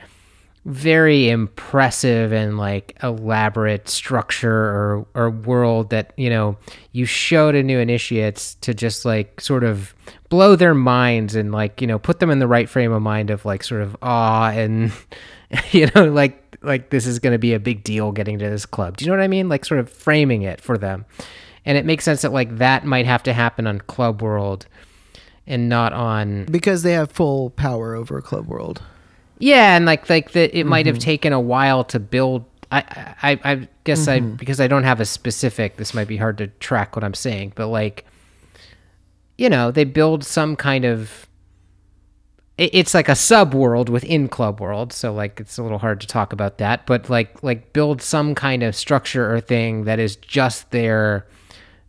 very 0.66 1.30
impressive 1.30 2.34
and 2.34 2.58
like 2.58 2.98
elaborate 3.04 3.88
structure 3.88 4.52
or 4.52 5.06
or 5.14 5.30
world 5.30 5.92
that 5.92 6.12
you 6.18 6.30
know 6.30 6.58
you 6.92 7.06
show 7.06 7.52
to 7.52 7.62
new 7.62 7.78
initiates 7.78 8.56
to 8.56 8.74
just 8.74 9.06
like 9.06 9.40
sort 9.40 9.64
of 9.64 9.94
blow 10.30 10.56
their 10.56 10.74
minds 10.74 11.36
and 11.36 11.52
like 11.52 11.82
you 11.82 11.88
know 11.88 12.00
put 12.00 12.20
them 12.20 12.32
in 12.32 12.40
the 12.40 12.48
right 12.48 12.68
frame 12.68 12.92
of 12.92 13.00
mind 13.00 13.30
of 13.30 13.46
like 13.46 13.64
sort 13.64 13.82
of 13.82 13.96
awe 14.02 14.50
and 14.50 14.92
you 15.72 15.88
know 15.94 16.06
like 16.06 16.58
like 16.64 16.90
this 16.90 17.06
is 17.06 17.20
going 17.20 17.34
to 17.34 17.40
be 17.40 17.54
a 17.54 17.60
big 17.60 17.84
deal 17.84 18.12
getting 18.12 18.40
to 18.40 18.50
this 18.50 18.66
club. 18.66 18.98
Do 18.98 19.06
you 19.06 19.12
know 19.12 19.18
what 19.18 19.24
i 19.24 19.28
mean? 19.28 19.48
Like 19.48 19.66
sort 19.66 19.80
of 19.80 19.88
framing 19.88 20.42
it 20.42 20.60
for 20.60 20.80
them. 20.80 21.06
And 21.64 21.78
it 21.78 21.86
makes 21.86 22.04
sense 22.04 22.24
that 22.24 22.34
like 22.34 22.58
that 22.58 22.86
might 22.86 23.06
have 23.06 23.22
to 23.24 23.34
happen 23.34 23.68
on 23.68 23.80
club 23.82 24.22
world 24.22 24.66
and 25.46 25.70
not 25.70 25.94
on 25.94 26.46
because 26.46 26.82
they 26.82 26.94
have 26.94 27.12
full 27.12 27.52
power 27.52 27.94
over 27.94 28.20
club 28.20 28.48
world 28.48 28.82
yeah, 29.46 29.78
and 29.78 29.86
like 29.86 30.10
like 30.10 30.32
that, 30.32 30.58
it 30.58 30.64
might 30.64 30.88
have 30.88 30.96
mm-hmm. 30.96 31.02
taken 31.02 31.32
a 31.32 31.40
while 31.40 31.84
to 31.84 32.00
build. 32.00 32.46
I 32.72 32.80
I, 33.22 33.40
I 33.44 33.68
guess 33.84 34.08
I 34.08 34.20
mm-hmm. 34.20 34.38
because 34.38 34.60
I 34.60 34.68
don't 34.68 34.86
have 34.86 35.00
a 35.00 35.06
specific. 35.06 35.78
This 35.78 35.94
might 35.94 36.08
be 36.08 36.18
hard 36.18 36.40
to 36.40 36.48
track 36.48 36.96
what 36.96 37.04
I'm 37.04 37.14
saying, 37.14 37.54
but 37.56 37.68
like, 37.68 38.06
you 39.38 39.48
know, 39.48 39.70
they 39.70 39.84
build 39.84 40.24
some 40.24 40.56
kind 40.56 40.84
of. 40.84 41.28
it- 42.58 42.74
It's 42.74 42.96
like 42.96 43.08
a 43.08 43.14
sub 43.14 43.54
world 43.54 43.88
within 43.88 44.30
Club 44.30 44.60
World, 44.60 44.92
so 44.92 45.14
like 45.14 45.40
it's 45.40 45.60
a 45.60 45.62
little 45.64 45.78
hard 45.78 46.02
to 46.02 46.08
talk 46.08 46.34
about 46.34 46.58
that. 46.58 46.88
But 46.88 47.08
like 47.08 47.44
like 47.44 47.72
build 47.72 48.02
some 48.02 48.34
kind 48.34 48.64
of 48.64 48.76
structure 48.76 49.32
or 49.32 49.40
thing 49.42 49.84
that 49.84 50.00
is 50.00 50.16
just 50.16 50.72
there 50.72 51.28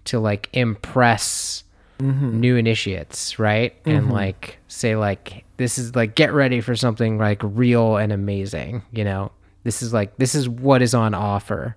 to 0.05 0.21
like 0.21 0.51
impress 0.53 1.65
mm-hmm. 1.99 2.39
new 2.39 2.57
initiates, 2.57 3.39
right? 3.39 3.73
And 3.87 4.13
like 4.13 4.59
say 4.69 4.95
like 4.95 5.46
this 5.57 5.79
is 5.79 5.95
like 5.97 6.15
get 6.15 6.33
ready 6.33 6.61
for 6.61 6.77
something 6.77 7.19
like 7.19 7.41
real 7.43 7.97
and 7.97 8.13
amazing, 8.13 8.83
you 8.93 9.05
know. 9.05 9.33
This 9.65 9.83
is 9.83 9.93
like 9.93 10.17
this 10.17 10.35
is 10.35 10.49
what 10.49 10.83
is 10.83 10.95
on 10.95 11.15
offer 11.15 11.77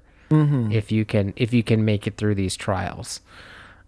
if 0.71 0.91
you 0.91 1.05
can 1.05 1.33
if 1.37 1.53
you 1.55 1.63
can 1.63 1.85
make 1.85 2.05
it 2.05 2.17
through 2.17 2.35
these 2.35 2.55
trials. 2.55 3.19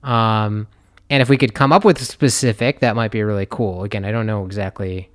Um 0.04 0.68
and 1.10 1.22
if 1.22 1.30
we 1.30 1.38
could 1.38 1.54
come 1.54 1.72
up 1.74 1.84
with 1.86 2.00
a 2.02 2.06
specific, 2.06 2.80
that 2.80 2.96
might 2.96 3.12
be 3.12 3.22
really 3.22 3.46
cool. 3.50 3.84
Again, 3.84 4.06
I 4.06 4.12
don't 4.12 4.26
know 4.26 4.46
exactly 4.46 5.10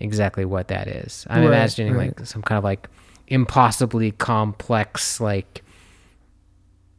exactly 0.00 0.44
what 0.44 0.68
that 0.68 0.88
is. 0.88 1.26
I'm 1.30 1.42
Right, 1.42 1.46
imagining 1.48 1.94
right. 1.94 2.16
like 2.18 2.26
some 2.26 2.42
kind 2.42 2.56
of 2.58 2.64
like 2.64 2.88
impossibly 3.28 4.10
complex 4.12 5.20
like 5.20 5.62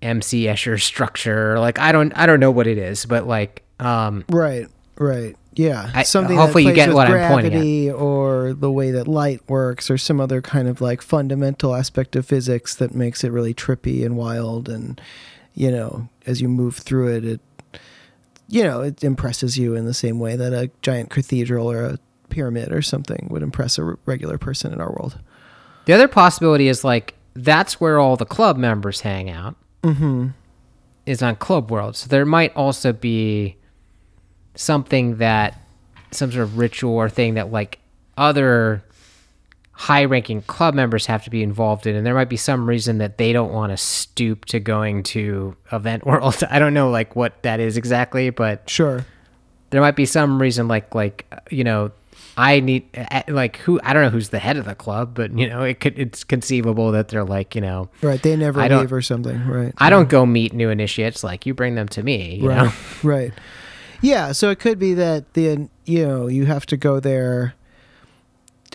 MC 0.02 0.44
Escher 0.44 0.80
structure. 0.82 1.60
Like 1.60 1.80
I 1.80 1.92
don't 1.92 2.14
I 2.18 2.26
don't 2.26 2.40
know 2.40 2.52
what 2.52 2.68
it 2.68 2.78
is, 2.78 3.06
but 3.06 3.28
like 3.28 3.64
um 3.80 4.24
Right, 4.30 4.68
right. 4.98 5.36
Yeah. 5.60 5.92
I- 5.94 6.04
Something 6.04 6.38
hopefully 6.38 6.64
you 6.66 6.74
get 6.74 6.94
what 6.94 7.08
I'm 7.08 7.32
pointing 7.32 7.90
at. 7.90 7.96
or 7.96 8.54
the 8.54 8.72
way 8.72 8.92
that 8.92 9.08
light 9.08 9.42
works 9.50 9.90
or 9.92 9.98
some 9.98 10.22
other 10.22 10.42
kind 10.42 10.68
of 10.70 10.80
like 10.80 11.02
fundamental 11.02 11.76
aspect 11.76 12.16
of 12.16 12.26
physics 12.26 12.74
that 12.76 12.96
makes 12.96 13.24
it 13.26 13.32
really 13.32 13.54
trippy 13.54 14.06
and 14.06 14.16
wild 14.16 14.70
and 14.70 15.02
you 15.56 15.70
know, 15.70 16.08
as 16.26 16.40
you 16.42 16.48
move 16.48 16.78
through 16.78 17.10
it 17.16 17.26
it 17.26 17.42
you 18.48 18.64
know, 18.64 18.82
it 18.82 19.04
impresses 19.04 19.58
you 19.60 19.76
in 19.76 19.86
the 19.86 19.94
same 19.94 20.18
way 20.18 20.36
that 20.36 20.54
a 20.54 20.72
giant 20.82 21.10
cathedral 21.10 21.70
or 21.70 21.84
a 21.84 22.00
pyramid 22.30 22.72
or 22.72 22.82
something 22.82 23.28
would 23.30 23.44
impress 23.44 23.78
a 23.78 23.84
regular 24.06 24.38
person 24.38 24.72
in 24.74 24.80
our 24.80 24.90
world. 24.92 25.20
the 25.86 25.94
other 25.94 26.08
possibility 26.08 26.68
is 26.70 26.84
like 26.84 27.16
that's 27.36 27.82
where 27.82 28.00
all 28.00 28.16
the 28.16 28.26
club 28.26 28.56
members 28.58 29.02
hang 29.02 29.30
out. 29.30 29.56
Mhm. 29.84 30.34
Is 31.06 31.22
on 31.24 31.36
Club 31.36 31.70
World. 31.72 31.96
So 31.96 32.08
there 32.08 32.26
might 32.26 32.56
also 32.56 32.94
be 32.94 33.56
something 34.60 35.18
that 35.18 35.58
some 36.12 36.30
sort 36.32 36.44
of 36.44 36.58
ritual 36.58 36.94
or 36.96 37.08
thing 37.10 37.36
that 37.36 37.50
like 37.52 37.80
other 38.18 38.84
high 39.72 40.04
ranking 40.04 40.42
club 40.42 40.74
members 40.74 41.06
have 41.06 41.24
to 41.24 41.30
be 41.30 41.42
involved 41.42 41.88
in 41.88 41.96
and 41.96 42.06
there 42.06 42.14
might 42.14 42.28
be 42.28 42.36
some 42.36 42.68
reason 42.68 42.98
that 42.98 43.18
they 43.18 43.32
don't 43.32 43.54
want 43.54 43.72
to 43.72 43.78
stoop 43.78 44.44
to 44.44 44.60
going 44.60 45.02
to 45.02 45.56
event 45.72 46.06
world 46.10 46.36
i 46.52 46.60
don't 46.60 46.74
know 46.74 46.90
like 46.90 47.16
what 47.16 47.42
that 47.44 47.62
is 47.62 47.78
exactly 47.78 48.30
but 48.30 48.70
Sure. 48.70 49.06
there 49.70 49.80
might 49.80 49.96
be 49.96 50.06
some 50.06 50.42
reason 50.42 50.68
like 50.68 50.94
like 50.94 51.26
you 51.50 51.64
know 51.64 51.92
i 52.36 52.60
need 52.60 52.84
like 53.30 53.56
who 53.58 53.80
i 53.86 53.94
don't 53.94 54.04
know 54.04 54.10
who's 54.10 54.28
the 54.30 54.40
head 54.40 54.58
of 54.58 54.66
the 54.66 54.76
club 54.76 55.14
but 55.16 55.32
you 55.32 55.48
know 55.48 55.62
it 55.64 55.80
could 55.80 55.98
it's 55.98 56.26
conceivable 56.26 56.92
that 56.92 57.08
they're 57.08 57.24
like 57.24 57.56
you 57.56 57.62
know 57.62 57.88
Right. 58.02 58.22
They 58.22 58.36
never 58.36 58.60
leave 58.68 58.92
or 58.92 59.02
something. 59.02 59.48
Right. 59.48 59.74
i 59.78 59.90
don't 59.90 60.10
go 60.10 60.26
meet 60.26 60.52
new 60.52 60.70
initiates 60.70 61.24
like 61.24 61.46
you 61.46 61.54
bring 61.54 61.76
them 61.76 61.88
to 61.90 62.04
me 62.04 62.36
you 62.36 62.50
right 62.50 62.64
know 62.66 62.72
right 63.04 63.32
yeah 64.02 64.32
so 64.32 64.50
it 64.50 64.60
could 64.60 64.80
be 64.80 64.94
that 64.94 65.34
the 65.34 65.70
you 65.86 66.06
know 66.06 66.28
you 66.28 66.46
have 66.46 66.66
to 66.66 66.78
go 66.78 67.00
there 67.00 67.54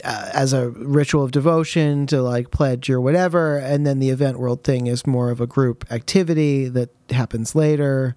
uh, 0.03 0.31
as 0.33 0.53
a 0.53 0.70
ritual 0.70 1.22
of 1.22 1.31
devotion 1.31 2.07
to 2.07 2.20
like 2.20 2.51
pledge 2.51 2.91
or 2.91 3.01
whatever 3.01 3.59
and 3.59 3.87
then 3.87 3.99
the 4.01 4.11
event 4.11 4.39
world 4.39 4.64
thing 4.64 4.87
is 4.87 5.07
more 5.07 5.31
of 5.31 5.41
a 5.41 5.47
group 5.47 5.85
activity 5.91 6.68
that 6.68 6.91
happens 7.11 7.55
later 7.55 8.16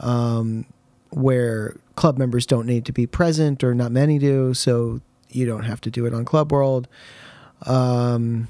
um, 0.00 0.64
where 1.10 1.76
club 1.96 2.18
members 2.18 2.46
don't 2.46 2.66
need 2.66 2.84
to 2.84 2.92
be 2.92 3.06
present 3.06 3.62
or 3.62 3.74
not 3.74 3.92
many 3.92 4.18
do 4.18 4.52
so 4.52 5.00
you 5.30 5.46
don't 5.46 5.64
have 5.64 5.80
to 5.80 5.90
do 5.90 6.06
it 6.06 6.12
on 6.12 6.24
club 6.24 6.50
world 6.50 6.88
um, 7.66 8.48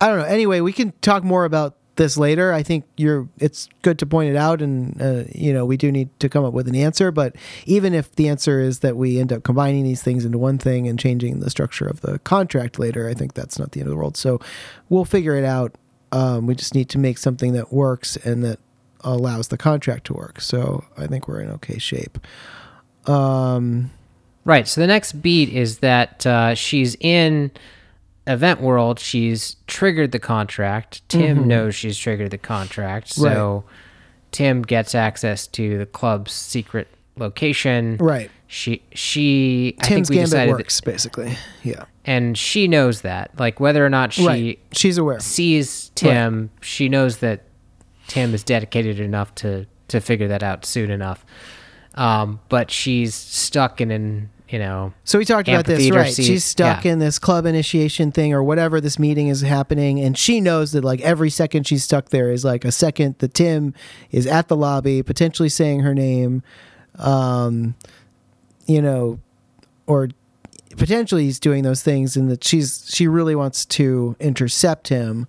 I 0.00 0.08
don't 0.08 0.18
know. 0.18 0.24
Anyway, 0.24 0.60
we 0.60 0.72
can 0.72 0.92
talk 1.00 1.24
more 1.24 1.44
about 1.44 1.74
this 1.98 2.16
later. 2.16 2.52
I 2.54 2.62
think 2.62 2.86
you're. 2.96 3.28
It's 3.38 3.68
good 3.82 3.98
to 3.98 4.06
point 4.06 4.30
it 4.30 4.36
out, 4.36 4.62
and 4.62 5.00
uh, 5.00 5.24
you 5.34 5.52
know 5.52 5.66
we 5.66 5.76
do 5.76 5.92
need 5.92 6.08
to 6.20 6.28
come 6.30 6.44
up 6.44 6.54
with 6.54 6.66
an 6.66 6.74
answer. 6.74 7.10
But 7.10 7.36
even 7.66 7.92
if 7.92 8.14
the 8.16 8.28
answer 8.28 8.60
is 8.60 8.78
that 8.78 8.96
we 8.96 9.20
end 9.20 9.32
up 9.32 9.42
combining 9.42 9.84
these 9.84 10.02
things 10.02 10.24
into 10.24 10.38
one 10.38 10.56
thing 10.56 10.88
and 10.88 10.98
changing 10.98 11.40
the 11.40 11.50
structure 11.50 11.86
of 11.86 12.00
the 12.00 12.18
contract 12.20 12.78
later, 12.78 13.06
I 13.06 13.14
think 13.14 13.34
that's 13.34 13.58
not 13.58 13.72
the 13.72 13.80
end 13.80 13.88
of 13.88 13.90
the 13.90 13.96
world. 13.96 14.16
So 14.16 14.40
we'll 14.88 15.04
figure 15.04 15.36
it 15.36 15.44
out. 15.44 15.74
Um, 16.10 16.46
we 16.46 16.54
just 16.54 16.74
need 16.74 16.88
to 16.90 16.98
make 16.98 17.18
something 17.18 17.52
that 17.52 17.70
works 17.70 18.16
and 18.16 18.42
that 18.42 18.58
allows 19.02 19.48
the 19.48 19.58
contract 19.58 20.06
to 20.06 20.14
work. 20.14 20.40
So 20.40 20.84
I 20.96 21.06
think 21.06 21.28
we're 21.28 21.40
in 21.40 21.50
okay 21.50 21.78
shape. 21.78 22.18
Um, 23.06 23.90
Right. 24.48 24.66
So 24.66 24.80
the 24.80 24.86
next 24.86 25.20
beat 25.20 25.50
is 25.50 25.80
that 25.80 26.26
uh, 26.26 26.54
she's 26.54 26.96
in 27.00 27.50
Event 28.28 28.60
World. 28.60 29.00
She's 29.00 29.56
triggered 29.66 30.12
the 30.12 30.18
contract. 30.18 31.08
Tim 31.08 31.48
knows 31.48 31.74
she's 31.74 31.98
triggered 31.98 32.30
the 32.30 32.38
contract. 32.38 33.08
So 33.08 33.64
Tim 34.30 34.62
gets 34.62 34.94
access 34.94 35.46
to 35.48 35.78
the 35.78 35.86
club's 35.86 36.32
secret 36.32 36.86
location. 37.16 37.96
right. 37.98 38.30
She 38.50 38.82
she 38.94 39.76
I 39.80 39.84
Tim's 39.88 40.08
think 40.08 40.10
we 40.10 40.14
gambit 40.16 40.30
decided 40.30 40.48
that- 40.54 40.58
works 40.58 40.80
basically. 40.80 41.36
Yeah. 41.62 41.84
and 42.06 42.36
she 42.38 42.66
knows 42.68 43.02
that. 43.02 43.30
Like 43.38 43.60
whether 43.60 43.84
or 43.84 43.90
not 43.90 44.12
she 44.14 44.26
right. 44.26 44.58
She's 44.72 44.96
aware. 44.96 45.20
sees 45.20 45.90
Tim, 45.94 46.48
she 46.62 46.88
knows 46.88 47.18
that 47.18 47.42
Tim 48.06 48.32
is 48.32 48.42
dedicated 48.44 49.00
enough 49.00 49.34
to 49.36 49.66
to 49.88 50.00
figure 50.00 50.28
that 50.28 50.42
out 50.42 50.64
soon 50.64 50.90
enough. 50.90 51.26
Um, 51.94 52.40
but 52.48 52.70
she's 52.70 53.14
stuck 53.14 53.80
in 53.82 53.90
an 53.90 54.30
you 54.48 54.58
know 54.58 54.92
So 55.04 55.18
we 55.18 55.24
talked 55.24 55.48
about 55.48 55.66
this, 55.66 55.90
right? 55.90 56.12
seat. 56.12 56.24
She's 56.24 56.44
stuck 56.44 56.84
Yeah. 56.84 56.92
in 56.92 56.98
this 56.98 57.18
club 57.18 57.44
initiation 57.46 58.12
thing 58.12 58.32
or 58.32 58.42
whatever 58.42 58.80
this 58.80 58.98
meeting 58.98 59.28
is 59.28 59.42
happening, 59.42 60.00
and 60.00 60.16
she 60.16 60.40
knows 60.40 60.72
that 60.72 60.84
like 60.84 61.00
every 61.02 61.30
second 61.30 61.66
she's 61.66 61.84
stuck 61.84 62.08
there 62.10 62.30
is 62.32 62.44
like 62.44 62.64
a 62.64 62.72
second 62.72 63.16
that 63.18 63.34
Tim 63.34 63.74
is 64.10 64.26
at 64.26 64.48
the 64.48 64.56
lobby, 64.56 65.02
potentially 65.02 65.48
saying 65.48 65.80
her 65.80 65.94
name, 65.94 66.42
um, 66.96 67.74
you 68.66 68.80
know, 68.82 69.18
or 69.86 70.08
potentially 70.76 71.24
he's 71.24 71.40
doing 71.40 71.62
those 71.62 71.82
things, 71.82 72.16
and 72.16 72.30
that 72.30 72.44
she's 72.44 72.84
she 72.92 73.06
really 73.08 73.34
wants 73.34 73.64
to 73.66 74.16
intercept 74.20 74.88
him. 74.88 75.26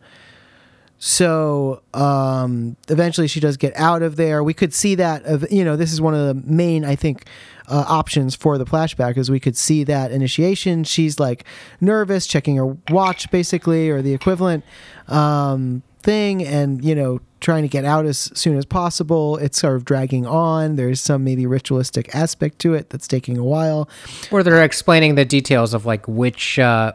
So 1.02 1.82
um, 1.94 2.76
eventually, 2.90 3.28
she 3.28 3.40
does 3.40 3.56
get 3.56 3.74
out 3.78 4.02
of 4.02 4.18
there. 4.18 4.44
We 4.44 4.54
could 4.54 4.74
see 4.74 4.96
that. 4.96 5.24
Of 5.26 5.50
you 5.50 5.64
know, 5.64 5.78
this 5.78 5.94
is 5.94 6.02
one 6.02 6.14
of 6.14 6.28
the 6.28 6.34
main, 6.46 6.84
I 6.84 6.96
think, 6.96 7.26
uh, 7.70 7.86
options 7.88 8.36
for 8.36 8.58
the 8.58 8.66
flashback 8.66 9.18
is 9.18 9.30
we 9.30 9.40
could 9.40 9.56
see 9.56 9.84
that 9.86 10.12
initiation. 10.12 10.84
She's 10.84 11.20
like 11.20 11.46
nervous, 11.80 12.28
checking 12.28 12.56
her 12.58 12.78
watch, 12.90 13.30
basically, 13.32 13.90
or 13.90 14.02
the 14.02 14.14
equivalent 14.14 14.64
um, 15.08 15.84
thing, 16.02 16.44
and 16.44 16.84
you 16.84 16.96
know, 16.96 17.22
trying 17.40 17.62
to 17.62 17.70
get 17.70 17.86
out 17.86 18.06
as 18.06 18.32
soon 18.34 18.58
as 18.58 18.66
possible. 18.66 19.38
It's 19.38 19.60
sort 19.60 19.76
of 19.76 19.86
dragging 19.86 20.26
on. 20.26 20.76
There's 20.76 21.00
some 21.00 21.24
maybe 21.24 21.46
ritualistic 21.46 22.14
aspect 22.16 22.60
to 22.60 22.74
it 22.74 22.90
that's 22.90 23.08
taking 23.08 23.38
a 23.38 23.44
while. 23.44 23.90
Or 24.32 24.44
they're 24.44 24.64
explaining 24.64 25.16
the 25.16 25.26
details 25.26 25.74
of 25.74 25.86
like 25.86 26.08
which 26.08 26.60
uh, 26.60 26.94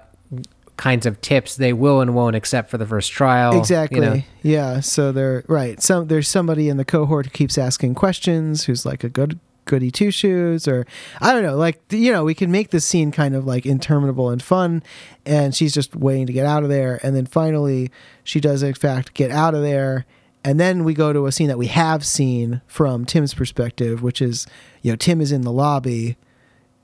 kinds 0.77 1.07
of 1.07 1.21
tips 1.21 1.57
they 1.57 1.73
will 1.73 2.01
and 2.01 2.15
won't 2.15 2.35
accept 2.35 2.71
for 2.71 2.79
the 2.79 2.87
first 2.87 3.13
trial. 3.13 3.57
exactly 3.57 4.01
you 4.01 4.05
know. 4.05 4.23
yeah 4.43 4.81
so 4.81 5.13
they're 5.13 5.45
right 5.47 5.81
some 5.81 6.09
there's 6.09 6.27
somebody 6.27 6.69
in 6.69 6.77
the 6.79 6.85
cohort 6.85 7.27
who 7.27 7.31
keeps 7.31 7.57
asking 7.57 7.95
questions 7.95 8.65
who's 8.65 8.85
like 8.85 9.05
a 9.05 9.09
good 9.09 9.39
goody 9.65 9.91
two 9.91 10.11
shoes 10.11 10.69
or 10.69 10.87
I 11.21 11.33
don't 11.33 11.43
know, 11.43 11.57
like 11.57 11.81
you 11.91 12.13
know, 12.13 12.25
we 12.25 12.35
can 12.35 12.51
make 12.51 12.71
this 12.71 12.85
scene 12.85 13.11
kind 13.11 13.35
of 13.35 13.47
like 13.47 13.67
interminable 13.67 14.31
and 14.31 14.43
fun 14.43 14.83
and 15.25 15.55
she's 15.55 15.75
just 15.75 15.95
waiting 15.97 16.27
to 16.27 16.33
get 16.33 16.47
out 16.47 16.63
of 16.63 16.69
there 16.69 17.01
and 17.03 17.15
then 17.15 17.27
finally 17.27 17.91
she 18.23 18.41
does 18.41 18.63
in 18.63 18.75
fact 18.75 19.15
get 19.15 19.31
out 19.31 19.55
of 19.55 19.63
there 19.63 20.07
and 20.45 20.61
then 20.61 20.85
we 20.85 20.93
go 20.93 21.13
to 21.13 21.27
a 21.27 21.33
scene 21.33 21.49
that 21.49 21.57
we 21.59 21.69
have 21.69 22.05
seen 22.05 22.61
from 22.67 23.07
Tim's 23.07 23.33
perspective, 23.33 24.03
which 24.03 24.21
is, 24.21 24.47
you 24.83 24.93
know, 24.93 24.97
Tim 24.97 25.23
is 25.23 25.33
in 25.33 25.41
the 25.41 25.51
lobby 25.51 26.19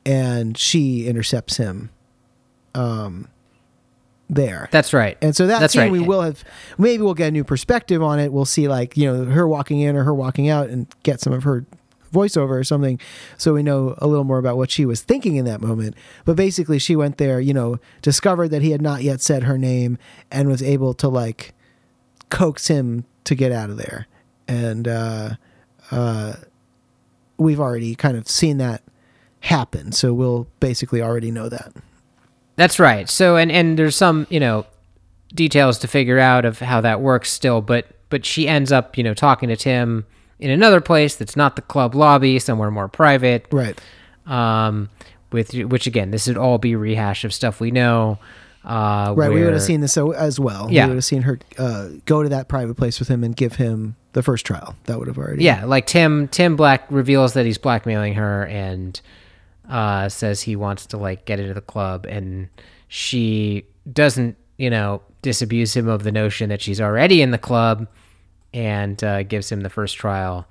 and 0.07 0.57
she 0.57 1.07
intercepts 1.07 1.59
him 1.59 1.91
um 2.75 3.29
there. 4.31 4.69
That's 4.71 4.95
right. 4.95 5.19
And 5.21 5.35
so 5.37 5.47
that 5.49 5.61
That's 5.61 5.73
scene 5.73 5.83
right. 5.83 5.93
we 5.93 6.01
will 6.01 6.23
have 6.23 6.43
maybe 6.79 7.03
we'll 7.03 7.15
get 7.15 7.29
a 7.29 7.33
new 7.33 7.45
perspective 7.45 8.03
on 8.03 8.19
it. 8.19 8.33
We'll 8.33 8.45
see 8.45 8.69
like, 8.69 8.97
you 8.97 9.13
know, 9.13 9.25
her 9.25 9.47
walking 9.47 9.81
in 9.81 9.97
or 9.97 10.05
her 10.05 10.15
walking 10.15 10.49
out 10.49 10.69
and 10.69 10.87
get 11.03 11.21
some 11.21 11.33
of 11.33 11.43
her 11.43 11.67
voiceover 12.13 12.59
or 12.59 12.65
something 12.65 12.99
so 13.37 13.55
we 13.55 13.63
know 13.63 13.95
a 13.99 14.07
little 14.07 14.25
more 14.25 14.39
about 14.39 14.57
what 14.57 14.71
she 14.71 14.85
was 14.85 15.03
thinking 15.03 15.37
in 15.37 15.45
that 15.45 15.61
moment. 15.61 15.95
But 16.25 16.37
basically 16.37 16.79
she 16.79 16.97
went 16.97 17.19
there, 17.19 17.41
you 17.41 17.55
know, 17.55 17.79
discovered 18.03 18.49
that 18.49 18.63
he 18.63 18.73
had 18.73 18.83
not 18.83 19.03
yet 19.03 19.21
said 19.21 19.45
her 19.45 19.59
name 19.59 19.99
and 20.31 20.49
was 20.49 20.63
able 20.63 20.95
to 20.95 21.09
like 21.09 21.55
coax 22.31 22.69
him 22.69 23.05
to 23.25 23.35
get 23.35 23.53
out 23.53 23.71
of 23.71 23.77
there. 23.77 24.07
And 24.49 24.89
uh 24.89 25.31
uh 25.91 26.35
we've 27.37 27.61
already 27.61 27.95
kind 27.95 28.17
of 28.17 28.29
seen 28.29 28.59
that 28.59 28.83
happen. 29.41 29.93
So 29.93 30.13
we'll 30.13 30.47
basically 30.61 31.01
already 31.01 31.31
know 31.31 31.49
that. 31.49 31.73
That's 32.57 32.79
right. 32.79 33.09
So 33.09 33.37
and 33.37 33.51
and 33.51 33.79
there's 33.79 33.97
some, 33.97 34.27
you 34.31 34.41
know, 34.41 34.67
details 35.35 35.79
to 35.79 35.89
figure 35.89 36.19
out 36.19 36.45
of 36.45 36.59
how 36.59 36.81
that 36.81 37.01
works 37.01 37.31
still, 37.31 37.61
but 37.61 37.87
but 38.09 38.25
she 38.25 38.49
ends 38.49 38.73
up, 38.73 38.99
you 38.99 39.05
know, 39.05 39.15
talking 39.15 39.49
to 39.49 39.57
Tim 39.57 40.05
in 40.41 40.51
another 40.51 40.81
place 40.81 41.17
that's 41.17 41.37
not 41.37 41.57
the 41.57 41.63
club 41.63 41.95
lobby, 41.95 42.39
somewhere 42.39 42.71
more 42.71 42.89
private. 42.89 43.47
Right. 43.53 43.79
Um 44.27 44.89
with 45.33 45.55
which 45.55 45.87
again, 45.87 46.11
this 46.11 46.27
would 46.27 46.37
all 46.37 46.59
be 46.59 46.75
rehash 46.75 47.25
of 47.25 47.33
stuff 47.33 47.61
we 47.61 47.71
know. 47.71 48.19
Uh 48.65 49.15
Right, 49.17 49.31
we 49.33 49.43
would 49.45 49.53
have 49.53 49.63
seen 49.63 49.81
this 49.81 49.97
as 49.97 50.39
well. 50.41 50.69
Yeah. 50.71 50.85
we 50.87 50.91
would 50.91 50.97
have 50.97 51.05
seen 51.05 51.23
her 51.23 51.39
uh, 51.57 51.89
go 52.05 52.23
to 52.23 52.29
that 52.31 52.49
private 52.49 52.75
place 52.77 52.99
with 52.99 53.09
him 53.09 53.25
and 53.25 53.35
give 53.35 53.55
him 53.57 53.97
the 54.13 54.23
first 54.23 54.45
trial. 54.45 54.75
That 54.85 54.99
would 54.99 55.09
have 55.09 55.19
already. 55.19 55.45
Yeah, 55.45 55.65
like 55.65 55.87
Tim 55.87 56.29
Tim 56.29 56.57
Black 56.57 56.85
reveals 56.91 57.35
that 57.35 57.47
he's 57.47 57.59
blackmailing 57.59 58.15
her 58.15 58.45
and 58.47 59.01
uh, 59.69 60.09
says 60.09 60.43
he 60.43 60.57
wants 60.57 60.87
to 60.87 60.97
like 60.97 61.25
get 61.27 61.39
into 61.41 61.55
the 61.55 61.61
club, 61.61 62.05
and 62.07 62.49
she 62.89 63.65
doesn't, 63.91 64.37
you 64.59 64.69
know, 64.69 65.01
disabuse 65.23 65.77
him 65.77 65.87
of 65.89 66.03
the 66.03 66.11
notion 66.13 66.49
that 66.49 66.61
she's 66.61 66.81
already 66.81 67.23
in 67.23 67.31
the 67.31 67.39
club, 67.39 67.87
and 68.53 69.03
uh, 69.05 69.23
gives 69.23 69.51
him 69.51 69.61
the 69.61 69.71
first 69.71 69.97
trial, 69.97 70.47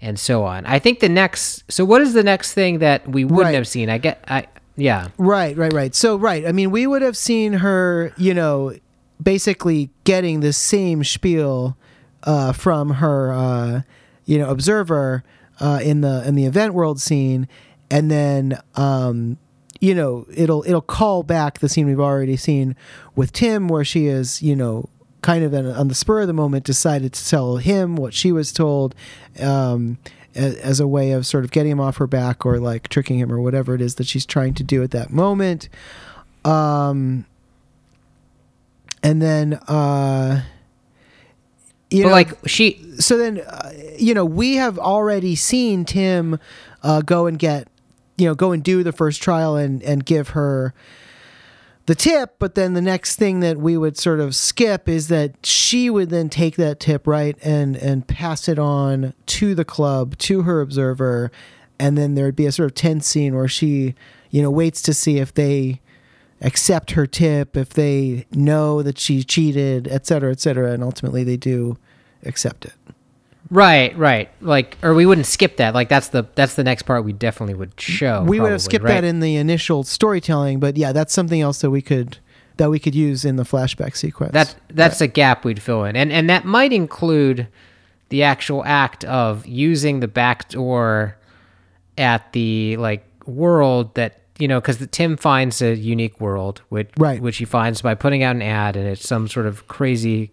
and 0.00 0.18
so 0.18 0.44
on. 0.44 0.66
I 0.66 0.78
think 0.78 1.00
the 1.00 1.08
next. 1.08 1.64
So 1.70 1.84
what 1.84 2.00
is 2.02 2.12
the 2.14 2.22
next 2.22 2.54
thing 2.54 2.78
that 2.80 3.08
we 3.08 3.24
wouldn't 3.24 3.44
Right. 3.46 3.54
have 3.54 3.68
seen? 3.68 3.90
I 3.90 3.98
get. 3.98 4.24
I 4.28 4.46
yeah. 4.76 5.08
Right, 5.18 5.56
right, 5.56 5.72
right. 5.72 5.94
So, 5.94 6.16
right. 6.16 6.46
I 6.46 6.52
mean, 6.52 6.70
we 6.70 6.86
would 6.86 7.02
have 7.02 7.16
seen 7.16 7.54
her, 7.54 8.14
you 8.16 8.32
know, 8.32 8.74
basically 9.22 9.90
getting 10.04 10.40
the 10.40 10.52
same 10.54 11.04
spiel 11.04 11.76
uh, 12.22 12.52
from 12.52 12.90
her, 12.94 13.32
uh, 13.32 13.82
you 14.24 14.38
know, 14.38 14.48
observer 14.48 15.22
uh, 15.60 15.80
in 15.82 16.00
the 16.00 16.26
in 16.26 16.34
the 16.34 16.46
event 16.46 16.74
world 16.74 17.00
scene, 17.00 17.48
and 17.90 18.10
then. 18.10 18.58
Um, 18.74 19.38
you 19.82 19.94
know, 19.94 20.26
it'll 20.34 20.62
it'll 20.66 20.82
call 20.82 21.22
back 21.22 21.60
the 21.60 21.68
scene 21.70 21.86
we've 21.86 21.98
already 21.98 22.36
seen 22.36 22.76
with 23.16 23.32
Tim, 23.32 23.66
where 23.66 23.82
she 23.82 24.08
is, 24.08 24.42
you 24.42 24.54
know, 24.54 24.90
kind 25.22 25.44
of 25.44 25.54
on 25.54 25.88
the 25.88 25.94
spur 25.94 26.20
of 26.20 26.26
the 26.26 26.32
moment 26.32 26.64
decided 26.64 27.12
to 27.12 27.28
tell 27.28 27.56
him 27.56 27.96
what 27.96 28.14
she 28.14 28.32
was 28.32 28.52
told, 28.52 28.94
um, 29.40 29.98
as 30.34 30.78
a 30.80 30.86
way 30.86 31.12
of 31.12 31.26
sort 31.26 31.44
of 31.44 31.50
getting 31.50 31.72
him 31.72 31.80
off 31.80 31.96
her 31.96 32.06
back 32.06 32.46
or 32.46 32.58
like 32.58 32.88
tricking 32.88 33.18
him 33.18 33.32
or 33.32 33.40
whatever 33.40 33.74
it 33.74 33.80
is 33.80 33.96
that 33.96 34.06
she's 34.06 34.24
trying 34.24 34.54
to 34.54 34.62
do 34.62 34.82
at 34.82 34.92
that 34.92 35.10
moment. 35.10 35.68
Um, 36.44 37.26
and 39.02 39.20
then, 39.20 39.54
uh, 39.54 40.42
you 41.90 42.04
But 42.04 42.08
know, 42.08 42.14
like 42.14 42.48
she 42.48 42.80
so 42.98 43.18
then 43.18 43.40
uh, 43.40 43.72
you 43.98 44.14
know 44.14 44.24
we 44.24 44.56
have 44.56 44.78
already 44.78 45.34
seen 45.34 45.84
tim 45.84 46.38
uh, 46.84 47.00
go 47.00 47.26
and 47.26 47.36
get 47.36 47.66
you 48.16 48.26
know 48.26 48.34
go 48.36 48.52
and 48.52 48.62
do 48.62 48.84
the 48.84 48.92
first 48.92 49.20
trial 49.20 49.56
and 49.56 49.82
and 49.82 50.04
give 50.04 50.30
her 50.30 50.72
the 51.86 51.94
tip 51.94 52.36
but 52.38 52.54
then 52.54 52.74
the 52.74 52.80
next 52.80 53.16
thing 53.16 53.40
that 53.40 53.58
we 53.58 53.76
would 53.76 53.96
sort 53.96 54.20
of 54.20 54.34
skip 54.34 54.88
is 54.88 55.08
that 55.08 55.34
she 55.44 55.90
would 55.90 56.10
then 56.10 56.28
take 56.28 56.56
that 56.56 56.80
tip 56.80 57.06
right 57.06 57.36
and 57.42 57.76
and 57.76 58.06
pass 58.06 58.48
it 58.48 58.58
on 58.58 59.12
to 59.26 59.54
the 59.54 59.64
club 59.64 60.16
to 60.18 60.42
her 60.42 60.60
observer 60.60 61.30
and 61.78 61.96
then 61.96 62.14
there'd 62.14 62.36
be 62.36 62.46
a 62.46 62.52
sort 62.52 62.66
of 62.66 62.74
tense 62.74 63.06
scene 63.06 63.34
where 63.34 63.48
she 63.48 63.94
you 64.30 64.42
know 64.42 64.50
waits 64.50 64.82
to 64.82 64.94
see 64.94 65.18
if 65.18 65.34
they 65.34 65.80
accept 66.42 66.92
her 66.92 67.06
tip 67.06 67.56
if 67.56 67.70
they 67.70 68.26
know 68.30 68.82
that 68.82 68.98
she 68.98 69.22
cheated 69.22 69.88
et 69.88 70.06
cetera 70.06 70.30
et 70.30 70.40
cetera 70.40 70.72
and 70.72 70.82
ultimately 70.82 71.24
they 71.24 71.36
do 71.36 71.76
accept 72.24 72.64
it 72.64 72.74
Right, 73.50 73.96
right. 73.98 74.28
Like, 74.40 74.78
or 74.82 74.94
we 74.94 75.06
wouldn't 75.06 75.26
skip 75.26 75.56
that. 75.56 75.74
Like, 75.74 75.88
that's 75.88 76.08
the 76.08 76.24
that's 76.36 76.54
the 76.54 76.62
next 76.64 76.82
part 76.82 77.04
we 77.04 77.12
definitely 77.12 77.54
would 77.54 77.78
show. 77.80 78.22
we 78.22 78.38
would 78.40 78.52
have 78.52 78.62
skipped 78.62 78.84
right? 78.84 79.00
that 79.00 79.04
in 79.04 79.20
the 79.20 79.36
initial 79.36 79.82
storytelling 79.82 80.60
but 80.60 80.76
yeah 80.76 80.92
that's 80.92 81.12
something 81.12 81.40
else 81.40 81.60
that 81.60 81.70
we 81.70 81.82
could 81.82 82.18
that 82.58 82.70
we 82.70 82.78
could 82.78 82.94
use 82.94 83.24
in 83.24 83.36
the 83.36 83.42
flashback 83.42 83.96
sequence 83.96 84.32
That 84.32 84.54
that's 84.68 85.00
a 85.00 85.06
gap 85.08 85.44
we'd 85.44 85.60
fill 85.60 85.84
in, 85.84 85.96
and 85.96 86.12
and 86.12 86.28
that 86.30 86.44
might 86.44 86.72
include 86.72 87.48
the 88.10 88.22
actual 88.22 88.62
act 88.64 89.04
of 89.04 89.46
using 89.46 90.00
the 90.00 90.08
back 90.08 90.48
door 90.50 91.16
at 91.98 92.32
the 92.32 92.76
like 92.76 93.04
world 93.26 93.94
that 93.94 94.20
you 94.38 94.46
know 94.48 94.60
because 94.60 94.84
Tim 94.90 95.16
finds 95.16 95.60
a 95.62 95.74
unique 95.74 96.20
world 96.20 96.62
which 96.68 96.90
Right. 96.98 97.20
which 97.20 97.38
he 97.38 97.44
finds 97.44 97.82
by 97.82 97.94
putting 97.94 98.22
out 98.22 98.36
an 98.36 98.42
ad, 98.42 98.76
and 98.76 98.86
it's 98.86 99.06
some 99.08 99.26
sort 99.28 99.46
of 99.46 99.66
crazy 99.68 100.30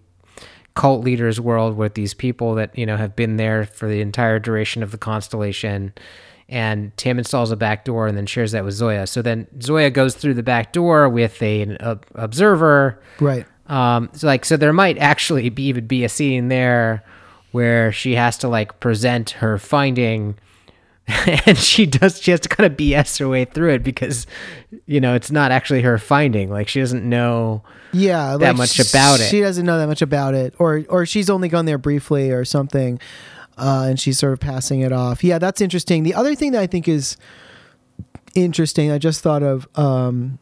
cult 0.78 1.04
leaders 1.04 1.42
world 1.42 1.76
with 1.76 1.96
these 1.96 2.14
people 2.14 2.54
that 2.54 2.78
you 2.78 2.86
know 2.86 2.98
have 2.98 3.16
been 3.16 3.38
there 3.38 3.66
for 3.66 3.90
the 3.90 4.00
entire 4.00 4.38
duration 4.38 4.84
of 4.84 4.92
the 4.92 4.98
constellation. 4.98 5.92
And 6.50 6.96
Tim 6.96 7.18
installs 7.18 7.52
a 7.52 7.58
back 7.58 7.84
door 7.84 8.08
and 8.08 8.16
then 8.16 8.26
shares 8.26 8.54
that 8.54 8.64
with 8.64 8.74
Zoya. 8.74 9.06
So 9.06 9.22
then 9.22 9.48
Zoya 9.62 9.90
goes 9.90 10.16
through 10.16 10.36
the 10.36 10.44
back 10.44 10.72
door 10.72 11.10
with 11.10 11.42
a, 11.42 11.62
an 11.64 11.78
ob- 11.82 12.06
observer. 12.16 13.02
Right. 13.20 13.46
Um, 13.66 14.10
so 14.14 14.28
like, 14.28 14.46
so 14.46 14.56
there 14.56 14.72
might 14.72 14.98
actually 14.98 15.50
be 15.50 15.64
even 15.64 15.88
be 15.88 16.06
a 16.06 16.10
scene 16.10 16.48
there 16.48 17.04
where 17.52 17.92
she 17.92 18.16
has 18.16 18.38
to 18.38 18.48
like 18.48 18.80
present 18.80 19.32
her 19.32 19.58
finding, 19.58 20.38
and 21.46 21.58
she 21.58 21.86
does. 21.86 22.22
She 22.22 22.32
has 22.32 22.42
to 22.42 22.50
kind 22.50 22.70
of 22.72 22.78
BS 22.78 23.20
her 23.20 23.30
way 23.30 23.46
through 23.46 23.74
it 23.74 23.84
because, 23.84 24.28
you 24.86 25.00
know, 25.00 25.16
it's 25.16 25.32
not 25.32 25.52
actually 25.52 25.82
her 25.82 25.98
finding. 25.98 26.50
Like 26.50 26.68
she 26.68 26.80
doesn't 26.80 27.08
know. 27.08 27.64
yeah 27.94 28.36
that 28.38 28.40
like, 28.40 28.58
much 28.58 28.80
about 28.80 29.20
it. 29.20 29.30
she 29.30 29.40
doesn't 29.40 29.66
know 29.66 29.78
that 29.78 29.88
much 29.88 30.02
about 30.02 30.34
it 30.36 30.54
or 30.60 30.84
or 30.90 31.06
she's 31.06 31.30
only 31.30 31.48
gone 31.48 31.66
there 31.66 31.78
briefly 31.78 32.32
or 32.32 32.44
something 32.44 33.00
uh, 33.58 33.86
and 33.88 34.00
she's 34.00 34.20
sort 34.20 34.34
of 34.34 34.40
passing 34.42 34.82
it 34.82 34.92
off 34.92 35.24
yeah 35.24 35.40
that's 35.40 35.62
interesting 35.62 36.04
the 36.04 36.14
other 36.14 36.36
thing 36.36 36.52
that 36.52 36.62
i 36.62 36.68
think 36.68 36.86
is 36.86 37.16
interesting 38.36 38.92
i 38.92 38.98
just 38.98 39.22
thought 39.22 39.42
of 39.42 39.68
um 39.76 40.38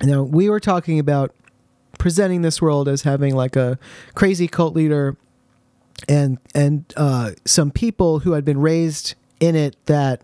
you 0.00 0.06
know 0.06 0.22
we 0.22 0.48
were 0.48 0.60
talking 0.60 1.00
about 1.00 1.34
presenting 1.98 2.42
this 2.42 2.62
world 2.62 2.88
as 2.88 3.02
having 3.02 3.34
like 3.34 3.56
a 3.56 3.76
crazy 4.14 4.46
cult 4.46 4.76
leader 4.76 5.16
and 6.08 6.38
and 6.54 6.92
uh, 6.96 7.32
some 7.44 7.70
people 7.70 8.20
who 8.20 8.32
had 8.32 8.44
been 8.44 8.60
raised 8.60 9.14
in 9.40 9.56
it 9.56 9.76
that 9.86 10.22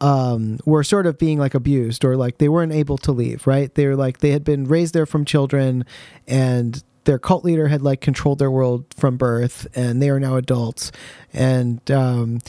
um, 0.00 0.58
were 0.64 0.82
sort 0.82 1.06
of 1.06 1.18
being 1.18 1.38
like 1.38 1.54
abused 1.54 2.04
or 2.04 2.16
like 2.16 2.38
they 2.38 2.48
weren't 2.48 2.72
able 2.72 2.98
to 2.98 3.12
leave 3.12 3.46
right? 3.46 3.74
They 3.74 3.86
were 3.86 3.96
like 3.96 4.18
they 4.18 4.30
had 4.30 4.44
been 4.44 4.64
raised 4.64 4.94
there 4.94 5.06
from 5.06 5.24
children 5.24 5.84
and 6.26 6.82
their 7.04 7.18
cult 7.18 7.44
leader 7.44 7.68
had 7.68 7.82
like 7.82 8.00
controlled 8.00 8.38
their 8.38 8.50
world 8.50 8.84
from 8.96 9.16
birth 9.16 9.66
and 9.74 10.02
they 10.02 10.10
are 10.10 10.20
now 10.20 10.36
adults. 10.36 10.92
And 11.32 11.90
um, 11.90 12.40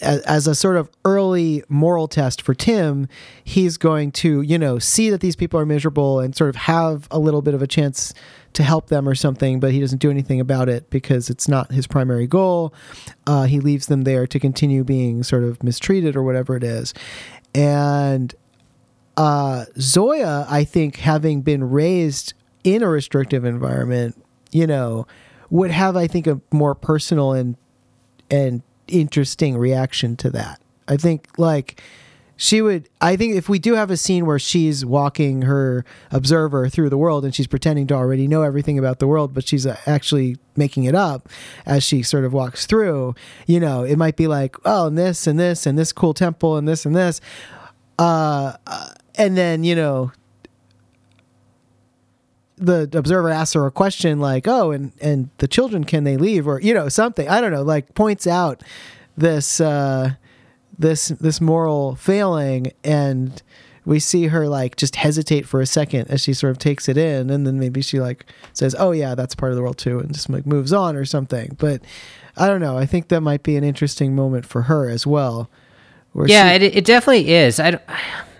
as 0.00 0.46
a 0.46 0.54
sort 0.54 0.76
of 0.76 0.90
early 1.04 1.62
moral 1.68 2.06
test 2.06 2.42
for 2.42 2.54
Tim, 2.54 3.08
he's 3.42 3.76
going 3.76 4.12
to, 4.12 4.42
you 4.42 4.58
know, 4.58 4.78
see 4.78 5.10
that 5.10 5.20
these 5.20 5.36
people 5.36 5.58
are 5.58 5.66
miserable 5.66 6.20
and 6.20 6.36
sort 6.36 6.50
of 6.50 6.56
have 6.56 7.08
a 7.10 7.18
little 7.18 7.42
bit 7.42 7.54
of 7.54 7.62
a 7.62 7.66
chance 7.66 8.12
to 8.54 8.62
help 8.62 8.88
them 8.88 9.08
or 9.08 9.14
something, 9.14 9.60
but 9.60 9.72
he 9.72 9.80
doesn't 9.80 9.98
do 9.98 10.10
anything 10.10 10.40
about 10.40 10.68
it 10.68 10.90
because 10.90 11.30
it's 11.30 11.48
not 11.48 11.72
his 11.72 11.86
primary 11.86 12.26
goal. 12.26 12.72
Uh, 13.26 13.44
he 13.44 13.60
leaves 13.60 13.86
them 13.86 14.02
there 14.02 14.26
to 14.26 14.38
continue 14.38 14.84
being 14.84 15.22
sort 15.22 15.44
of 15.44 15.62
mistreated 15.62 16.16
or 16.16 16.22
whatever 16.22 16.56
it 16.56 16.64
is. 16.64 16.92
And 17.54 18.34
uh, 19.16 19.66
Zoya, 19.78 20.46
I 20.48 20.64
think, 20.64 20.96
having 20.96 21.42
been 21.42 21.64
raised 21.70 22.34
in 22.64 22.82
a 22.82 22.88
restrictive 22.88 23.44
environment, 23.44 24.22
you 24.50 24.66
know, 24.66 25.06
would 25.50 25.70
have, 25.70 25.96
I 25.96 26.06
think, 26.06 26.26
a 26.26 26.40
more 26.50 26.74
personal 26.74 27.32
and 27.32 27.56
and 28.30 28.62
interesting 28.88 29.58
reaction 29.58 30.16
to 30.16 30.30
that. 30.30 30.60
I 30.88 30.96
think 30.96 31.28
like 31.38 31.82
she 32.42 32.60
would 32.60 32.88
i 33.00 33.14
think 33.14 33.36
if 33.36 33.48
we 33.48 33.60
do 33.60 33.74
have 33.74 33.88
a 33.88 33.96
scene 33.96 34.26
where 34.26 34.38
she's 34.38 34.84
walking 34.84 35.42
her 35.42 35.84
observer 36.10 36.68
through 36.68 36.90
the 36.90 36.98
world 36.98 37.24
and 37.24 37.32
she's 37.36 37.46
pretending 37.46 37.86
to 37.86 37.94
already 37.94 38.26
know 38.26 38.42
everything 38.42 38.80
about 38.80 38.98
the 38.98 39.06
world 39.06 39.32
but 39.32 39.46
she's 39.46 39.64
uh, 39.64 39.76
actually 39.86 40.36
making 40.56 40.82
it 40.82 40.94
up 40.94 41.28
as 41.66 41.84
she 41.84 42.02
sort 42.02 42.24
of 42.24 42.32
walks 42.32 42.66
through 42.66 43.14
you 43.46 43.60
know 43.60 43.84
it 43.84 43.96
might 43.96 44.16
be 44.16 44.26
like 44.26 44.56
oh 44.64 44.88
and 44.88 44.98
this 44.98 45.28
and 45.28 45.38
this 45.38 45.66
and 45.66 45.78
this 45.78 45.92
cool 45.92 46.12
temple 46.12 46.56
and 46.56 46.66
this 46.66 46.84
and 46.84 46.96
this. 46.96 47.20
Uh, 47.96 48.54
uh 48.66 48.88
and 49.14 49.36
then 49.36 49.62
you 49.62 49.76
know 49.76 50.10
the 52.56 52.88
observer 52.94 53.28
asks 53.28 53.54
her 53.54 53.66
a 53.66 53.70
question 53.70 54.18
like 54.18 54.48
oh 54.48 54.72
and 54.72 54.90
and 55.00 55.30
the 55.38 55.46
children 55.46 55.84
can 55.84 56.02
they 56.02 56.16
leave? 56.16 56.48
Or 56.48 56.60
you 56.60 56.74
know 56.74 56.88
something 56.88 57.28
i 57.28 57.40
don't 57.40 57.52
know 57.52 57.62
like 57.62 57.94
points 57.94 58.26
out 58.26 58.64
this 59.16 59.60
uh 59.60 60.14
this 60.78 61.08
this 61.08 61.40
moral 61.40 61.94
failing 61.96 62.72
and 62.82 63.42
we 63.84 63.98
see 63.98 64.28
her 64.28 64.48
like 64.48 64.76
just 64.76 64.96
hesitate 64.96 65.46
for 65.46 65.60
a 65.60 65.66
second 65.66 66.08
as 66.08 66.22
she 66.22 66.32
sort 66.32 66.50
of 66.50 66.58
takes 66.58 66.88
it 66.88 66.96
in 66.96 67.30
and 67.30 67.46
then 67.46 67.58
maybe 67.58 67.82
she 67.82 68.00
like 68.00 68.26
says 68.52 68.74
oh 68.78 68.92
yeah 68.92 69.14
that's 69.14 69.34
part 69.34 69.52
of 69.52 69.56
the 69.56 69.62
world 69.62 69.78
too 69.78 69.98
and 69.98 70.12
just 70.14 70.30
like 70.30 70.46
moves 70.46 70.72
on 70.72 70.96
or 70.96 71.04
something 71.04 71.54
but 71.58 71.82
i 72.36 72.46
don't 72.46 72.60
know 72.60 72.78
i 72.78 72.86
think 72.86 73.08
that 73.08 73.20
might 73.20 73.42
be 73.42 73.56
an 73.56 73.64
interesting 73.64 74.14
moment 74.14 74.46
for 74.46 74.62
her 74.62 74.88
as 74.88 75.06
well 75.06 75.50
yeah 76.26 76.50
she- 76.50 76.64
it, 76.64 76.76
it 76.76 76.84
definitely 76.84 77.32
is 77.32 77.60
i 77.60 77.70
don't 77.70 77.82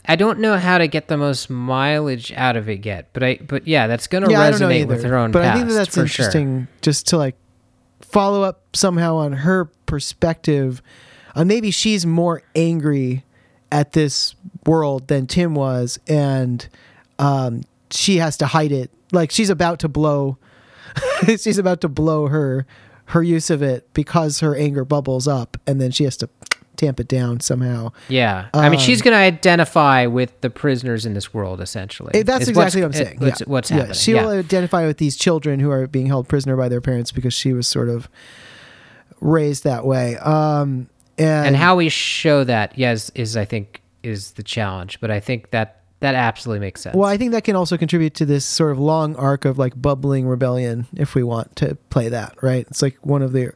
I 0.05 0.16
don't 0.16 0.41
know 0.41 0.59
how 0.59 0.78
to 0.78 0.89
get 0.89 1.09
the 1.09 1.16
most 1.16 1.49
mileage 1.49 2.33
out 2.33 2.57
of 2.57 2.68
it 2.68 2.85
yet, 2.85 3.11
but 3.12 3.22
I 3.22 3.37
but 3.37 3.68
yeah, 3.68 3.87
that's 3.87 4.09
going 4.09 4.24
to 4.24 4.30
yeah, 4.30 4.51
resonate 4.51 4.89
with 4.89 5.05
her 5.05 5.16
own. 5.16 5.30
But 5.30 5.43
past, 5.43 5.55
I 5.55 5.59
think 5.59 5.68
that 5.68 5.74
that's 5.74 5.97
interesting, 5.97 6.59
sure. 6.62 6.68
just 6.80 7.07
to 7.09 7.18
like 7.18 7.37
follow 8.01 8.43
up 8.43 8.62
somehow 8.74 9.16
on 9.16 9.33
her 9.33 9.66
perspective. 9.87 10.83
Uh, 11.35 11.45
maybe 11.45 11.70
she's 11.70 12.05
more 12.05 12.43
angry 12.55 13.24
at 13.70 13.93
this 13.93 14.35
world 14.66 15.09
than 15.09 15.26
Tim 15.26 15.55
was, 15.55 15.99
and 16.07 16.68
um, 17.18 17.62
she 17.91 18.18
has 18.18 18.37
to 18.39 18.47
hide 18.47 18.72
it. 18.72 18.91
Like 19.12 19.30
she's 19.30 19.51
about 19.51 19.78
to 19.80 19.89
blow, 19.89 20.39
she's 21.26 21.59
about 21.59 21.80
to 21.83 21.89
blow 21.89 22.28
her 22.28 22.66
her 23.07 23.22
use 23.22 23.51
of 23.51 23.62
it 23.62 23.93
because 23.93 24.41
her 24.41 24.57
anger 24.57 24.85
bubbles 24.85 25.26
up, 25.26 25.57
and 25.66 25.80
then 25.80 25.91
she 25.91 26.05
has 26.05 26.16
to 26.18 26.28
tamp 26.76 26.99
it 26.99 27.09
down 27.09 27.41
somehow. 27.41 27.93
Yeah, 28.09 28.49
um, 28.55 28.64
I 28.64 28.68
mean, 28.68 28.80
she's 28.80 29.01
um, 29.01 29.05
going 29.05 29.14
to 29.14 29.37
identify 29.37 30.07
with 30.07 30.41
the 30.41 30.51
prisoners 30.51 31.07
in 31.07 31.14
this 31.14 31.33
world, 31.33 31.61
essentially. 31.61 32.12
It, 32.14 32.24
that's 32.24 32.49
exactly 32.49 32.83
what 32.83 32.87
I'm 32.87 32.93
saying. 32.93 33.22
It, 33.22 33.41
yeah. 33.41 33.47
What's 33.47 33.68
happening? 33.68 33.89
Yeah, 33.89 33.95
she 33.95 34.12
yeah. 34.12 34.24
will 34.24 34.33
identify 34.33 34.87
with 34.87 34.99
these 34.99 35.16
children 35.16 35.61
who 35.61 35.70
are 35.70 35.87
being 35.87 36.07
held 36.07 36.28
prisoner 36.28 36.57
by 36.57 36.68
their 36.68 36.80
parents 36.80 37.12
because 37.12 37.35
she 37.35 37.53
was 37.53 37.66
sort 37.68 37.89
of 37.89 38.09
raised 39.20 39.64
that 39.64 39.87
way. 39.87 40.16
Um, 40.18 40.89
and, 41.25 41.49
and 41.49 41.57
how 41.57 41.77
we 41.77 41.89
show 41.89 42.45
that, 42.45 42.79
yes, 42.79 43.11
is 43.14 43.37
I 43.37 43.45
think 43.45 43.83
is 44.03 44.33
the 44.33 44.43
challenge. 44.43 45.01
But 45.01 45.11
I 45.11 45.20
think 45.20 45.51
that 45.51 45.83
that 46.01 46.14
absolutely 46.16 46.61
makes 46.61 46.81
sense. 46.81 46.97
Well, 46.97 47.09
I 47.09 47.16
think 47.16 47.31
that 47.31 47.45
can 47.45 47.55
also 47.55 47.79
contribute 47.79 48.14
to 48.14 48.27
this 48.27 48.45
sort 48.45 48.73
of 48.73 48.79
long 48.79 49.14
arc 49.16 49.45
of 49.45 49.57
like 49.57 49.81
bubbling 49.81 50.27
rebellion, 50.27 50.87
if 50.97 51.14
we 51.14 51.23
want 51.23 51.55
to 51.57 51.77
play 51.91 52.09
that, 52.09 52.43
right? 52.43 52.66
It's 52.68 52.83
like 52.83 53.05
one 53.07 53.23
of 53.23 53.33
the 53.33 53.53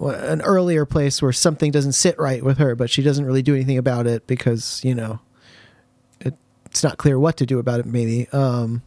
an 0.00 0.42
earlier 0.42 0.84
place 0.84 1.22
where 1.22 1.32
something 1.32 1.70
doesn't 1.70 1.92
sit 1.92 2.18
right 2.18 2.42
with 2.42 2.58
her, 2.58 2.74
but 2.74 2.90
she 2.90 3.02
doesn't 3.02 3.24
really 3.24 3.42
do 3.42 3.54
anything 3.54 3.78
about 3.78 4.08
it 4.08 4.26
because 4.26 4.80
you 4.84 4.94
know 4.94 5.20
it, 6.20 6.34
it's 6.66 6.82
not 6.82 6.98
clear 6.98 7.18
what 7.18 7.36
to 7.36 7.46
do 7.46 7.60
about 7.60 7.78
it, 7.78 7.86
maybe. 7.86 8.28
Um, 8.30 8.82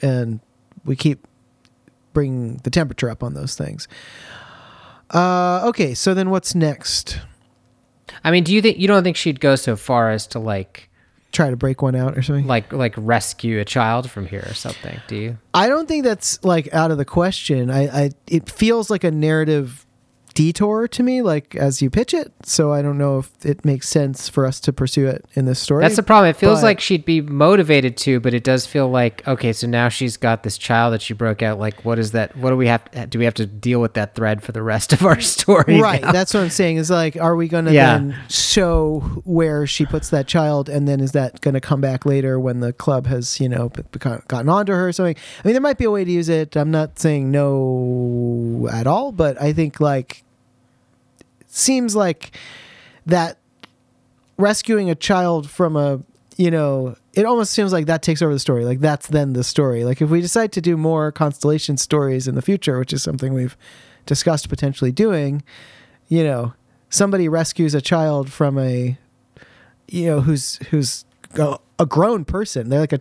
and 0.00 0.40
we 0.84 0.96
keep 0.96 1.26
bringing 2.14 2.56
the 2.64 2.70
temperature 2.70 3.10
up 3.10 3.22
on 3.22 3.34
those 3.34 3.54
things. 3.54 3.86
Uh, 5.10 5.62
okay, 5.68 5.94
so 5.94 6.14
then 6.14 6.30
what's 6.30 6.54
next? 6.54 7.20
I 8.24 8.30
mean, 8.30 8.44
do 8.44 8.54
you 8.54 8.60
think 8.60 8.78
you 8.78 8.88
don't 8.88 9.04
think 9.04 9.16
she'd 9.16 9.40
go 9.40 9.56
so 9.56 9.76
far 9.76 10.10
as 10.10 10.26
to 10.28 10.38
like 10.38 10.88
try 11.32 11.50
to 11.50 11.56
break 11.56 11.82
one 11.82 11.94
out 11.94 12.16
or 12.16 12.22
something? 12.22 12.46
Like 12.46 12.72
like 12.72 12.94
rescue 12.96 13.60
a 13.60 13.64
child 13.64 14.10
from 14.10 14.26
here 14.26 14.44
or 14.46 14.54
something? 14.54 15.00
Do 15.06 15.16
you? 15.16 15.38
I 15.54 15.68
don't 15.68 15.86
think 15.88 16.04
that's 16.04 16.42
like 16.44 16.72
out 16.74 16.90
of 16.90 16.98
the 16.98 17.04
question. 17.04 17.70
I, 17.70 18.04
I 18.04 18.10
it 18.26 18.50
feels 18.50 18.90
like 18.90 19.04
a 19.04 19.10
narrative 19.10 19.86
detour 20.38 20.86
to 20.86 21.02
me, 21.02 21.20
like 21.20 21.56
as 21.56 21.82
you 21.82 21.90
pitch 21.90 22.14
it. 22.14 22.32
So 22.44 22.72
I 22.72 22.80
don't 22.80 22.96
know 22.96 23.18
if 23.18 23.44
it 23.44 23.64
makes 23.64 23.88
sense 23.88 24.28
for 24.28 24.46
us 24.46 24.60
to 24.60 24.72
pursue 24.72 25.08
it 25.08 25.24
in 25.34 25.46
this 25.46 25.58
story. 25.58 25.82
That's 25.82 25.96
the 25.96 26.02
problem. 26.04 26.30
It 26.30 26.36
feels 26.36 26.60
but, 26.60 26.66
like 26.66 26.80
she'd 26.80 27.04
be 27.04 27.20
motivated 27.20 27.96
to, 27.98 28.20
but 28.20 28.32
it 28.32 28.44
does 28.44 28.64
feel 28.64 28.88
like 28.88 29.26
okay. 29.26 29.52
So 29.52 29.66
now 29.66 29.88
she's 29.88 30.16
got 30.16 30.44
this 30.44 30.56
child 30.56 30.94
that 30.94 31.02
she 31.02 31.12
broke 31.12 31.42
out. 31.42 31.58
Like, 31.58 31.84
what 31.84 31.98
is 31.98 32.12
that? 32.12 32.36
What 32.36 32.50
do 32.50 32.56
we 32.56 32.68
have? 32.68 32.88
To, 32.92 33.06
do 33.08 33.18
we 33.18 33.24
have 33.24 33.34
to 33.34 33.46
deal 33.46 33.80
with 33.80 33.94
that 33.94 34.14
thread 34.14 34.44
for 34.44 34.52
the 34.52 34.62
rest 34.62 34.92
of 34.92 35.04
our 35.04 35.20
story? 35.36 35.80
Right. 35.80 36.02
Now? 36.02 36.12
That's 36.12 36.32
what 36.32 36.44
I'm 36.44 36.50
saying. 36.50 36.76
Is 36.76 36.88
like, 36.88 37.16
are 37.16 37.34
we 37.34 37.48
going 37.48 37.64
to 37.64 37.72
yeah. 37.72 37.98
then 37.98 38.16
show 38.28 39.00
where 39.24 39.66
she 39.66 39.86
puts 39.86 40.10
that 40.10 40.28
child, 40.28 40.68
and 40.68 40.86
then 40.86 41.00
is 41.00 41.10
that 41.12 41.40
going 41.40 41.54
to 41.54 41.60
come 41.60 41.80
back 41.80 42.06
later 42.06 42.38
when 42.38 42.60
the 42.60 42.72
club 42.72 43.08
has 43.08 43.40
you 43.40 43.48
know 43.48 43.72
gotten 43.98 44.48
onto 44.48 44.72
her 44.72 44.86
or 44.86 44.92
something? 44.92 45.16
I 45.42 45.48
mean, 45.48 45.54
there 45.54 45.60
might 45.60 45.78
be 45.78 45.84
a 45.84 45.90
way 45.90 46.04
to 46.04 46.12
use 46.12 46.28
it. 46.28 46.56
I'm 46.56 46.70
not 46.70 47.00
saying 47.00 47.28
no 47.32 48.68
at 48.72 48.86
all, 48.86 49.10
but 49.10 49.42
I 49.42 49.52
think 49.52 49.80
like 49.80 50.22
seems 51.58 51.96
like 51.96 52.36
that 53.06 53.38
rescuing 54.36 54.90
a 54.90 54.94
child 54.94 55.50
from 55.50 55.76
a 55.76 56.00
you 56.36 56.50
know 56.50 56.96
it 57.14 57.24
almost 57.24 57.52
seems 57.52 57.72
like 57.72 57.86
that 57.86 58.02
takes 58.02 58.22
over 58.22 58.32
the 58.32 58.38
story. 58.38 58.64
Like 58.64 58.80
that's 58.80 59.08
then 59.08 59.32
the 59.32 59.42
story. 59.42 59.84
Like 59.84 60.00
if 60.00 60.08
we 60.10 60.20
decide 60.20 60.52
to 60.52 60.60
do 60.60 60.76
more 60.76 61.10
constellation 61.10 61.76
stories 61.76 62.28
in 62.28 62.34
the 62.34 62.42
future 62.42 62.78
which 62.78 62.92
is 62.92 63.02
something 63.02 63.34
we've 63.34 63.56
discussed 64.06 64.48
potentially 64.48 64.92
doing 64.92 65.42
you 66.08 66.24
know 66.24 66.54
somebody 66.90 67.28
rescues 67.28 67.74
a 67.74 67.80
child 67.80 68.30
from 68.32 68.58
a 68.58 68.96
you 69.88 70.06
know 70.06 70.20
who's 70.20 70.56
who's 70.70 71.04
a, 71.34 71.86
grown 71.86 72.24
person. 72.24 72.68
They're 72.68 72.80
like 72.80 72.92
a 72.92 73.00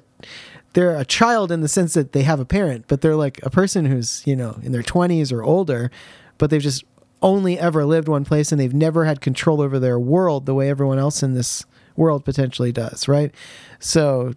they're 0.73 0.97
a 0.97 1.05
child 1.05 1.51
in 1.51 1.61
the 1.61 1.67
sense 1.67 1.93
that 1.93 2.11
they 2.11 2.23
have 2.23 2.39
a 2.39 2.45
parent 2.45 2.85
but 2.87 3.01
they're 3.01 3.15
like 3.15 3.39
a 3.43 3.49
person 3.49 3.85
who's 3.85 4.21
you 4.25 4.35
know 4.35 4.59
in 4.61 4.71
their 4.71 4.83
20s 4.83 5.31
or 5.31 5.43
older 5.43 5.89
but 6.37 6.49
they've 6.49 6.61
just 6.61 6.83
only 7.21 7.59
ever 7.59 7.85
lived 7.85 8.07
one 8.07 8.25
place 8.25 8.51
and 8.51 8.61
they've 8.61 8.73
never 8.73 9.05
had 9.05 9.21
control 9.21 9.61
over 9.61 9.79
their 9.79 9.99
world 9.99 10.45
the 10.45 10.53
way 10.53 10.69
everyone 10.69 10.99
else 10.99 11.23
in 11.23 11.33
this 11.33 11.65
world 11.95 12.23
potentially 12.23 12.71
does, 12.71 13.07
right? 13.07 13.33
So 13.79 14.33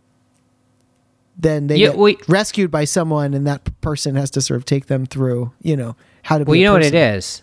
then 1.36 1.66
they 1.66 1.76
yeah, 1.76 1.92
get 1.94 2.28
rescued 2.28 2.70
by 2.70 2.84
someone 2.84 3.34
and 3.34 3.46
that 3.46 3.80
person 3.80 4.14
has 4.16 4.30
to 4.32 4.40
sort 4.40 4.58
of 4.58 4.64
take 4.64 4.86
them 4.86 5.06
through, 5.06 5.52
you 5.62 5.76
know, 5.76 5.96
how 6.22 6.38
to 6.38 6.44
Well, 6.44 6.56
you 6.56 6.64
know 6.64 6.76
person. 6.76 6.94
what 6.94 7.02
it 7.02 7.14
is? 7.16 7.42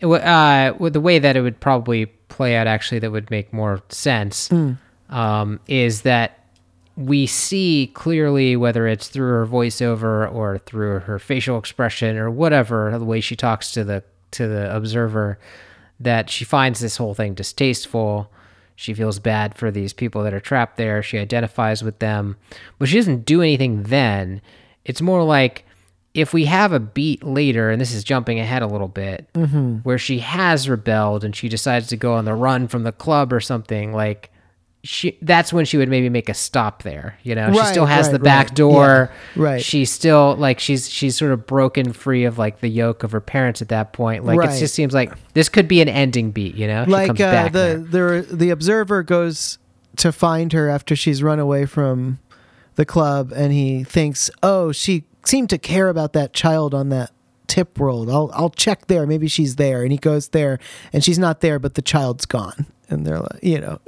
It, 0.00 0.06
uh, 0.06 0.88
the 0.88 1.00
way 1.00 1.18
that 1.18 1.36
it 1.36 1.42
would 1.42 1.60
probably 1.60 2.06
play 2.06 2.56
out 2.56 2.66
actually 2.66 2.98
that 3.00 3.12
would 3.12 3.30
make 3.30 3.52
more 3.52 3.82
sense 3.88 4.48
mm. 4.48 4.76
um, 5.10 5.60
is 5.66 6.02
that 6.02 6.38
we 6.96 7.26
see 7.26 7.90
clearly 7.94 8.56
whether 8.56 8.86
it's 8.86 9.08
through 9.08 9.30
her 9.30 9.46
voiceover 9.46 10.32
or 10.32 10.58
through 10.58 11.00
her 11.00 11.18
facial 11.18 11.58
expression 11.58 12.16
or 12.16 12.30
whatever 12.30 12.96
the 12.98 13.04
way 13.04 13.20
she 13.20 13.36
talks 13.36 13.72
to 13.72 13.84
the 13.84 14.02
to 14.32 14.48
the 14.48 14.74
observer 14.74 15.38
that 16.00 16.30
she 16.30 16.44
finds 16.44 16.80
this 16.80 16.96
whole 16.96 17.14
thing 17.14 17.34
distasteful. 17.34 18.30
She 18.74 18.94
feels 18.94 19.18
bad 19.18 19.56
for 19.56 19.70
these 19.70 19.92
people 19.92 20.22
that 20.24 20.34
are 20.34 20.40
trapped 20.40 20.76
there. 20.76 21.02
She 21.02 21.18
identifies 21.18 21.82
with 21.82 21.98
them, 21.98 22.36
but 22.78 22.88
she 22.88 22.96
doesn't 22.96 23.24
do 23.24 23.40
anything 23.40 23.84
then. 23.84 24.42
It's 24.84 25.00
more 25.00 25.22
like 25.22 25.64
if 26.14 26.34
we 26.34 26.44
have 26.46 26.72
a 26.72 26.80
beat 26.80 27.22
later, 27.22 27.70
and 27.70 27.80
this 27.80 27.94
is 27.94 28.04
jumping 28.04 28.38
ahead 28.38 28.62
a 28.62 28.66
little 28.66 28.88
bit, 28.88 29.28
mm-hmm. 29.34 29.76
where 29.76 29.98
she 29.98 30.18
has 30.18 30.68
rebelled 30.68 31.24
and 31.24 31.34
she 31.34 31.48
decides 31.48 31.86
to 31.88 31.96
go 31.96 32.14
on 32.14 32.24
the 32.24 32.34
run 32.34 32.68
from 32.68 32.82
the 32.82 32.92
club 32.92 33.32
or 33.32 33.40
something, 33.40 33.92
like 33.92 34.30
she 34.84 35.16
that's 35.22 35.52
when 35.52 35.64
she 35.64 35.76
would 35.76 35.88
maybe 35.88 36.08
make 36.08 36.28
a 36.28 36.34
stop 36.34 36.82
there 36.82 37.16
you 37.22 37.34
know? 37.34 37.48
Right, 37.48 37.60
she 37.60 37.66
still 37.66 37.86
has 37.86 38.06
right, 38.06 38.12
the 38.12 38.18
back 38.18 38.48
right. 38.48 38.56
door. 38.56 39.10
yeah, 39.36 39.42
right. 39.42 39.62
She's 39.62 39.90
still 39.90 40.34
like 40.36 40.58
she's 40.58 40.88
she's 40.88 41.16
sort 41.16 41.30
of 41.32 41.46
broken 41.46 41.92
free 41.92 42.24
of 42.24 42.38
like 42.38 42.60
the 42.60 42.68
yoke 42.68 43.04
of 43.04 43.12
her 43.12 43.20
parents 43.20 43.62
at 43.62 43.68
that 43.68 43.92
point. 43.92 44.24
Like 44.24 44.38
it 44.38 44.58
just 44.58 44.74
seems 44.74 44.92
like 44.92 45.12
this 45.34 45.48
could 45.48 45.68
be 45.68 45.80
an 45.80 45.88
ending 45.88 46.32
beat 46.32 46.56
you 46.56 46.66
know? 46.66 46.84
She 46.84 46.90
like 46.90 47.20
uh, 47.20 47.48
the 47.48 47.86
the 47.88 48.34
the 48.34 48.50
observer 48.50 49.02
goes 49.02 49.58
to 49.96 50.10
find 50.10 50.52
her 50.52 50.68
after 50.68 50.96
she's 50.96 51.22
run 51.22 51.38
away 51.38 51.66
from 51.66 52.18
the 52.74 52.84
club 52.84 53.32
and 53.34 53.52
he 53.52 53.84
thinks 53.84 54.30
oh 54.42 54.72
she 54.72 55.04
seemed 55.24 55.50
to 55.50 55.58
care 55.58 55.88
about 55.88 56.14
that 56.14 56.32
child 56.32 56.74
on 56.74 56.88
that 56.88 57.12
tip 57.46 57.78
world. 57.78 58.10
I'll 58.10 58.30
i'll 58.34 58.50
check 58.50 58.88
there. 58.88 59.06
Maybe 59.06 59.28
she's 59.28 59.56
there. 59.56 59.82
And 59.82 59.92
he 59.92 59.98
goes 59.98 60.28
there 60.28 60.58
and 60.92 61.04
she's 61.04 61.20
not 61.20 61.40
there 61.40 61.60
but 61.60 61.74
the 61.74 61.82
child's 61.82 62.26
gone. 62.26 62.66
And 62.88 63.06
they're 63.06 63.20
like 63.20 63.42
you 63.42 63.60
know 63.60 63.78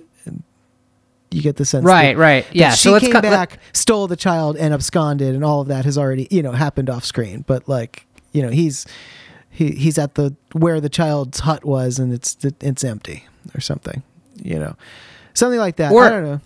you 1.31 1.43
get 1.43 1.57
the 1.57 1.65
sense 1.65 1.85
right 1.85 2.15
that, 2.15 2.21
right 2.21 2.47
yeah 2.53 2.71
she 2.71 2.89
so 2.89 3.01
came 3.01 3.13
co- 3.13 3.21
back 3.21 3.53
let- 3.53 3.77
stole 3.77 4.07
the 4.07 4.17
child 4.17 4.57
and 4.57 4.73
absconded 4.73 5.35
and 5.35 5.45
all 5.45 5.61
of 5.61 5.69
that 5.69 5.85
has 5.85 5.99
already 5.99 6.29
you 6.31 6.43
know 6.43 6.53
happened 6.53 6.89
off 6.89 7.05
screen. 7.05 7.45
But 7.47 7.69
like 7.69 8.07
you 8.33 8.43
know 8.43 8.51
he's 8.51 8.87
he, 9.51 9.73
he's 9.73 9.99
at 9.99 10.15
the 10.15 10.35
where 10.53 10.81
the 10.81 10.89
child's 10.89 11.41
hut 11.41 11.65
was 11.65 11.99
and 11.99 12.13
it's 12.13 12.37
it's 12.61 12.85
empty 12.85 13.25
or 13.55 13.61
something 13.61 14.03
you 14.43 14.59
know. 14.59 14.77
Something 15.33 15.59
like 15.59 15.77
that. 15.77 15.91
Or, 15.93 16.05
i 16.05 16.11
don't 16.11 16.25
know. 16.25 16.41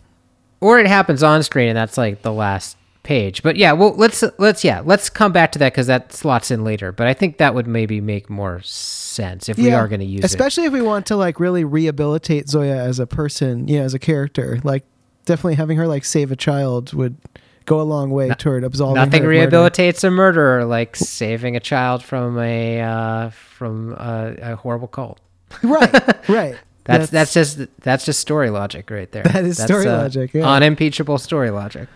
or 0.61 0.79
it 0.79 0.87
happens 0.87 1.23
on 1.23 1.43
screen 1.43 1.69
and 1.69 1.77
that's 1.77 1.99
like 1.99 2.23
the 2.23 2.33
last 2.33 2.77
page 3.09 3.43
but 3.43 3.57
yeah 3.57 3.73
well 3.73 3.95
let's 3.97 4.23
let's 4.37 4.63
yeah 4.63 4.83
let's 4.85 5.09
come 5.09 5.33
back 5.33 5.51
to 5.51 5.59
that 5.59 5.73
because 5.73 5.87
that 5.87 6.13
slots 6.13 6.51
in 6.51 6.63
later 6.63 6.93
but 6.93 7.07
i 7.07 7.15
think 7.15 7.39
that 7.39 7.55
would 7.55 7.67
maybe 7.67 8.03
make 8.03 8.29
more 8.29 8.61
sense 9.19 9.49
if 9.49 9.57
we 9.57 9.73
are 9.73 9.89
going 9.89 10.01
to 10.01 10.07
use 10.07 10.21
it. 10.21 10.25
especially 10.25 10.65
if 10.65 10.73
we 10.73 10.83
want 10.83 11.07
to 11.07 11.17
like 11.17 11.41
really 11.41 11.65
rehabilitate 11.65 12.49
Zoya 12.49 12.77
as 12.77 12.99
a 13.01 13.07
person, 13.07 13.67
you 13.67 13.79
know, 13.79 13.85
as 13.85 13.95
a 13.95 13.99
character. 13.99 14.61
Like, 14.63 14.85
definitely 15.25 15.57
having 15.57 15.77
her 15.77 15.89
like 15.89 16.05
save 16.05 16.31
a 16.31 16.37
child 16.37 16.93
would 16.95 17.17
go 17.65 17.81
a 17.81 17.83
long 17.83 18.11
way 18.11 18.31
toward 18.31 18.65
absolving. 18.65 18.95
Nothing 18.95 19.25
her 19.25 19.33
of 19.33 19.51
murder. 19.53 19.57
rehabilitates 19.57 20.05
a 20.05 20.11
murderer 20.11 20.65
like 20.65 20.97
saving 20.97 21.57
a 21.57 21.61
child 21.61 22.03
from 22.03 22.39
a 22.39 22.81
uh, 22.81 23.31
from 23.31 23.93
a, 23.93 24.37
a 24.41 24.57
horrible 24.57 24.89
cult. 24.89 25.21
right, 25.63 26.29
right. 26.29 26.57
That's, 26.85 27.11
that's 27.11 27.35
just 27.35 27.59
that's 27.83 28.07
just 28.07 28.19
story 28.19 28.49
logic 28.49 28.89
right 28.91 29.13
there. 29.13 29.23
That 29.23 29.45
is 29.45 29.59
That's, 29.59 29.71
story 29.71 29.87
uh, 29.87 29.99
logic, 29.99 30.33
yeah. 30.33 30.51
Unimpeachable 30.51 31.19
story 31.19 31.51
logic. 31.51 31.87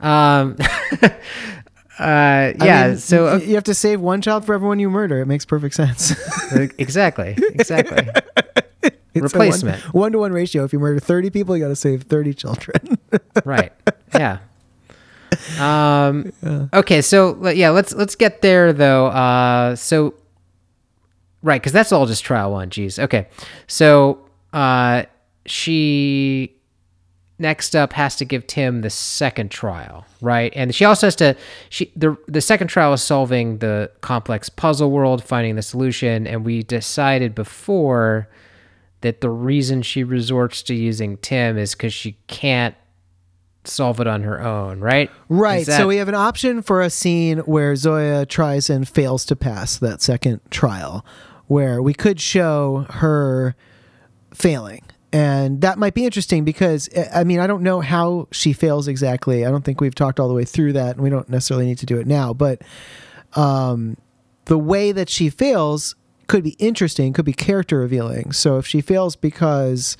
Um, 0.00 0.56
uh, 1.02 1.08
yeah. 1.98 2.88
mean, 2.88 2.96
so 2.98 3.28
uh, 3.28 3.36
you 3.36 3.54
have 3.54 3.64
to 3.64 3.74
save 3.74 4.00
one 4.00 4.20
child 4.20 4.44
for 4.44 4.54
everyone 4.54 4.78
you 4.78 4.90
murder. 4.90 5.20
It 5.20 5.26
makes 5.26 5.44
perfect 5.44 5.74
sense. 5.74 6.14
exactly, 6.78 7.36
exactly. 7.38 8.08
Replacement. 9.14 9.82
one 9.92 10.12
to 10.12 10.18
one 10.18 10.32
ratio. 10.32 10.64
If 10.64 10.72
you 10.72 10.78
murder 10.78 11.00
thirty 11.00 11.30
people, 11.30 11.56
you 11.56 11.62
got 11.62 11.68
to 11.68 11.76
save 11.76 12.02
thirty 12.02 12.32
children. 12.34 12.98
right. 13.44 13.72
Yeah. 14.14 14.38
Um. 15.58 16.32
Okay. 16.72 17.02
So 17.02 17.48
yeah, 17.48 17.70
let's 17.70 17.92
let's 17.94 18.14
get 18.14 18.42
there 18.42 18.72
though. 18.72 19.06
Uh. 19.06 19.76
So. 19.76 20.14
Right, 21.40 21.62
because 21.62 21.72
that's 21.72 21.92
all 21.92 22.04
just 22.06 22.24
trial 22.24 22.50
one. 22.50 22.68
Jeez. 22.68 22.98
Okay. 22.98 23.28
So, 23.68 24.28
uh, 24.52 25.04
she 25.46 26.57
next 27.38 27.76
up 27.76 27.92
has 27.92 28.16
to 28.16 28.24
give 28.24 28.46
Tim 28.46 28.80
the 28.80 28.90
second 28.90 29.50
trial, 29.50 30.04
right? 30.20 30.52
And 30.56 30.74
she 30.74 30.84
also 30.84 31.06
has 31.06 31.16
to 31.16 31.36
she 31.68 31.92
the 31.96 32.16
the 32.26 32.40
second 32.40 32.68
trial 32.68 32.92
is 32.92 33.02
solving 33.02 33.58
the 33.58 33.90
complex 34.00 34.48
puzzle 34.48 34.90
world, 34.90 35.22
finding 35.22 35.56
the 35.56 35.62
solution, 35.62 36.26
and 36.26 36.44
we 36.44 36.62
decided 36.62 37.34
before 37.34 38.28
that 39.00 39.20
the 39.20 39.30
reason 39.30 39.82
she 39.82 40.02
resorts 40.02 40.62
to 40.64 40.74
using 40.74 41.16
Tim 41.18 41.56
is 41.56 41.74
cuz 41.74 41.92
she 41.92 42.16
can't 42.26 42.74
solve 43.64 44.00
it 44.00 44.06
on 44.06 44.22
her 44.22 44.40
own, 44.40 44.80
right? 44.80 45.10
Right. 45.28 45.66
That- 45.66 45.76
so 45.78 45.86
we 45.88 45.96
have 45.98 46.08
an 46.08 46.14
option 46.14 46.62
for 46.62 46.80
a 46.80 46.88
scene 46.90 47.38
where 47.40 47.76
Zoya 47.76 48.24
tries 48.26 48.70
and 48.70 48.88
fails 48.88 49.24
to 49.26 49.36
pass 49.36 49.76
that 49.76 50.00
second 50.00 50.40
trial, 50.50 51.04
where 51.46 51.82
we 51.82 51.92
could 51.94 52.18
show 52.20 52.86
her 52.90 53.54
failing. 54.32 54.82
And 55.12 55.62
that 55.62 55.78
might 55.78 55.94
be 55.94 56.04
interesting 56.04 56.44
because, 56.44 56.88
eh, 56.92 57.08
I 57.14 57.24
mean, 57.24 57.40
I 57.40 57.46
don't 57.46 57.62
know 57.62 57.80
how 57.80 58.28
she 58.30 58.52
fails 58.52 58.88
exactly. 58.88 59.46
I 59.46 59.50
don't 59.50 59.64
think 59.64 59.80
we've 59.80 59.94
talked 59.94 60.20
all 60.20 60.28
the 60.28 60.34
way 60.34 60.44
through 60.44 60.74
that, 60.74 60.96
and 60.96 61.00
we 61.02 61.08
don't 61.08 61.28
necessarily 61.28 61.66
need 61.66 61.78
to 61.78 61.86
do 61.86 61.98
it 61.98 62.06
now. 62.06 62.34
But 62.34 62.60
um, 63.34 63.96
the 64.44 64.58
way 64.58 64.92
that 64.92 65.08
she 65.08 65.30
fails 65.30 65.94
could 66.26 66.44
be 66.44 66.56
interesting, 66.58 67.14
could 67.14 67.24
be 67.24 67.32
character 67.32 67.78
revealing. 67.78 68.32
So 68.32 68.58
if 68.58 68.66
she 68.66 68.82
fails 68.82 69.16
because 69.16 69.96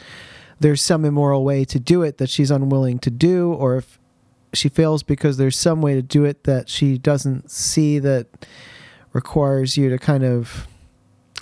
there's 0.61 0.83
some 0.83 1.05
immoral 1.05 1.43
way 1.43 1.65
to 1.65 1.81
do 1.81 2.03
it 2.03 2.19
that 2.19 2.29
she's 2.29 2.51
unwilling 2.51 2.99
to 3.01 3.11
do, 3.11 3.53
or 3.55 3.77
if 3.77 3.99
she 4.53 4.69
fails 4.69 5.03
because 5.03 5.39
there's 5.39 5.57
some 5.57 5.81
way 5.81 5.95
to 5.95 6.03
do 6.03 6.25
it 6.25 6.45
that 6.45 6.69
she 6.69 6.99
doesn't 6.99 7.51
see 7.51 7.99
that 7.99 8.27
requires 9.13 9.77
you 9.77 9.89
to 9.89 9.99
kind 9.99 10.25
of, 10.25 10.67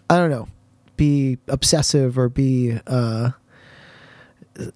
I 0.09 0.19
don't 0.19 0.31
know, 0.31 0.49
be 0.97 1.39
obsessive 1.49 2.17
or 2.17 2.29
be, 2.29 2.79
uh, 2.87 3.31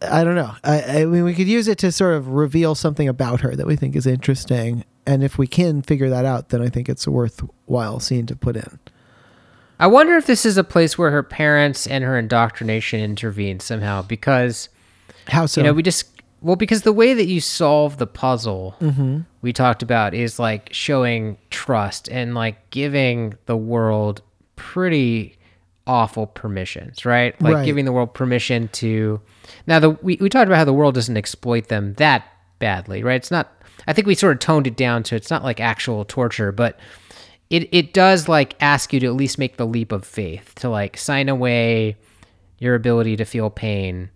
I 0.03 0.25
don't 0.25 0.35
know. 0.35 0.53
I, 0.65 0.83
I 1.01 1.05
mean, 1.07 1.25
we 1.25 1.35
could 1.35 1.49
use 1.49 1.69
it 1.69 1.79
to 1.79 1.91
sort 1.93 2.15
of 2.15 2.29
reveal 2.29 2.75
something 2.75 3.09
about 3.09 3.41
her 3.41 3.55
that 3.57 3.67
we 3.67 3.77
think 3.77 3.97
is 3.97 4.07
interesting. 4.07 4.85
And 5.07 5.23
if 5.25 5.39
we 5.39 5.47
can 5.47 5.83
figure 5.83 6.11
that 6.11 6.25
out, 6.25 6.51
then 6.51 6.61
I 6.63 6.69
think 6.69 6.89
it's 6.89 7.07
a 7.07 7.11
worthwhile 7.11 7.99
scene 8.01 8.27
to 8.27 8.37
put 8.37 8.57
in. 8.57 8.79
I 9.79 9.87
wonder 9.87 10.17
if 10.17 10.27
this 10.27 10.45
is 10.45 10.59
a 10.59 10.65
place 10.65 10.99
where 10.99 11.11
her 11.11 11.23
parents 11.23 11.87
and 11.87 12.05
her 12.05 12.19
indoctrination 12.19 13.01
intervene 13.01 13.61
somehow 13.61 14.03
because 14.03 14.69
How 15.29 15.47
so? 15.47 15.61
you 15.61 15.67
know 15.67 15.73
we 15.73 15.83
just 15.83 16.05
well 16.43 16.57
because 16.57 16.83
the 16.83 16.93
way 16.93 17.15
that 17.15 17.27
you 17.27 17.41
solve 17.41 17.97
the 17.97 18.07
puzzle 18.07 18.75
Mm-hmm. 18.81 19.21
we 19.41 19.55
talked 19.55 19.83
about 19.83 20.13
is 20.13 20.39
like 20.39 20.69
showing 20.73 21.39
trust 21.49 22.11
and 22.11 22.35
like 22.35 22.69
giving 22.69 23.35
the 23.47 23.57
world 23.57 24.21
pretty 24.57 25.39
awful 25.87 26.27
permissions 26.27 27.07
right 27.07 27.41
like 27.41 27.55
Right. 27.55 27.65
giving 27.65 27.87
the 27.87 27.93
world 27.93 28.13
permission 28.13 28.69
to 28.75 29.19
now 29.67 29.79
the 29.79 29.91
we, 29.91 30.17
we 30.21 30.29
talked 30.29 30.47
about 30.47 30.59
how 30.59 30.65
the 30.65 30.73
world 30.73 30.95
doesn't 30.95 31.17
exploit 31.17 31.69
them 31.69 31.95
that 31.95 32.25
badly 32.59 33.03
right 33.03 33.17
it's 33.17 33.31
not 33.31 33.53
i 33.87 33.93
think 33.93 34.07
we 34.07 34.15
sort 34.15 34.33
of 34.33 34.39
toned 34.39 34.67
it 34.67 34.77
down 34.77 35.03
to 35.03 35.17
it's 35.17 35.31
not 35.31 35.43
like 35.43 35.61
actual 35.61 36.05
torture 36.05 36.53
but 36.53 36.79
it, 37.51 37.69
it 37.73 37.93
does 37.93 38.29
like 38.29 38.55
ask 38.61 38.93
you 38.93 39.01
to 39.01 39.07
at 39.07 39.15
least 39.15 39.37
make 39.37 39.57
the 39.57 39.67
leap 39.67 39.93
of 39.93 40.05
faith 40.05 40.55
to 40.57 40.69
like 40.69 40.97
sign 40.97 41.29
away 41.29 41.97
your 42.59 42.75
ability 42.75 43.17
to 43.17 43.25
feel 43.25 43.51
pain 43.51 44.11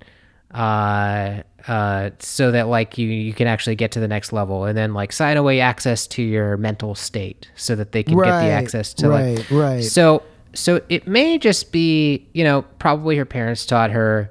uh 0.53 1.43
uh 1.67 2.11
so 2.21 2.53
that 2.53 2.69
like 2.69 2.97
you 2.97 3.09
you 3.09 3.33
can 3.33 3.49
actually 3.49 3.75
get 3.75 3.91
to 3.91 3.99
the 3.99 4.07
next 4.07 4.33
level 4.33 4.65
and 4.65 4.79
then 4.79 4.95
like 4.95 5.13
sign 5.13 5.37
away 5.37 5.61
access 5.61 6.07
to 6.07 6.23
your 6.23 6.57
mental 6.57 6.95
state 6.95 7.51
so 7.57 7.75
that 7.75 7.91
they 7.93 8.03
can 8.03 8.17
get 8.17 8.41
the 8.41 8.47
access 8.47 8.95
to 8.95 9.09
like 9.09 9.39
right, 9.39 9.51
right. 9.51 9.85
so 9.85 10.23
so 10.55 10.81
it 10.89 11.09
may 11.09 11.39
just 11.39 11.73
be 11.73 12.29
you 12.35 12.45
know 12.45 12.63
probably 12.79 13.17
her 13.17 13.25
parents 13.25 13.67
taught 13.67 13.91
her 13.91 14.31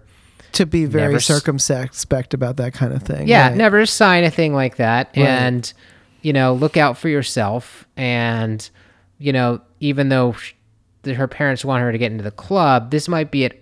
to 0.53 0.65
be 0.65 0.85
very 0.85 1.07
Never 1.07 1.19
circumspect 1.19 2.33
about 2.33 2.57
that 2.57 2.73
kind 2.73 2.93
of 2.93 3.03
thing. 3.03 3.27
yeah 3.27 3.49
right. 3.49 3.57
never 3.57 3.85
sign 3.85 4.23
a 4.23 4.31
thing 4.31 4.53
like 4.53 4.77
that 4.77 5.07
Right. 5.15 5.25
and 5.27 5.73
you 6.21 6.33
know 6.33 6.53
look 6.53 6.77
out 6.77 6.97
for 6.97 7.09
yourself 7.09 7.85
and 7.97 8.69
you 9.17 9.33
know 9.33 9.61
even 9.79 10.09
though 10.09 10.35
her 11.05 11.27
parents 11.27 11.65
want 11.65 11.81
her 11.81 11.91
to 11.91 11.97
get 11.97 12.11
into 12.11 12.23
the 12.23 12.31
club 12.31 12.91
this 12.91 13.07
might 13.09 13.29
be 13.31 13.45
at 13.45 13.57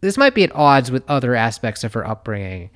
this 0.00 0.16
might 0.16 0.34
be 0.34 0.44
at 0.44 0.54
odds 0.54 0.90
with 0.90 1.02
other 1.08 1.34
aspects 1.34 1.82
of 1.82 1.92
her 1.94 2.06
upbringing 2.06 2.70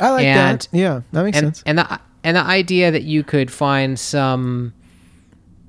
I 0.00 0.10
like 0.10 0.24
and- 0.26 0.60
that. 0.60 0.68
Yeah, 0.72 1.00
that 1.12 1.22
makes 1.24 1.38
and 1.38 1.46
sense. 1.56 1.62
and 1.66 1.78
the 1.78 2.00
and 2.24 2.36
the 2.36 2.42
idea 2.42 2.90
that 2.90 3.04
you 3.04 3.22
could 3.22 3.50
find 3.50 3.98
some 3.98 4.72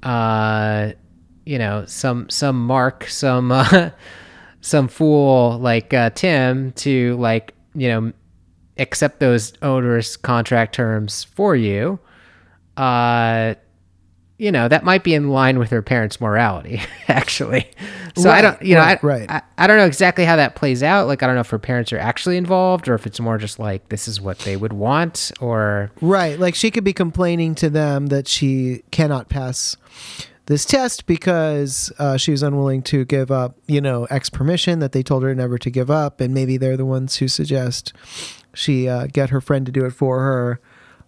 uh 0.03 0.91
you 1.45 1.57
know 1.59 1.85
some 1.85 2.29
some 2.29 2.65
mark 2.65 3.05
some 3.07 3.51
uh, 3.51 3.89
some 4.65 4.87
fool 4.87 5.59
like 5.59 5.93
uh, 5.93 6.09
Tim 6.09 6.71
to 6.71 7.15
like 7.17 7.53
you 7.75 7.87
know 7.87 8.11
accept 8.79 9.19
those 9.19 9.53
onerous 9.61 10.17
contract 10.17 10.73
terms 10.73 11.23
for 11.23 11.55
you 11.55 11.99
uh 12.75 13.53
you 14.37 14.51
know 14.51 14.67
that 14.67 14.83
might 14.83 15.03
be 15.03 15.13
in 15.13 15.29
line 15.29 15.59
with 15.59 15.69
her 15.69 15.81
parents 15.81 16.19
morality 16.19 16.81
actually 17.07 17.69
so 18.17 18.29
i 18.29 18.41
don't 18.41 18.61
you 18.61 18.75
know 18.75 18.81
right, 18.81 19.01
I, 19.01 19.07
right. 19.07 19.31
I, 19.31 19.41
I 19.59 19.67
don't 19.67 19.77
know 19.77 19.85
exactly 19.85 20.25
how 20.25 20.35
that 20.35 20.55
plays 20.55 20.83
out 20.83 21.07
like 21.07 21.23
i 21.23 21.27
don't 21.27 21.35
know 21.35 21.41
if 21.41 21.49
her 21.51 21.59
parents 21.59 21.93
are 21.93 21.99
actually 21.99 22.35
involved 22.35 22.89
or 22.89 22.95
if 22.95 23.05
it's 23.05 23.19
more 23.19 23.37
just 23.37 23.59
like 23.59 23.87
this 23.87 24.09
is 24.09 24.19
what 24.19 24.39
they 24.39 24.57
would 24.57 24.73
want 24.73 25.31
or 25.39 25.91
Right. 26.01 26.37
Like 26.37 26.55
she 26.55 26.69
could 26.71 26.83
be 26.83 26.91
complaining 26.91 27.55
to 27.55 27.69
them 27.69 28.07
that 28.07 28.27
she 28.27 28.83
cannot 28.91 29.29
pass 29.29 29.77
this 30.47 30.65
test 30.65 31.05
because 31.05 31.91
uh, 31.97 32.17
she 32.17 32.31
was 32.31 32.43
unwilling 32.43 32.83
to 32.83 33.05
give 33.05 33.31
up, 33.31 33.55
you 33.67 33.81
know, 33.81 34.05
X 34.05 34.29
permission 34.29 34.79
that 34.79 34.91
they 34.91 35.01
told 35.01 35.23
her 35.23 35.33
never 35.33 35.57
to 35.57 35.69
give 35.69 35.89
up. 35.89 36.21
And 36.21 36.33
maybe 36.33 36.57
they're 36.57 36.77
the 36.77 36.85
ones 36.85 37.17
who 37.17 37.27
suggest 37.27 37.93
she 38.53 38.87
uh, 38.87 39.07
get 39.07 39.31
her 39.31 39.41
friend 39.41 39.65
to 39.65 39.71
do 39.71 39.85
it 39.85 39.91
for 39.91 40.19
her. 40.19 40.59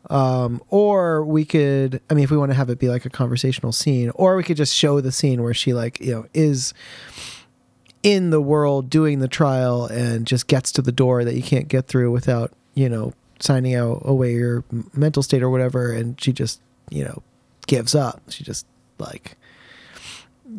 Um, 0.10 0.62
or 0.70 1.24
we 1.26 1.44
could, 1.44 2.02
I 2.10 2.14
mean, 2.14 2.24
if 2.24 2.32
we 2.32 2.38
want 2.38 2.52
to 2.52 2.56
have 2.56 2.70
it 2.70 2.80
be 2.80 2.88
like 2.88 3.06
a 3.06 3.10
conversational 3.10 3.74
scene, 3.74 4.10
or 4.16 4.38
we 4.38 4.44
could 4.44 4.58
just 4.58 4.74
show 4.74 5.02
the 5.02 5.12
scene 5.12 5.44
where 5.44 5.54
she, 5.54 5.74
like, 5.74 6.00
you 6.00 6.14
know, 6.14 6.26
is 6.34 6.74
in 8.04 8.30
the 8.30 8.42
world 8.42 8.90
doing 8.90 9.20
the 9.20 9.28
trial 9.28 9.86
and 9.86 10.26
just 10.26 10.48
gets 10.48 10.72
to 10.72 10.82
the 10.82 10.92
door 10.92 11.26
that 11.26 11.36
you 11.36 11.44
can't 11.44 11.68
get 11.68 11.88
through 11.88 12.12
without 12.12 12.52
you 12.74 12.88
know 12.88 13.12
signing 13.40 13.76
out 13.76 14.02
away 14.06 14.34
your 14.34 14.64
mental 14.94 15.22
state 15.24 15.44
or 15.44 15.50
whatever 15.50 15.92
and 15.92 16.20
she 16.22 16.32
just 16.32 16.62
you 16.90 17.04
know 17.04 17.22
gives 17.66 17.94
up 17.94 18.22
she 18.30 18.44
just 18.44 18.66
like 19.00 19.38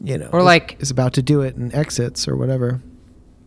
you 0.04 0.18
know 0.18 0.28
Or 0.32 0.42
like- 0.42 0.76
is 0.80 0.90
about 0.90 1.14
to 1.14 1.22
do 1.22 1.40
it 1.42 1.56
and 1.56 1.74
exits 1.74 2.28
or 2.28 2.36
whatever. 2.36 2.80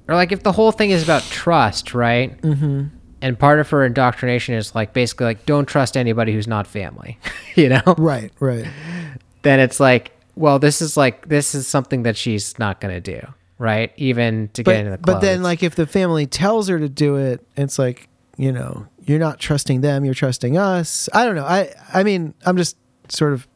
Or 0.07 0.15
like 0.15 0.31
if 0.31 0.43
the 0.43 0.51
whole 0.51 0.71
thing 0.71 0.89
is 0.89 1.03
about 1.03 1.21
trust 1.23 1.93
right? 1.93 2.39
Mm-hmm. 2.41 2.85
and 3.21 3.39
part 3.39 3.59
of 3.59 3.69
her 3.69 3.85
indoctrination 3.85 4.55
is 4.55 4.73
like 4.75 4.93
basically 4.93 5.25
like 5.25 5.45
don't 5.45 5.65
trust 5.67 5.95
anybody 5.95 6.33
who's 6.33 6.47
not 6.47 6.67
family 6.67 7.17
you 7.55 7.69
know? 7.69 7.81
Right 7.97 8.31
right. 8.39 8.65
Then 9.43 9.59
it's 9.59 9.79
like 9.79 10.11
well 10.35 10.59
this 10.59 10.81
is 10.81 10.97
like 10.97 11.27
this 11.29 11.53
is 11.55 11.67
something 11.67 12.03
that 12.03 12.17
she's 12.17 12.57
not 12.59 12.81
going 12.81 12.93
to 12.93 13.01
do 13.01 13.25
right? 13.59 13.93
Even 13.97 14.49
to 14.53 14.63
get 14.63 14.75
into 14.77 14.91
the 14.91 14.97
but, 14.97 15.13
but 15.13 15.19
then 15.21 15.43
like 15.43 15.61
if 15.61 15.75
the 15.75 15.85
family 15.85 16.25
tells 16.25 16.67
her 16.67 16.79
to 16.79 16.89
do 16.89 17.17
it 17.17 17.45
it's 17.55 17.77
like 17.77 18.07
you 18.37 18.51
know 18.51 18.87
you're 19.05 19.19
not 19.19 19.39
trusting 19.39 19.81
them 19.81 20.03
you're 20.03 20.15
trusting 20.15 20.57
us. 20.57 21.07
I 21.13 21.25
don't 21.25 21.35
know. 21.35 21.45
I 21.45 21.71
i 21.93 22.03
mean 22.03 22.33
i'm 22.45 22.57
just 22.57 22.75
sort 23.09 23.33
of 23.33 23.47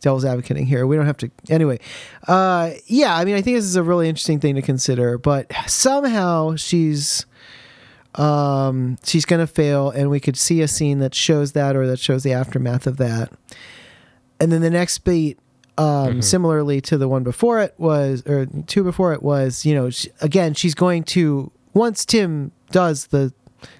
devil's 0.00 0.24
advocating 0.24 0.66
here. 0.66 0.86
We 0.86 0.96
don't 0.96 1.06
have 1.06 1.16
to 1.18 1.30
anyway. 1.48 1.78
Uh 2.26 2.70
yeah 2.86 3.16
i 3.16 3.24
mean 3.24 3.34
i 3.34 3.42
think 3.42 3.56
this 3.56 3.64
is 3.64 3.76
a 3.76 3.82
really 3.82 4.08
interesting 4.08 4.40
thing 4.40 4.54
to 4.56 4.62
consider 4.62 5.18
but 5.18 5.50
somehow 5.66 6.56
she's 6.56 7.26
um 8.14 8.96
she's 9.04 9.24
gonna 9.24 9.46
fail 9.46 9.90
and 9.90 10.10
we 10.10 10.20
could 10.20 10.36
see 10.36 10.62
a 10.62 10.68
scene 10.68 10.98
that 11.00 11.14
shows 11.14 11.52
that 11.52 11.76
or 11.76 11.86
that 11.86 11.98
shows 11.98 12.22
the 12.22 12.32
aftermath 12.32 12.86
of 12.86 12.96
that. 12.96 13.30
And 14.40 14.50
then 14.52 14.60
the 14.60 14.70
next 14.70 14.98
beat 14.98 15.38
Um, 15.78 16.22
Similarly 16.22 16.80
to 16.82 16.96
the 16.96 17.06
one 17.08 17.22
before 17.22 17.60
it 17.60 17.74
was, 17.76 18.22
or 18.26 18.46
two 18.66 18.82
before 18.82 19.12
it 19.12 19.22
was, 19.22 19.66
you 19.66 19.74
know, 19.74 19.90
sh 19.90 20.06
again, 20.22 20.54
she's 20.54 20.74
going 20.74 21.04
to 21.04 21.52
once 21.74 22.06
Tim 22.06 22.52
does 22.70 23.08
the 23.08 23.32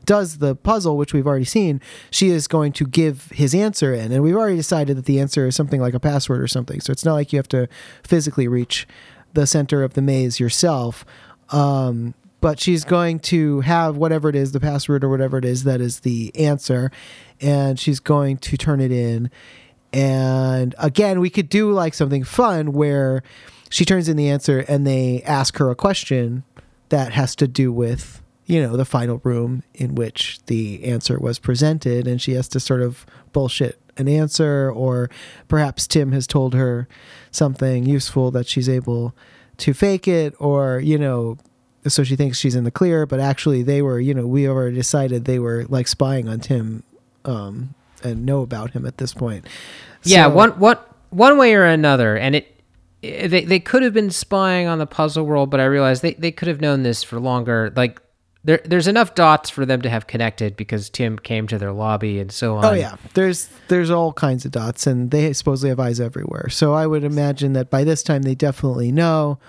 does 0.05 0.39
the 0.39 0.55
puzzle, 0.55 0.97
which 0.97 1.13
we've 1.13 1.27
already 1.27 1.45
seen, 1.45 1.81
she 2.11 2.31
is 2.31 2.47
going 2.47 2.73
to 2.73 2.87
give 2.87 3.31
his 3.33 3.55
answer 3.55 3.93
in, 3.93 4.13
and 4.13 4.23
we've 4.23 4.37
already 4.37 4.57
decided 4.57 4.97
that 4.97 5.07
the 5.07 5.21
answer 5.21 5.47
is 5.47 5.57
something 5.57 5.81
like 5.81 5.95
a 5.95 6.01
password 6.01 6.41
or 6.41 6.49
something. 6.49 6.81
So 6.81 6.91
it's 6.91 7.05
not 7.05 7.15
like 7.15 7.33
you 7.33 7.39
have 7.39 7.49
to 7.49 7.69
physically 8.03 8.49
reach 8.49 8.87
the 9.33 9.47
center 9.47 9.83
of 9.83 9.95
the 9.95 10.03
maze 10.03 10.41
yourself. 10.41 11.05
Um, 11.51 12.15
but 12.41 12.61
she's 12.61 12.85
going 12.85 13.19
to 13.19 13.61
have 13.61 13.97
whatever 13.97 14.29
it 14.29 14.37
is, 14.37 14.53
the 14.53 14.61
password 14.61 15.03
or 15.03 15.09
whatever 15.09 15.39
it 15.39 15.45
is 15.45 15.65
that 15.65 15.81
is 15.81 16.01
the 16.01 16.35
answer, 16.37 16.91
and 17.41 17.79
she's 17.79 18.01
going 18.01 18.37
to 18.39 18.57
turn 18.57 18.81
it 18.81 18.93
in. 18.93 19.31
And 19.93 20.75
again, 20.79 21.21
we 21.21 21.31
could 21.31 21.49
do 21.49 21.73
like 21.73 21.95
something 21.95 22.25
fun 22.25 22.73
where 22.73 23.23
she 23.71 23.85
turns 23.85 24.09
in 24.09 24.17
the 24.17 24.29
answer 24.29 24.61
and 24.69 24.87
they 24.87 25.23
ask 25.23 25.57
her 25.59 25.71
a 25.71 25.75
question 25.75 26.45
that 26.91 27.13
has 27.13 27.35
to 27.37 27.49
do 27.49 27.73
with, 27.73 28.23
you 28.47 28.63
know, 28.63 28.77
the 28.77 28.85
final 28.85 29.21
room 29.25 29.63
in 29.75 29.95
which 29.95 30.39
the 30.47 30.85
answer 30.85 31.19
was 31.19 31.39
presented. 31.39 32.07
And 32.07 32.23
she 32.23 32.33
has 32.35 32.49
to 32.49 32.61
sort 32.61 32.81
of 32.81 33.05
bullshit 33.33 33.79
an 33.99 34.09
answer, 34.09 34.71
or 34.71 35.11
perhaps 35.49 35.87
Tim 35.87 36.13
has 36.13 36.27
told 36.27 36.55
her 36.55 36.87
something 37.31 37.87
useful 37.87 38.31
that 38.33 38.47
she's 38.47 38.69
able 38.69 39.15
to 39.59 39.73
fake 39.73 40.07
it, 40.07 40.35
or, 40.39 40.79
you 40.81 40.99
know, 40.99 41.39
so 41.89 42.05
she 42.05 42.15
thinks 42.15 42.39
she's 42.39 42.55
in 42.55 42.65
the 42.65 42.71
clear, 42.71 43.07
but 43.07 43.21
actually 43.21 43.63
they 43.63 43.81
were, 43.81 43.99
you 43.99 44.13
know, 44.13 44.27
we 44.27 44.47
already 44.49 44.75
decided 44.77 45.25
they 45.25 45.39
were 45.39 45.65
like 45.69 45.89
spying 45.89 46.29
on 46.29 46.41
Tim 46.41 46.83
um, 47.25 47.75
and 48.03 48.27
know 48.27 48.43
about 48.43 48.73
him 48.73 48.85
at 48.85 48.99
this 48.99 49.15
point. 49.15 49.47
Yeah, 50.03 50.25
So- 50.29 50.35
one 50.35 50.51
one 50.61 50.79
one 51.11 51.39
way 51.39 51.55
or 51.55 51.65
another, 51.65 52.17
and 52.17 52.37
it, 52.37 52.61
it 53.01 53.29
they 53.29 53.45
they 53.45 53.61
could 53.61 53.83
have 53.83 53.95
been 53.95 54.11
spying 54.11 54.67
on 54.67 54.79
the 54.79 54.87
puzzle 54.87 55.25
world, 55.25 55.49
but 55.49 55.59
I 55.61 55.65
realized 55.65 56.03
they, 56.03 56.15
they 56.15 56.33
could 56.33 56.49
have 56.49 56.61
known 56.61 56.83
this 56.83 57.03
for 57.03 57.19
longer. 57.19 57.73
Like 57.75 58.01
there 58.47 58.61
there's 58.65 58.87
enough 58.87 59.15
dots 59.17 59.51
for 59.51 59.67
them 59.67 59.83
to 59.83 59.91
have 59.91 60.07
connected 60.07 60.57
because 60.57 60.89
Tim 60.89 61.19
came 61.19 61.49
to 61.49 61.59
their 61.59 61.73
lobby 61.73 62.21
and 62.21 62.31
so 62.31 62.57
on. 62.57 62.65
Oh 62.65 62.73
yeah, 62.73 62.97
there's 63.15 63.49
there's 63.67 63.91
all 63.91 64.13
kinds 64.13 64.45
of 64.45 64.53
dots, 64.53 64.87
and 64.87 65.11
they 65.11 65.33
supposedly 65.33 65.71
have 65.71 65.81
eyes 65.81 65.99
everywhere. 65.99 66.49
So 66.49 66.73
I 66.73 66.87
would 66.87 67.03
imagine 67.03 67.55
that 67.55 67.71
by 67.71 67.83
this 67.83 68.05
time 68.05 68.23
they 68.23 68.37
definitely 68.37 68.93
know. 68.93 69.41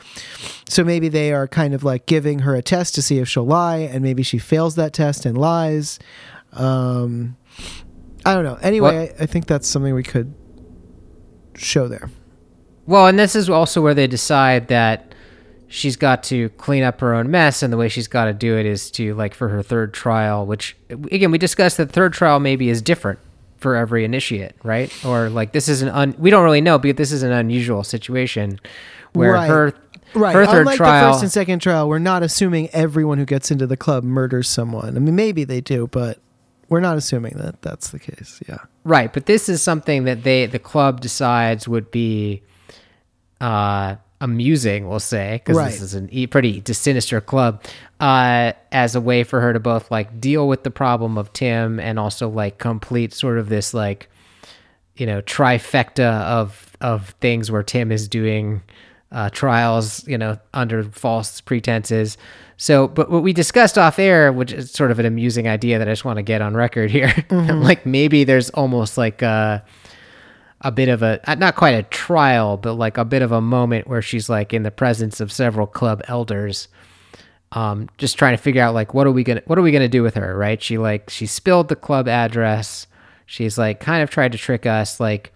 So 0.67 0.83
maybe 0.83 1.09
they 1.09 1.31
are 1.31 1.47
kind 1.47 1.75
of 1.75 1.83
like 1.83 2.07
giving 2.07 2.39
her 2.39 2.55
a 2.55 2.63
test 2.63 2.95
to 2.95 3.03
see 3.03 3.19
if 3.19 3.29
she'll 3.29 3.45
lie, 3.45 3.77
and 3.77 4.03
maybe 4.03 4.23
she 4.23 4.39
fails 4.39 4.75
that 4.75 4.93
test 4.93 5.27
and 5.27 5.37
lies. 5.37 5.99
Um, 6.53 7.37
I 8.25 8.33
don't 8.33 8.43
know. 8.43 8.57
Anyway, 8.63 9.13
I, 9.19 9.23
I 9.23 9.25
think 9.27 9.45
that's 9.45 9.67
something 9.67 9.93
we 9.93 10.01
could 10.01 10.33
show 11.55 11.87
there. 11.87 12.09
Well, 12.87 13.05
and 13.05 13.19
this 13.19 13.35
is 13.35 13.47
also 13.47 13.79
where 13.79 13.93
they 13.93 14.07
decide 14.07 14.69
that 14.69 15.06
she's 15.67 15.95
got 15.95 16.23
to 16.23 16.49
clean 16.49 16.83
up 16.83 16.99
her 17.01 17.13
own 17.13 17.29
mess, 17.31 17.61
and 17.63 17.71
the 17.73 17.77
way 17.77 17.89
she's 17.89 18.07
got 18.07 18.25
to 18.25 18.33
do 18.33 18.57
it 18.57 18.65
is 18.65 18.89
to 18.91 19.13
like 19.15 19.33
for 19.33 19.49
her 19.49 19.61
third 19.63 19.93
trial, 19.93 20.45
which 20.45 20.75
again 20.89 21.31
we 21.31 21.37
discussed 21.37 21.77
that 21.77 21.91
third 21.91 22.13
trial 22.13 22.39
maybe 22.39 22.69
is 22.69 22.81
different 22.81 23.19
for 23.57 23.75
every 23.75 24.05
initiate, 24.05 24.53
right? 24.63 24.91
Or 25.05 25.29
like 25.29 25.51
this 25.51 25.67
is 25.67 25.81
an 25.81 25.89
un 25.89 26.15
we 26.17 26.29
don't 26.29 26.43
really 26.43 26.61
know, 26.61 26.77
but 26.79 26.95
this 26.97 27.11
is 27.11 27.23
an 27.23 27.31
unusual 27.31 27.83
situation 27.83 28.59
where 29.13 29.33
Right. 29.33 29.47
her 29.49 29.73
Right. 30.13 30.33
her 30.35 30.45
third 30.45 30.59
Unlike 30.59 30.77
trial 30.77 31.05
the 31.07 31.13
first 31.13 31.23
and 31.23 31.31
second 31.31 31.59
trial, 31.59 31.89
we're 31.89 31.99
not 31.99 32.23
assuming 32.23 32.69
everyone 32.71 33.17
who 33.17 33.25
gets 33.25 33.51
into 33.51 33.67
the 33.67 33.75
club 33.75 34.03
murders 34.03 34.47
someone. 34.49 34.95
I 34.95 34.99
mean, 34.99 35.15
maybe 35.15 35.43
they 35.43 35.59
do, 35.59 35.87
but 35.87 36.19
we're 36.69 36.79
not 36.79 36.97
assuming 36.97 37.33
that 37.37 37.61
that's 37.61 37.89
the 37.89 37.99
case. 37.99 38.39
Yeah. 38.47 38.59
Right, 38.85 39.11
but 39.11 39.25
this 39.25 39.49
is 39.49 39.61
something 39.61 40.05
that 40.05 40.23
they 40.23 40.45
the 40.45 40.59
club 40.59 41.01
decides 41.01 41.67
would 41.67 41.91
be 41.91 42.41
uh 43.41 43.95
amusing, 44.21 44.87
we'll 44.87 44.99
say, 44.99 45.41
because 45.43 45.57
Right. 45.57 45.71
this 45.71 45.81
is 45.81 45.93
an 45.93 46.09
e- 46.11 46.27
pretty 46.27 46.61
sinister 46.73 47.21
club, 47.21 47.61
uh, 47.99 48.53
as 48.71 48.95
a 48.95 49.01
way 49.01 49.23
for 49.23 49.41
her 49.41 49.53
to 49.53 49.59
both 49.59 49.89
like 49.91 50.19
deal 50.19 50.47
with 50.47 50.63
the 50.63 50.71
problem 50.71 51.17
of 51.17 51.31
Tim 51.33 51.79
and 51.79 51.99
also 51.99 52.27
like 52.29 52.57
complete 52.57 53.13
sort 53.13 53.37
of 53.37 53.49
this 53.49 53.73
like 53.73 54.09
you 54.95 55.05
know 55.05 55.21
trifecta 55.21 56.21
of 56.23 56.75
of 56.81 57.09
things 57.21 57.51
where 57.51 57.63
Tim 57.63 57.91
is 57.91 58.07
doing 58.07 58.61
uh, 59.11 59.29
trials, 59.29 60.05
you 60.07 60.17
know, 60.17 60.37
under 60.53 60.83
false 60.83 61.39
pretenses. 61.39 62.17
So, 62.57 62.87
but 62.89 63.09
what 63.09 63.23
we 63.23 63.31
discussed 63.33 63.77
off 63.77 63.99
air, 63.99 64.33
which 64.33 64.51
is 64.51 64.69
sort 64.71 64.91
of 64.91 64.99
an 64.99 65.05
amusing 65.05 65.47
idea 65.47 65.77
that 65.79 65.87
I 65.87 65.91
just 65.91 66.03
want 66.03 66.17
to 66.17 66.23
get 66.23 66.41
on 66.41 66.55
record 66.55 66.91
here, 66.91 67.13
like 67.31 67.85
maybe 67.85 68.23
there's 68.25 68.49
almost 68.49 68.97
like 68.97 69.21
a 69.21 69.63
a 70.61 70.71
bit 70.71 70.89
of 70.89 71.03
a 71.03 71.19
uh, 71.29 71.35
not 71.35 71.55
quite 71.55 71.75
a 71.75 71.83
trial, 71.83 72.57
but 72.57 72.73
like 72.73 72.97
a 72.97 73.05
bit 73.05 73.21
of 73.21 73.31
a 73.31 73.41
moment 73.41 73.87
where 73.87 74.01
she's 74.01 74.29
like 74.29 74.53
in 74.53 74.63
the 74.63 74.71
presence 74.71 75.19
of 75.19 75.31
several 75.31 75.67
club 75.67 76.01
elders 76.07 76.67
um, 77.53 77.87
just 77.97 78.17
trying 78.17 78.35
to 78.35 78.41
figure 78.41 78.61
out 78.61 78.73
like 78.73 78.93
what 78.93 79.07
are 79.07 79.11
we 79.11 79.23
gonna 79.23 79.41
what 79.45 79.57
are 79.57 79.61
we 79.61 79.71
gonna 79.71 79.87
do 79.87 80.03
with 80.03 80.15
her 80.15 80.35
right 80.37 80.61
she 80.61 80.77
like 80.77 81.09
she 81.09 81.25
spilled 81.25 81.69
the 81.69 81.75
club 81.77 82.07
address 82.07 82.87
she's 83.25 83.57
like 83.57 83.79
kind 83.79 84.03
of 84.03 84.09
tried 84.09 84.33
to 84.33 84.37
trick 84.37 84.65
us 84.65 84.99
like 84.99 85.31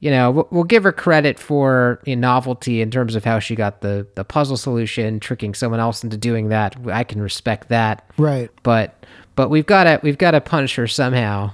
you 0.00 0.10
know 0.10 0.30
we'll, 0.32 0.48
we'll 0.50 0.64
give 0.64 0.82
her 0.82 0.90
credit 0.92 1.38
for 1.38 2.00
a 2.06 2.16
novelty 2.16 2.80
in 2.80 2.90
terms 2.90 3.14
of 3.14 3.24
how 3.24 3.38
she 3.38 3.54
got 3.54 3.82
the 3.82 4.04
the 4.16 4.24
puzzle 4.24 4.56
solution 4.56 5.20
tricking 5.20 5.54
someone 5.54 5.78
else 5.78 6.02
into 6.02 6.16
doing 6.16 6.48
that 6.48 6.74
i 6.90 7.04
can 7.04 7.22
respect 7.22 7.68
that 7.68 8.04
Right. 8.16 8.50
but 8.64 9.04
but 9.36 9.48
we've 9.48 9.66
got 9.66 9.84
to 9.84 10.00
we've 10.02 10.18
got 10.18 10.32
to 10.32 10.40
punish 10.40 10.74
her 10.74 10.88
somehow 10.88 11.52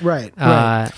Right. 0.00 0.32
right. 0.36 0.90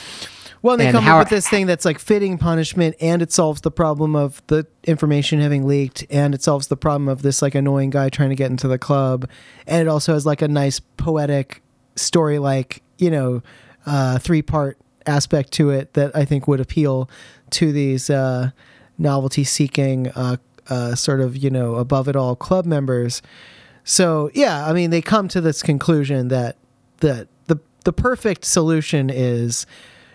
Well, 0.66 0.76
they 0.76 0.90
come 0.90 1.06
up 1.06 1.20
with 1.20 1.28
this 1.28 1.48
thing 1.48 1.66
that's 1.66 1.84
like 1.84 2.00
fitting 2.00 2.38
punishment, 2.38 2.96
and 3.00 3.22
it 3.22 3.30
solves 3.30 3.60
the 3.60 3.70
problem 3.70 4.16
of 4.16 4.42
the 4.48 4.66
information 4.82 5.40
having 5.40 5.64
leaked, 5.64 6.04
and 6.10 6.34
it 6.34 6.42
solves 6.42 6.66
the 6.66 6.76
problem 6.76 7.08
of 7.08 7.22
this 7.22 7.40
like 7.40 7.54
annoying 7.54 7.90
guy 7.90 8.08
trying 8.08 8.30
to 8.30 8.34
get 8.34 8.50
into 8.50 8.66
the 8.66 8.76
club, 8.76 9.28
and 9.68 9.82
it 9.82 9.88
also 9.88 10.12
has 10.12 10.26
like 10.26 10.42
a 10.42 10.48
nice 10.48 10.80
poetic 10.80 11.62
story, 11.94 12.40
like 12.40 12.82
you 12.98 13.12
know, 13.12 13.42
uh, 13.86 14.18
three 14.18 14.42
part 14.42 14.76
aspect 15.06 15.52
to 15.52 15.70
it 15.70 15.94
that 15.94 16.14
I 16.16 16.24
think 16.24 16.48
would 16.48 16.58
appeal 16.58 17.08
to 17.50 17.70
these 17.70 18.10
uh, 18.10 18.50
novelty 18.98 19.44
seeking, 19.44 20.08
uh, 20.16 20.38
uh, 20.68 20.96
sort 20.96 21.20
of 21.20 21.36
you 21.36 21.48
know 21.48 21.76
above 21.76 22.08
it 22.08 22.16
all 22.16 22.34
club 22.34 22.66
members. 22.66 23.22
So 23.84 24.32
yeah, 24.34 24.66
I 24.66 24.72
mean, 24.72 24.90
they 24.90 25.00
come 25.00 25.28
to 25.28 25.40
this 25.40 25.62
conclusion 25.62 26.26
that 26.26 26.56
that 26.98 27.28
the 27.46 27.60
the 27.84 27.92
perfect 27.92 28.44
solution 28.44 29.10
is 29.10 29.64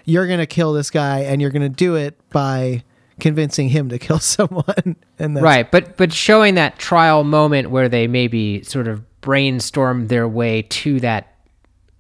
you're 0.06 0.28
gonna 0.28 0.46
kill 0.46 0.74
this 0.74 0.90
guy, 0.90 1.20
and 1.20 1.42
you're 1.42 1.52
gonna 1.52 1.70
do 1.70 1.96
it 1.96 2.18
by 2.30 2.84
convincing 3.20 3.70
him 3.70 3.90
to 3.90 4.00
kill 4.00 4.20
someone. 4.38 4.96
And 5.20 5.40
right 5.42 5.70
but 5.70 5.98
but 5.98 6.12
showing 6.12 6.56
that 6.56 6.80
trial 6.80 7.24
moment 7.24 7.70
where 7.70 7.88
they 7.90 8.08
maybe 8.08 8.64
sort 8.64 8.88
of 8.88 9.04
brainstorm 9.22 10.08
their 10.08 10.28
way 10.28 10.64
to 10.64 11.00
that 11.02 11.28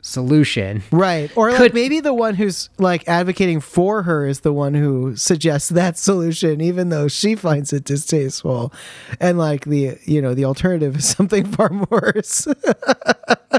solution 0.03 0.81
right, 0.91 1.29
or 1.37 1.49
like 1.51 1.57
Could- 1.59 1.73
maybe 1.75 1.99
the 1.99 2.13
one 2.15 2.33
who's 2.33 2.69
like 2.79 3.07
advocating 3.07 3.59
for 3.59 4.01
her 4.01 4.25
is 4.25 4.39
the 4.39 4.51
one 4.51 4.73
who 4.73 5.15
suggests 5.15 5.69
that 5.69 5.95
solution, 5.95 6.59
even 6.59 6.89
though 6.89 7.07
she 7.07 7.35
finds 7.35 7.71
it 7.71 7.83
distasteful, 7.83 8.73
and 9.19 9.37
like 9.37 9.65
the 9.65 9.99
you 10.05 10.19
know 10.19 10.33
the 10.33 10.45
alternative 10.45 10.95
is 10.95 11.05
something 11.17 11.45
far 11.45 11.69
worse. 11.91 12.47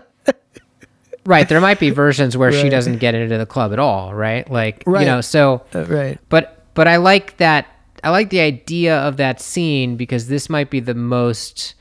Right. 1.25 1.49
There 1.49 1.61
might 1.61 1.79
be 1.79 1.91
versions 1.91 2.37
where 2.37 2.51
she 2.53 2.68
doesn't 2.68 2.99
get 2.99 3.14
into 3.14 3.39
the 3.39 3.47
club 3.47 3.73
at 3.73 3.79
all, 3.79 4.12
right? 4.14 4.51
Like, 4.51 4.83
Right. 4.87 5.01
you 5.03 5.07
know, 5.07 5.20
so 5.20 5.62
Uh, 5.75 5.85
right. 5.87 6.18
but 6.29 6.64
but 6.75 6.89
I 6.89 6.97
like 6.97 7.37
that 7.37 7.66
I 8.05 8.11
like 8.11 8.31
the 8.31 8.41
idea 8.41 8.97
of 8.99 9.16
that 9.18 9.41
scene 9.41 9.95
because 9.97 10.27
this 10.27 10.51
might 10.51 10.70
be 10.70 10.81
the 10.81 10.95
most 10.95 11.75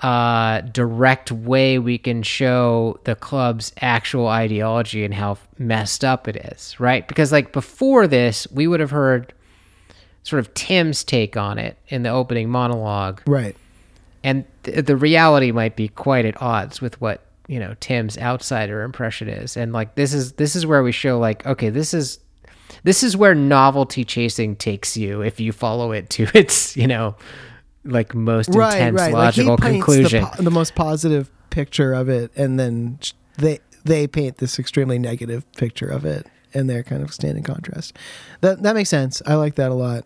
uh 0.00 0.60
direct 0.72 1.32
way 1.32 1.78
we 1.78 1.98
can 1.98 2.22
show 2.22 2.98
the 3.04 3.14
club's 3.16 3.72
actual 3.80 4.28
ideology 4.28 5.04
and 5.04 5.12
how 5.14 5.36
messed 5.58 6.04
up 6.04 6.28
it 6.28 6.36
is, 6.36 6.78
right? 6.78 7.06
Because 7.08 7.32
like 7.32 7.52
before 7.52 8.06
this, 8.06 8.46
we 8.52 8.66
would 8.66 8.80
have 8.80 8.90
heard 8.92 9.32
sort 10.22 10.40
of 10.40 10.52
Tim's 10.54 11.02
take 11.04 11.36
on 11.36 11.58
it 11.58 11.76
in 11.88 12.02
the 12.02 12.10
opening 12.10 12.48
monologue 12.50 13.22
Right. 13.26 13.56
and 14.22 14.44
th- 14.64 14.84
the 14.84 14.96
reality 14.96 15.50
might 15.52 15.74
be 15.74 15.88
quite 15.88 16.24
at 16.24 16.40
odds 16.42 16.80
with 16.80 17.00
what 17.00 17.22
you 17.48 17.58
know 17.58 17.74
Tim's 17.80 18.16
outsider 18.16 18.82
impression 18.82 19.28
is 19.28 19.56
and 19.56 19.72
like 19.72 19.96
this 19.96 20.14
is 20.14 20.32
this 20.32 20.54
is 20.54 20.64
where 20.64 20.82
we 20.82 20.92
show 20.92 21.18
like 21.18 21.44
okay 21.44 21.70
this 21.70 21.92
is 21.92 22.20
this 22.84 23.02
is 23.02 23.16
where 23.16 23.34
novelty 23.34 24.04
chasing 24.04 24.54
takes 24.54 24.96
you 24.96 25.22
if 25.22 25.40
you 25.40 25.50
follow 25.50 25.90
it 25.90 26.08
to 26.10 26.28
its 26.34 26.76
you 26.76 26.86
know 26.86 27.16
like 27.84 28.14
most 28.14 28.50
right, 28.50 28.74
intense 28.74 29.00
right. 29.00 29.12
logical 29.12 29.56
like 29.60 29.72
conclusion 29.72 30.22
The, 30.22 30.30
po- 30.30 30.42
the 30.42 30.50
most 30.50 30.74
positive 30.74 31.30
picture 31.50 31.92
of 31.92 32.08
it, 32.08 32.30
and 32.36 32.58
then 32.58 32.98
they 33.36 33.58
they 33.84 34.06
paint 34.06 34.38
this 34.38 34.58
extremely 34.58 34.98
negative 34.98 35.50
picture 35.52 35.88
of 35.88 36.04
it, 36.04 36.26
and 36.54 36.68
they're 36.68 36.82
kind 36.82 37.02
of 37.02 37.12
standing 37.12 37.42
contrast. 37.42 37.96
That 38.40 38.62
that 38.62 38.74
makes 38.74 38.88
sense. 38.88 39.22
I 39.26 39.34
like 39.34 39.56
that 39.56 39.70
a 39.70 39.74
lot. 39.74 40.04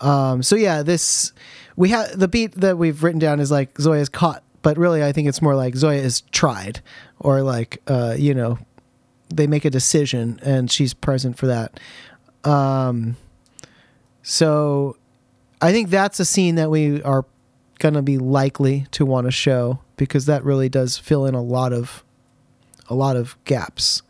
Um, 0.00 0.42
so 0.42 0.56
yeah, 0.56 0.82
this 0.82 1.32
we 1.76 1.90
have 1.90 2.18
the 2.18 2.28
beat 2.28 2.52
that 2.56 2.78
we've 2.78 3.02
written 3.02 3.18
down 3.18 3.40
is 3.40 3.50
like 3.50 3.78
Zoya's 3.78 4.08
caught, 4.08 4.42
but 4.64 4.76
really 4.76 5.04
I 5.04 5.12
think 5.12 5.28
it's 5.28 5.40
more 5.40 5.54
like 5.54 5.76
Zoya 5.76 6.00
is 6.00 6.22
tried, 6.32 6.80
or 7.20 7.42
like 7.42 7.80
uh, 7.86 8.16
you 8.18 8.34
know, 8.34 8.58
they 9.28 9.46
make 9.46 9.64
a 9.64 9.70
decision 9.70 10.40
and 10.42 10.68
she's 10.70 10.92
present 10.94 11.38
for 11.38 11.46
that. 11.46 11.78
Um, 12.42 13.16
So 14.22 14.96
I 15.60 15.70
think 15.70 15.90
that's 15.90 16.18
a 16.18 16.24
scene 16.24 16.56
that 16.56 16.70
we 16.70 17.02
are 17.02 17.24
going 17.78 17.94
to 17.94 18.02
be 18.02 18.18
likely 18.18 18.86
to 18.92 19.04
want 19.04 19.26
to 19.26 19.30
show 19.30 19.80
because 19.96 20.26
that 20.26 20.42
really 20.44 20.68
does 20.68 20.96
fill 20.96 21.26
in 21.26 21.34
a 21.34 21.42
lot 21.42 21.72
of 21.72 22.02
a 22.88 22.94
lot 22.94 23.16
of 23.16 23.36
gaps. 23.44 24.02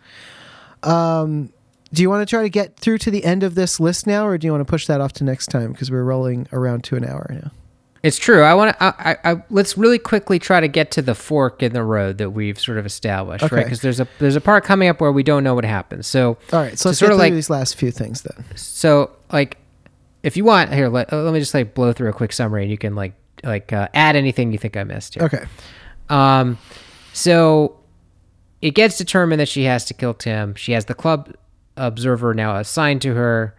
Um, 0.82 1.52
do 1.92 2.02
you 2.02 2.10
want 2.10 2.26
to 2.26 2.30
try 2.30 2.42
to 2.42 2.48
get 2.48 2.76
through 2.76 2.98
to 2.98 3.10
the 3.10 3.24
end 3.24 3.42
of 3.42 3.54
this 3.54 3.78
list 3.80 4.06
now, 4.06 4.26
or 4.26 4.36
do 4.38 4.46
you 4.46 4.52
want 4.52 4.66
to 4.66 4.70
push 4.70 4.86
that 4.86 5.00
off 5.00 5.12
to 5.14 5.24
next 5.24 5.46
time 5.46 5.72
because 5.72 5.90
we're 5.90 6.02
rolling 6.02 6.46
around 6.52 6.82
to 6.84 6.96
an 6.96 7.04
hour 7.04 7.26
now? 7.30 7.50
It's 8.04 8.18
true. 8.18 8.42
I 8.42 8.52
want 8.54 8.76
to. 8.78 8.84
I, 8.84 8.92
I, 9.24 9.32
I, 9.32 9.42
let's 9.48 9.78
really 9.78 9.98
quickly 9.98 10.38
try 10.38 10.60
to 10.60 10.68
get 10.68 10.90
to 10.92 11.02
the 11.02 11.14
fork 11.14 11.62
in 11.62 11.72
the 11.72 11.82
road 11.82 12.18
that 12.18 12.30
we've 12.30 12.60
sort 12.60 12.76
of 12.76 12.84
established, 12.84 13.42
Okay. 13.42 13.56
right? 13.56 13.64
Because 13.64 13.80
there's 13.80 13.98
a 13.98 14.06
there's 14.18 14.36
a 14.36 14.42
part 14.42 14.62
coming 14.64 14.88
up 14.88 15.00
where 15.00 15.10
we 15.10 15.22
don't 15.22 15.42
know 15.42 15.54
what 15.54 15.64
happens. 15.64 16.06
So 16.06 16.36
All 16.52 16.60
right, 16.60 16.78
so 16.78 16.90
let's 16.90 16.98
sort 16.98 17.12
of 17.12 17.18
like- 17.18 17.32
these 17.32 17.48
last 17.48 17.76
few 17.76 17.90
things 17.90 18.20
then. 18.22 18.44
so 18.56 19.10
like, 19.32 19.56
if 20.22 20.36
you 20.36 20.44
want 20.44 20.72
here, 20.72 20.88
let, 20.88 21.10
let 21.12 21.32
me 21.32 21.40
just 21.40 21.54
like 21.54 21.72
blow 21.74 21.92
through 21.94 22.10
a 22.10 22.12
quick 22.12 22.32
summary, 22.32 22.62
and 22.62 22.70
you 22.70 22.76
can 22.78 22.94
like 22.94 23.14
like 23.42 23.72
uh, 23.72 23.88
add 23.94 24.16
anything 24.16 24.52
you 24.52 24.58
think 24.58 24.76
I 24.76 24.84
missed 24.84 25.14
here. 25.14 25.22
Okay. 25.24 25.44
Um, 26.10 26.58
so 27.14 27.78
it 28.60 28.72
gets 28.74 28.98
determined 28.98 29.40
that 29.40 29.48
she 29.48 29.64
has 29.64 29.84
to 29.86 29.94
kill 29.94 30.12
Tim. 30.14 30.54
She 30.56 30.72
has 30.72 30.84
the 30.84 30.94
club 30.94 31.34
observer 31.78 32.34
now 32.34 32.56
assigned 32.56 33.00
to 33.02 33.14
her. 33.14 33.54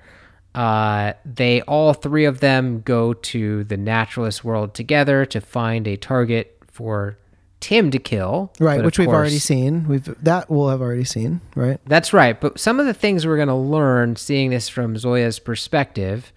Uh, 0.56 1.14
they 1.26 1.62
all 1.64 1.94
three 1.94 2.24
of 2.26 2.40
them 2.40 2.82
go 2.82 3.14
to 3.14 3.66
the 3.66 3.76
naturalist 3.76 4.44
world 4.44 4.74
together 4.74 5.26
to 5.26 5.42
find 5.42 5.86
a 5.86 5.98
target 5.98 6.58
for 6.72 7.18
Tim 7.60 7.92
to 7.92 8.00
kill. 8.00 8.54
Right, 8.60 8.84
which 8.84 8.98
we've 8.98 9.10
already 9.10 9.40
seen. 9.40 9.88
We've 9.88 10.06
that 10.24 10.50
we'll 10.50 10.70
have 10.70 10.82
already 10.82 11.04
seen, 11.04 11.42
right? 11.56 11.80
That's 11.86 12.14
right. 12.14 12.40
But 12.40 12.60
some 12.60 12.80
of 12.80 12.86
the 12.86 12.94
things 12.94 13.28
we're 13.28 13.36
going 13.36 13.50
to 13.50 13.54
learn 13.56 14.16
seeing 14.16 14.50
this 14.50 14.70
from 14.70 14.96
Zoya's 14.98 15.40
perspective 15.40 16.32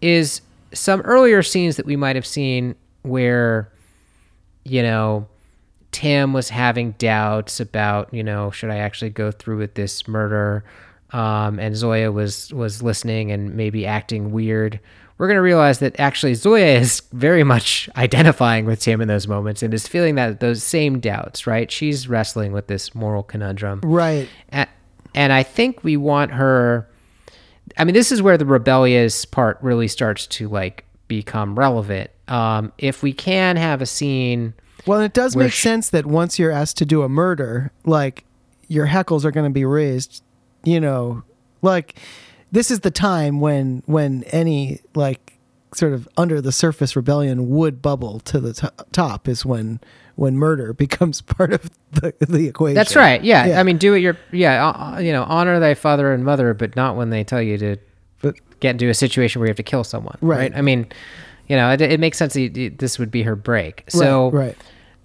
is 0.00 0.40
some 0.72 1.00
earlier 1.02 1.42
scenes 1.42 1.76
that 1.76 1.86
we 1.86 1.94
might 1.96 2.16
have 2.16 2.26
seen 2.26 2.74
where, 3.02 3.70
you 4.64 4.82
know, 4.82 5.28
Tim 5.92 6.32
was 6.32 6.48
having 6.48 6.92
doubts 6.92 7.60
about, 7.60 8.12
you 8.12 8.24
know, 8.24 8.50
should 8.50 8.70
I 8.70 8.78
actually 8.78 9.10
go 9.10 9.30
through 9.30 9.58
with 9.58 9.74
this 9.74 10.08
murder? 10.08 10.64
Um, 11.12 11.58
and 11.58 11.76
Zoya 11.76 12.10
was 12.10 12.52
was 12.52 12.82
listening 12.82 13.30
and 13.30 13.54
maybe 13.54 13.86
acting 13.86 14.32
weird. 14.32 14.80
We're 15.16 15.28
going 15.28 15.36
to 15.36 15.42
realize 15.42 15.78
that 15.78 16.00
actually 16.00 16.34
Zoya 16.34 16.78
is 16.80 17.00
very 17.12 17.44
much 17.44 17.88
identifying 17.96 18.64
with 18.64 18.80
Tim 18.80 19.00
in 19.00 19.06
those 19.06 19.28
moments 19.28 19.62
and 19.62 19.72
is 19.72 19.86
feeling 19.86 20.16
that 20.16 20.40
those 20.40 20.62
same 20.64 20.98
doubts, 20.98 21.46
right? 21.46 21.70
She's 21.70 22.08
wrestling 22.08 22.52
with 22.52 22.66
this 22.66 22.94
moral 22.96 23.22
conundrum. 23.22 23.80
Right. 23.84 24.28
A- 24.52 24.66
and 25.14 25.32
I 25.32 25.44
think 25.44 25.84
we 25.84 25.96
want 25.96 26.32
her. 26.32 26.88
I 27.78 27.84
mean, 27.84 27.94
this 27.94 28.10
is 28.10 28.22
where 28.22 28.36
the 28.36 28.44
rebellious 28.46 29.24
part 29.24 29.58
really 29.62 29.86
starts 29.86 30.26
to 30.28 30.48
like 30.48 30.84
become 31.06 31.56
relevant. 31.56 32.10
Um, 32.26 32.72
if 32.78 33.02
we 33.04 33.12
can 33.12 33.56
have 33.56 33.80
a 33.82 33.86
scene, 33.86 34.54
Well, 34.86 35.00
it 35.00 35.12
does 35.12 35.36
make 35.36 35.52
sh- 35.52 35.62
sense 35.62 35.90
that 35.90 36.06
once 36.06 36.38
you're 36.40 36.50
asked 36.50 36.78
to 36.78 36.84
do 36.86 37.02
a 37.02 37.08
murder, 37.08 37.70
like 37.84 38.24
your 38.66 38.88
heckles 38.88 39.24
are 39.24 39.30
going 39.30 39.48
to 39.48 39.54
be 39.54 39.64
raised. 39.64 40.24
You 40.64 40.80
know, 40.80 41.22
like 41.62 41.98
this 42.52 42.70
is 42.70 42.80
the 42.80 42.90
time 42.90 43.40
when 43.40 43.82
when 43.86 44.22
any 44.24 44.80
like 44.94 45.38
sort 45.74 45.92
of 45.92 46.08
under 46.16 46.40
the 46.40 46.52
surface 46.52 46.94
rebellion 46.94 47.50
would 47.50 47.82
bubble 47.82 48.20
to 48.20 48.38
the 48.38 48.52
to- 48.54 48.72
top 48.92 49.26
is 49.28 49.44
when 49.44 49.80
when 50.14 50.36
murder 50.36 50.72
becomes 50.84 51.20
part 51.20 51.52
of 51.52 51.68
the 51.92 52.14
the 52.20 52.46
equation. 52.46 52.74
that's 52.74 52.94
right. 52.96 53.22
Yeah, 53.24 53.46
Yeah. 53.46 53.60
I 53.60 53.62
mean, 53.64 53.78
do 53.78 53.94
it 53.94 53.98
your 53.98 54.16
yeah. 54.32 54.66
Uh, 54.68 54.72
uh, 54.96 54.98
you 55.00 55.12
know, 55.12 55.24
honor 55.24 55.58
thy 55.60 55.74
father 55.74 56.12
and 56.12 56.24
mother, 56.24 56.54
but 56.54 56.76
not 56.76 56.96
when 56.96 57.10
they 57.10 57.24
tell 57.24 57.42
you 57.42 57.58
to 57.58 57.76
But 58.22 58.36
get 58.60 58.70
into 58.72 58.88
a 58.88 58.94
situation 58.94 59.40
where 59.40 59.48
you 59.48 59.50
have 59.50 59.56
to 59.56 59.62
kill 59.64 59.84
someone. 59.84 60.16
Right. 60.20 60.38
Right. 60.38 60.56
I 60.56 60.62
mean, 60.62 60.86
you 61.48 61.56
know, 61.56 61.70
it, 61.72 61.80
it 61.80 61.98
makes 62.00 62.16
sense. 62.18 62.34
That 62.34 62.74
this 62.78 62.98
would 62.98 63.10
be 63.10 63.22
her 63.24 63.34
break. 63.36 63.84
So 63.88 64.30
right, 64.30 64.46
right. 64.46 64.56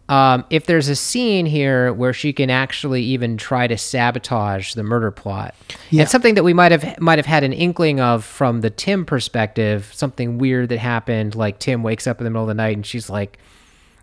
Um, 0.10 0.44
if 0.50 0.66
there's 0.66 0.90
a 0.90 0.96
scene 0.96 1.46
here 1.46 1.94
where 1.94 2.12
she 2.14 2.34
can 2.34 2.50
actually 2.50 3.04
even 3.04 3.38
try 3.38 3.68
to 3.68 3.78
sabotage 3.78 4.74
the 4.74 4.84
murder 4.84 5.12
plot, 5.12 5.56
Yeah. 5.92 6.02
and 6.02 6.10
something 6.10 6.34
that 6.36 6.44
we 6.44 6.52
might 6.54 6.72
have 6.72 7.00
might 7.00 7.20
have 7.20 7.26
had 7.28 7.44
an 7.44 7.54
inkling 7.54 8.00
of 8.02 8.26
from 8.26 8.62
the 8.62 8.70
Tim 8.72 9.06
perspective, 9.06 9.90
something 9.94 10.38
weird 10.40 10.70
that 10.70 10.80
happened, 10.80 11.36
like 11.36 11.60
Tim 11.60 11.84
wakes 11.84 12.08
up 12.08 12.20
in 12.20 12.24
the 12.26 12.30
middle 12.32 12.42
of 12.44 12.48
the 12.48 12.54
night 12.56 12.76
and 12.76 12.86
she's 12.86 13.10
like 13.10 13.38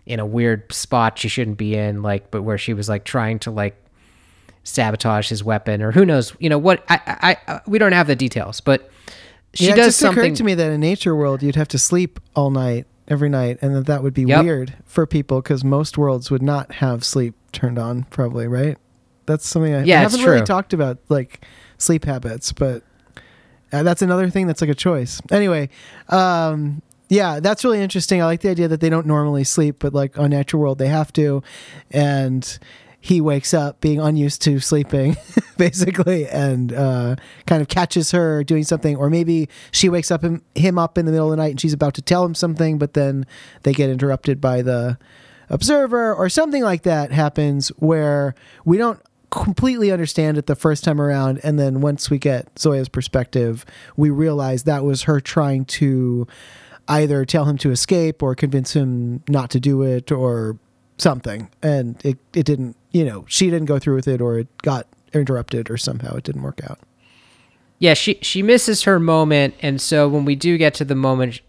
in 0.05 0.19
a 0.21 0.25
weird 0.25 0.71
spot 0.71 1.19
she 1.19 1.27
shouldn't 1.27 1.57
be 1.57 1.75
in, 1.75 2.01
like, 2.01 2.31
but 2.31 2.41
where 2.41 2.57
she 2.57 2.73
was 2.73 2.87
like 2.87 3.03
trying 3.03 3.37
to 3.39 3.51
like 3.51 3.75
sabotage 4.63 5.29
his 5.29 5.43
weapon 5.43 5.81
or 5.81 5.91
who 5.91 6.05
knows, 6.05 6.33
you 6.39 6.49
know 6.49 6.57
what? 6.57 6.83
I, 6.89 6.99
I, 7.47 7.53
I 7.53 7.61
we 7.67 7.77
don't 7.79 7.91
have 7.91 8.07
the 8.07 8.15
details, 8.15 8.61
but 8.61 8.89
she 9.53 9.65
yeah, 9.67 9.73
it 9.73 9.75
does 9.75 9.85
just 9.87 9.99
something. 9.99 10.23
occurred 10.23 10.35
to 10.37 10.43
me 10.43 10.53
that 10.55 10.71
in 10.71 10.79
nature 10.79 11.15
world 11.15 11.41
you'd 11.43 11.55
have 11.55 11.67
to 11.69 11.77
sleep 11.79 12.19
all 12.35 12.49
night 12.49 12.85
every 13.07 13.29
night 13.29 13.57
and 13.61 13.75
that 13.75 13.85
that 13.85 14.03
would 14.03 14.13
be 14.13 14.23
Yep. 14.23 14.43
weird 14.43 14.73
for 14.85 15.05
people 15.05 15.41
because 15.41 15.63
most 15.63 15.97
worlds 15.97 16.29
would 16.29 16.41
not 16.41 16.71
have 16.73 17.03
sleep 17.05 17.35
turned 17.51 17.79
on 17.79 18.03
probably 18.05 18.47
right? 18.47 18.77
That's 19.25 19.47
something 19.47 19.73
i, 19.73 19.83
Yeah, 19.83 19.99
I 19.99 20.03
haven't 20.03 20.21
really 20.21 20.43
talked 20.45 20.73
about 20.73 20.97
like 21.09 21.45
sleep 21.77 22.05
habits 22.05 22.51
but 22.51 22.83
uh, 23.71 23.83
that's 23.83 24.01
another 24.01 24.29
thing 24.29 24.47
that's 24.47 24.61
like 24.61 24.69
a 24.69 24.75
choice. 24.75 25.21
Anyway 25.31 25.69
um 26.09 26.81
yeah 27.09 27.39
that's 27.39 27.63
really 27.63 27.81
interesting. 27.81 28.21
I 28.21 28.25
like 28.25 28.41
the 28.41 28.49
idea 28.49 28.67
that 28.67 28.81
they 28.81 28.89
don't 28.89 29.05
normally 29.07 29.43
sleep 29.45 29.77
but 29.79 29.93
like 29.93 30.17
on 30.19 30.29
natural 30.31 30.61
world 30.61 30.77
they 30.77 30.87
have 30.89 31.13
to 31.13 31.41
and 31.91 32.59
he 32.99 33.21
wakes 33.21 33.53
up 33.53 33.79
being 33.79 34.01
unused 34.01 34.41
to 34.41 34.59
sleeping 34.59 35.15
basically 35.67 36.27
and 36.27 36.73
uh, 36.73 37.15
kind 37.45 37.61
of 37.61 37.67
catches 37.67 38.11
her 38.11 38.43
doing 38.43 38.63
something 38.63 38.95
or 38.95 39.09
maybe 39.09 39.49
she 39.71 39.89
wakes 39.89 40.11
up 40.11 40.23
him, 40.23 40.43
him 40.55 40.77
up 40.77 40.97
in 40.97 41.05
the 41.05 41.11
middle 41.11 41.27
of 41.27 41.31
the 41.31 41.37
night 41.37 41.51
and 41.51 41.61
she's 41.61 41.73
about 41.73 41.93
to 41.95 42.01
tell 42.01 42.23
him 42.23 42.35
something 42.35 42.77
but 42.77 42.93
then 42.93 43.25
they 43.63 43.73
get 43.73 43.89
interrupted 43.89 44.39
by 44.39 44.61
the 44.61 44.97
observer 45.49 46.13
or 46.13 46.29
something 46.29 46.63
like 46.63 46.83
that 46.83 47.11
happens 47.11 47.69
where 47.77 48.35
we 48.65 48.77
don't 48.77 49.01
completely 49.29 49.91
understand 49.91 50.37
it 50.37 50.45
the 50.45 50.55
first 50.55 50.83
time 50.83 51.01
around. 51.01 51.39
And 51.43 51.59
then 51.59 51.81
once 51.81 52.09
we 52.09 52.17
get 52.17 52.57
zoya's 52.57 52.89
perspective 52.89 53.65
we 53.95 54.09
realize 54.09 54.63
that 54.63 54.83
was 54.83 55.03
her 55.03 55.19
trying 55.19 55.65
to 55.65 56.27
either 56.87 57.25
tell 57.25 57.45
him 57.45 57.57
to 57.57 57.71
escape 57.71 58.23
or 58.23 58.35
convince 58.35 58.73
him 58.73 59.23
not 59.27 59.49
to 59.51 59.59
do 59.59 59.81
it 59.81 60.11
or 60.11 60.57
something. 60.97 61.49
And 61.61 62.03
it, 62.05 62.17
it 62.33 62.45
didn't 62.45 62.75
you 62.91 63.05
know 63.05 63.25
she 63.27 63.49
didn't 63.49 63.65
go 63.65 63.79
through 63.79 63.95
with 63.95 64.07
it 64.07 64.21
or 64.21 64.39
it 64.39 64.47
got 64.61 64.87
interrupted 65.13 65.69
or 65.69 65.77
somehow 65.77 66.15
it 66.15 66.23
didn't 66.23 66.43
work 66.43 66.61
out 66.69 66.79
yeah, 67.79 67.93
she 67.93 68.17
she 68.23 68.41
misses 68.41 68.81
her 68.83 68.99
moment, 68.99 69.53
and 69.61 69.79
so 69.79 70.09
when 70.09 70.25
we 70.25 70.33
do 70.35 70.57
get 70.57 70.73
to 70.73 70.83
the 70.83 70.95
moment 70.95 71.41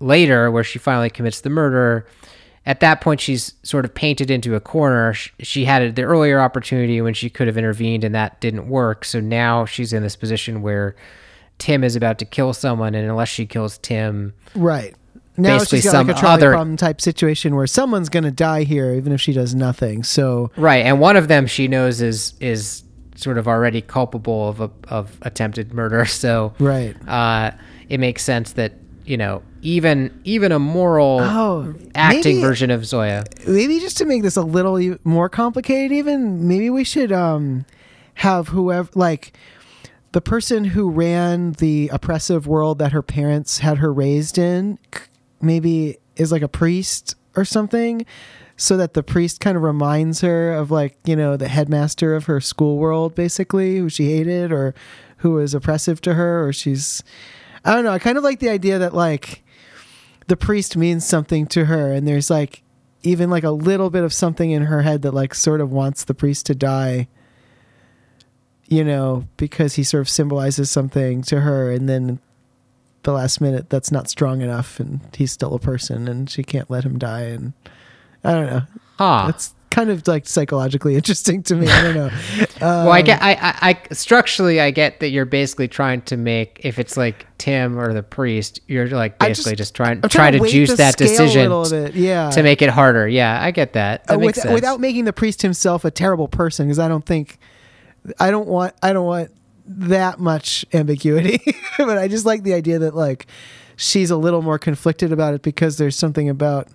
later 0.00 0.50
where 0.50 0.64
she 0.64 0.78
finally 0.78 1.10
commits 1.10 1.42
the 1.42 1.50
murder, 1.50 2.06
at 2.64 2.80
that 2.80 3.02
point 3.02 3.20
she's 3.20 3.52
sort 3.62 3.84
of 3.84 3.92
painted 3.94 4.30
into 4.30 4.54
a 4.54 4.60
corner. 4.60 5.12
Sh- 5.12 5.32
She 5.40 5.66
had 5.66 5.94
the 5.94 6.02
earlier 6.04 6.40
opportunity 6.40 7.02
when 7.02 7.12
she 7.12 7.28
could 7.28 7.46
have 7.46 7.58
intervened, 7.58 8.04
and 8.04 8.14
that 8.14 8.40
didn't 8.40 8.70
work. 8.70 9.04
So 9.04 9.20
now 9.20 9.66
she's 9.66 9.92
in 9.92 10.02
this 10.02 10.16
position 10.16 10.62
where 10.62 10.96
Tim 11.58 11.84
is 11.84 11.94
about 11.94 12.18
to 12.20 12.24
kill 12.24 12.54
someone, 12.54 12.94
and 12.94 13.06
unless 13.06 13.28
she 13.28 13.44
kills 13.44 13.76
Tim, 13.76 14.32
right 14.54 14.94
now 15.36 15.58
Basically 15.58 15.80
she's 15.82 15.92
got 15.92 16.06
like 16.06 16.06
some 16.06 16.16
a 16.16 16.18
trolley 16.18 16.34
other- 16.36 16.50
problem 16.52 16.78
type 16.78 17.02
situation 17.02 17.54
where 17.54 17.66
someone's 17.66 18.08
gonna 18.08 18.30
die 18.30 18.62
here 18.62 18.94
even 18.94 19.12
if 19.12 19.20
she 19.20 19.34
does 19.34 19.54
nothing 19.54 20.02
so 20.02 20.50
right? 20.56 20.86
And 20.86 21.00
one 21.00 21.16
of 21.18 21.28
them 21.28 21.46
she 21.46 21.68
knows 21.68 22.00
is 22.00 22.32
is 22.40 22.82
sort 23.16 23.38
of 23.38 23.48
already 23.48 23.80
culpable 23.80 24.48
of 24.48 24.60
a, 24.60 24.70
of 24.88 25.18
attempted 25.22 25.72
murder. 25.74 26.04
So 26.06 26.54
right 26.58 26.94
uh, 27.08 27.50
it 27.88 27.98
makes 28.00 28.22
sense 28.22 28.52
that 28.52 28.72
you 29.04 29.16
know 29.16 29.42
even 29.62 30.18
even 30.24 30.52
a 30.52 30.58
moral 30.58 31.20
Oh, 31.22 31.74
acting 31.94 32.36
maybe- 32.36 32.40
version 32.40 32.70
of 32.70 32.84
Zoya. 32.86 33.24
maybe 33.46 33.78
just 33.80 33.96
to 33.98 34.04
make 34.04 34.22
this 34.22 34.36
a 34.36 34.42
little 34.42 34.96
more 35.04 35.28
complicated 35.28 35.92
even 35.92 36.46
maybe 36.48 36.70
we 36.70 36.84
should 36.84 37.12
um 37.12 37.64
have 38.14 38.48
whoever 38.48 38.88
like 38.94 39.36
the 40.12 40.20
person 40.20 40.64
who 40.64 40.90
ran 40.90 41.52
the 41.52 41.88
oppressive 41.92 42.46
world 42.46 42.78
that 42.78 42.92
her 42.92 43.02
parents 43.02 43.58
had 43.58 43.78
her 43.78 43.92
raised 43.92 44.38
in 44.38 44.78
maybe 45.40 45.98
is 46.16 46.32
like 46.32 46.42
a 46.42 46.48
priest 46.48 47.14
or 47.36 47.44
something 47.44 48.04
so 48.56 48.76
that 48.76 48.94
the 48.94 49.02
priest 49.02 49.40
kind 49.40 49.56
of 49.56 49.62
reminds 49.62 50.22
her 50.22 50.52
of 50.52 50.70
like 50.70 50.96
you 51.04 51.14
know 51.14 51.36
the 51.36 51.48
headmaster 51.48 52.14
of 52.14 52.24
her 52.24 52.40
school 52.40 52.78
world 52.78 53.14
basically 53.14 53.78
who 53.78 53.88
she 53.88 54.10
hated 54.16 54.50
or 54.50 54.74
who 55.18 55.32
was 55.32 55.54
oppressive 55.54 56.00
to 56.00 56.14
her 56.14 56.46
or 56.46 56.52
she's 56.52 57.02
i 57.64 57.74
don't 57.74 57.84
know 57.84 57.92
i 57.92 57.98
kind 57.98 58.18
of 58.18 58.24
like 58.24 58.40
the 58.40 58.48
idea 58.48 58.78
that 58.78 58.94
like 58.94 59.44
the 60.26 60.36
priest 60.36 60.76
means 60.76 61.06
something 61.06 61.46
to 61.46 61.66
her 61.66 61.92
and 61.92 62.08
there's 62.08 62.30
like 62.30 62.62
even 63.02 63.30
like 63.30 63.44
a 63.44 63.50
little 63.50 63.90
bit 63.90 64.02
of 64.02 64.12
something 64.12 64.50
in 64.50 64.62
her 64.62 64.82
head 64.82 65.02
that 65.02 65.12
like 65.12 65.34
sort 65.34 65.60
of 65.60 65.70
wants 65.70 66.04
the 66.04 66.14
priest 66.14 66.46
to 66.46 66.54
die 66.54 67.06
you 68.68 68.82
know 68.82 69.26
because 69.36 69.74
he 69.74 69.84
sort 69.84 70.00
of 70.00 70.08
symbolizes 70.08 70.70
something 70.70 71.22
to 71.22 71.40
her 71.40 71.70
and 71.70 71.88
then 71.88 72.18
the 73.02 73.12
last 73.12 73.40
minute 73.40 73.70
that's 73.70 73.92
not 73.92 74.08
strong 74.08 74.40
enough 74.40 74.80
and 74.80 75.00
he's 75.16 75.30
still 75.30 75.54
a 75.54 75.60
person 75.60 76.08
and 76.08 76.28
she 76.28 76.42
can't 76.42 76.70
let 76.70 76.82
him 76.82 76.98
die 76.98 77.22
and 77.22 77.52
i 78.24 78.32
don't 78.32 78.46
know 78.46 78.62
Huh. 78.98 79.24
that's 79.26 79.54
kind 79.76 79.90
of 79.90 80.08
like 80.08 80.26
psychologically 80.26 80.94
interesting 80.94 81.42
to 81.42 81.54
me. 81.54 81.68
I 81.68 81.82
don't 81.82 81.94
know. 81.94 82.10
well, 82.62 82.90
I 82.90 83.02
get, 83.02 83.22
I, 83.22 83.32
I, 83.32 83.54
I, 83.70 83.94
structurally, 83.94 84.58
I 84.58 84.70
get 84.70 85.00
that 85.00 85.10
you're 85.10 85.26
basically 85.26 85.68
trying 85.68 86.00
to 86.02 86.16
make, 86.16 86.60
if 86.64 86.78
it's 86.78 86.96
like 86.96 87.26
Tim 87.36 87.78
or 87.78 87.92
the 87.92 88.02
priest, 88.02 88.60
you're 88.68 88.88
like 88.88 89.18
basically 89.18 89.52
just, 89.52 89.58
just, 89.58 89.74
trying, 89.74 90.00
trying, 90.00 90.32
trying 90.32 90.42
to, 90.42 90.48
juice 90.48 90.74
that 90.78 90.96
decision 90.96 91.92
yeah. 91.92 92.30
to 92.30 92.42
make 92.42 92.62
it 92.62 92.70
harder. 92.70 93.06
Yeah, 93.06 93.38
I 93.38 93.50
get 93.50 93.74
that. 93.74 94.06
that 94.06 94.14
uh, 94.14 94.18
with, 94.18 94.42
without 94.50 94.80
making 94.80 95.04
the 95.04 95.12
priest 95.12 95.42
himself 95.42 95.84
a 95.84 95.90
terrible 95.90 96.28
person, 96.28 96.68
because 96.68 96.78
I 96.78 96.88
don't 96.88 97.04
think, 97.04 97.38
I 98.18 98.30
don't 98.30 98.48
want, 98.48 98.74
I 98.82 98.94
don't 98.94 99.06
want 99.06 99.30
that 99.66 100.18
much 100.18 100.64
ambiguity, 100.72 101.38
but 101.76 101.98
I 101.98 102.08
just 102.08 102.24
like 102.24 102.44
the 102.44 102.54
idea 102.54 102.78
that 102.78 102.94
like 102.94 103.26
she's 103.76 104.10
a 104.10 104.16
little 104.16 104.40
more 104.40 104.58
conflicted 104.58 105.12
about 105.12 105.34
it 105.34 105.42
because 105.42 105.76
there's 105.76 105.96
something 105.96 106.30
about 106.30 106.68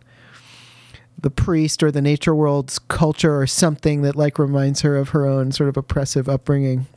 the 1.20 1.30
priest 1.30 1.84
or 1.84 1.92
the 1.92 2.02
nature 2.02 2.34
world's 2.34 2.80
culture 2.80 3.40
or 3.40 3.48
something 3.48 4.02
that 4.02 4.16
like 4.16 4.40
reminds 4.40 4.82
her 4.82 4.98
of 4.98 5.10
her 5.10 5.26
own 5.26 5.52
sort 5.52 5.70
of 5.70 5.78
oppressive 5.78 6.28
upbringing. 6.28 6.88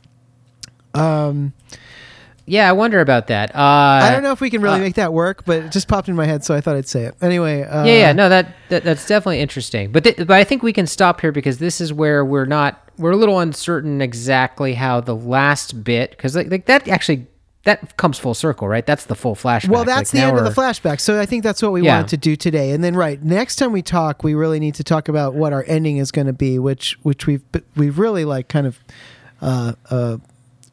Um, 0.93 1.53
yeah, 2.47 2.69
I 2.69 2.73
wonder 2.73 2.99
about 2.99 3.27
that. 3.27 3.55
Uh, 3.55 3.59
I 3.59 4.11
don't 4.11 4.21
know 4.21 4.31
if 4.31 4.39
we 4.39 4.49
can 4.49 4.61
really 4.61 4.77
uh, 4.77 4.81
make 4.81 4.95
that 4.95 5.13
work, 5.13 5.45
but 5.45 5.63
it 5.63 5.71
just 5.71 5.87
popped 5.87 6.09
in 6.09 6.15
my 6.15 6.25
head, 6.25 6.43
so 6.43 6.53
I 6.53 6.61
thought 6.61 6.75
I'd 6.75 6.87
say 6.87 7.05
it 7.05 7.15
anyway. 7.21 7.63
Uh, 7.63 7.85
yeah, 7.85 7.93
yeah, 7.93 8.11
no, 8.13 8.29
that, 8.29 8.55
that 8.69 8.83
that's 8.83 9.07
definitely 9.07 9.41
interesting. 9.41 9.91
But 9.91 10.03
th- 10.03 10.17
but 10.17 10.31
I 10.31 10.43
think 10.43 10.61
we 10.61 10.71
can 10.71 10.85
stop 10.85 11.21
here 11.21 11.31
because 11.31 11.57
this 11.57 11.81
is 11.81 11.91
where 11.91 12.23
we're 12.23 12.45
not 12.45 12.87
we're 12.97 13.11
a 13.11 13.17
little 13.17 13.39
uncertain 13.39 13.99
exactly 13.99 14.75
how 14.75 15.01
the 15.01 15.15
last 15.15 15.83
bit 15.83 16.11
because 16.11 16.35
like, 16.35 16.51
like 16.51 16.65
that 16.65 16.87
actually 16.87 17.25
that 17.65 17.97
comes 17.97 18.17
full 18.17 18.33
circle, 18.33 18.67
right? 18.67 18.85
That's 18.85 19.05
the 19.05 19.15
full 19.15 19.35
flashback. 19.35 19.69
Well, 19.69 19.85
that's 19.85 20.13
like 20.13 20.21
the 20.21 20.27
end 20.27 20.37
of 20.37 20.43
the 20.45 20.61
flashback. 20.61 20.99
So 20.99 21.19
I 21.19 21.25
think 21.25 21.43
that's 21.43 21.61
what 21.61 21.71
we 21.71 21.81
yeah. 21.81 21.97
wanted 21.97 22.09
to 22.09 22.17
do 22.17 22.35
today. 22.35 22.71
And 22.71 22.83
then, 22.83 22.95
right 22.95 23.21
next 23.21 23.57
time 23.57 23.71
we 23.71 23.81
talk, 23.81 24.23
we 24.23 24.33
really 24.35 24.59
need 24.59 24.75
to 24.75 24.83
talk 24.83 25.09
about 25.09 25.33
what 25.33 25.51
our 25.51 25.65
ending 25.67 25.97
is 25.97 26.11
going 26.11 26.27
to 26.27 26.33
be, 26.33 26.57
which 26.59 26.97
which 27.03 27.27
we've 27.27 27.43
we've 27.75 27.99
really 27.99 28.23
like 28.23 28.47
kind 28.47 28.67
of 28.67 28.79
uh, 29.41 29.73
uh, 29.89 30.17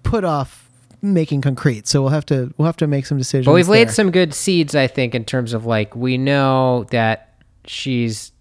put 0.02 0.24
off 0.24 0.70
making 1.00 1.40
concrete. 1.40 1.88
So 1.88 2.02
we'll 2.02 2.10
have 2.10 2.26
to 2.26 2.52
we'll 2.58 2.66
have 2.66 2.76
to 2.76 2.86
make 2.86 3.06
some 3.06 3.18
decisions. 3.18 3.46
But 3.46 3.54
we've 3.54 3.66
there. 3.66 3.72
laid 3.72 3.90
some 3.90 4.10
good 4.10 4.34
seeds, 4.34 4.74
I 4.74 4.86
think, 4.86 5.14
in 5.14 5.24
terms 5.24 5.54
of 5.54 5.64
like 5.64 5.96
we 5.96 6.18
know 6.18 6.84
that 6.90 7.34
she's 7.64 8.32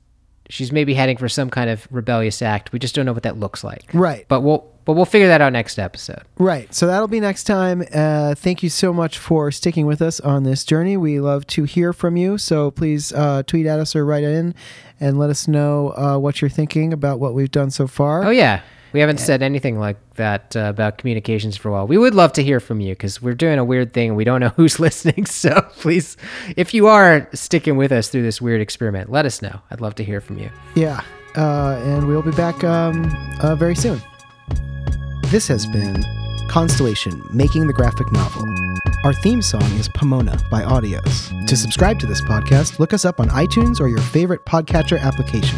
she's 0.49 0.73
maybe 0.73 0.93
heading 0.93 1.17
for 1.17 1.29
some 1.29 1.49
kind 1.49 1.69
of 1.69 1.87
rebellious 1.89 2.41
act. 2.41 2.73
We 2.73 2.79
just 2.79 2.95
don't 2.95 3.05
know 3.05 3.13
what 3.13 3.23
that 3.23 3.37
looks 3.37 3.63
like. 3.63 3.89
Right. 3.93 4.25
But 4.27 4.41
we'll 4.41 4.70
but 4.85 4.93
we'll 4.93 5.05
figure 5.05 5.27
that 5.27 5.41
out 5.41 5.53
next 5.53 5.77
episode. 5.79 6.23
Right. 6.37 6.73
So 6.73 6.87
that'll 6.87 7.07
be 7.07 7.19
next 7.19 7.43
time. 7.43 7.83
Uh, 7.93 8.35
thank 8.35 8.63
you 8.63 8.69
so 8.69 8.93
much 8.93 9.17
for 9.17 9.51
sticking 9.51 9.85
with 9.85 10.01
us 10.01 10.19
on 10.19 10.43
this 10.43 10.63
journey. 10.63 10.97
We 10.97 11.19
love 11.19 11.45
to 11.47 11.63
hear 11.63 11.93
from 11.93 12.17
you. 12.17 12.37
So 12.37 12.71
please 12.71 13.13
uh, 13.13 13.43
tweet 13.43 13.65
at 13.65 13.79
us 13.79 13.95
or 13.95 14.05
write 14.05 14.23
in 14.23 14.55
and 14.99 15.17
let 15.19 15.29
us 15.29 15.47
know 15.47 15.93
uh, 15.97 16.17
what 16.17 16.41
you're 16.41 16.49
thinking 16.49 16.93
about 16.93 17.19
what 17.19 17.33
we've 17.33 17.51
done 17.51 17.71
so 17.71 17.87
far. 17.87 18.23
Oh, 18.25 18.29
yeah. 18.29 18.61
We 18.93 18.99
haven't 18.99 19.19
said 19.19 19.41
anything 19.41 19.79
like 19.79 19.97
that 20.15 20.55
uh, 20.55 20.61
about 20.61 20.97
communications 20.97 21.55
for 21.55 21.69
a 21.69 21.71
while. 21.71 21.87
We 21.87 21.97
would 21.97 22.13
love 22.13 22.33
to 22.33 22.43
hear 22.43 22.59
from 22.59 22.81
you 22.81 22.93
because 22.93 23.21
we're 23.21 23.35
doing 23.35 23.57
a 23.57 23.63
weird 23.63 23.93
thing 23.93 24.09
and 24.09 24.17
we 24.17 24.25
don't 24.25 24.41
know 24.41 24.49
who's 24.57 24.79
listening. 24.79 25.25
So 25.25 25.61
please, 25.77 26.17
if 26.57 26.73
you 26.73 26.87
are 26.87 27.29
sticking 27.33 27.77
with 27.77 27.91
us 27.91 28.09
through 28.09 28.23
this 28.23 28.41
weird 28.41 28.59
experiment, 28.59 29.09
let 29.09 29.25
us 29.25 29.41
know. 29.41 29.61
I'd 29.71 29.79
love 29.79 29.95
to 29.95 30.03
hear 30.03 30.19
from 30.19 30.39
you. 30.39 30.49
Yeah. 30.75 31.01
Uh, 31.37 31.81
and 31.85 32.07
we'll 32.07 32.21
be 32.21 32.31
back 32.31 32.61
um, 32.65 33.09
uh, 33.41 33.55
very 33.55 33.75
soon. 33.75 34.01
This 35.31 35.47
has 35.47 35.65
been 35.65 36.05
Constellation 36.49 37.25
Making 37.31 37.67
the 37.67 37.73
Graphic 37.73 38.11
Novel. 38.11 38.43
Our 39.05 39.13
theme 39.13 39.41
song 39.41 39.63
is 39.79 39.87
Pomona 39.87 40.37
by 40.51 40.61
Audios. 40.61 41.47
To 41.47 41.55
subscribe 41.55 41.99
to 41.99 42.05
this 42.05 42.19
podcast, 42.19 42.79
look 42.79 42.91
us 42.91 43.05
up 43.05 43.21
on 43.21 43.29
iTunes 43.29 43.79
or 43.79 43.87
your 43.87 44.01
favorite 44.01 44.45
podcatcher 44.45 44.99
application. 44.99 45.57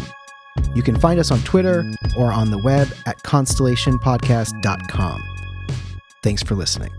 You 0.76 0.84
can 0.84 0.94
find 0.94 1.18
us 1.18 1.32
on 1.32 1.40
Twitter 1.40 1.84
or 2.16 2.32
on 2.32 2.52
the 2.52 2.58
web 2.58 2.86
at 3.06 3.20
constellationpodcast.com. 3.24 5.24
Thanks 6.22 6.44
for 6.44 6.54
listening. 6.54 6.92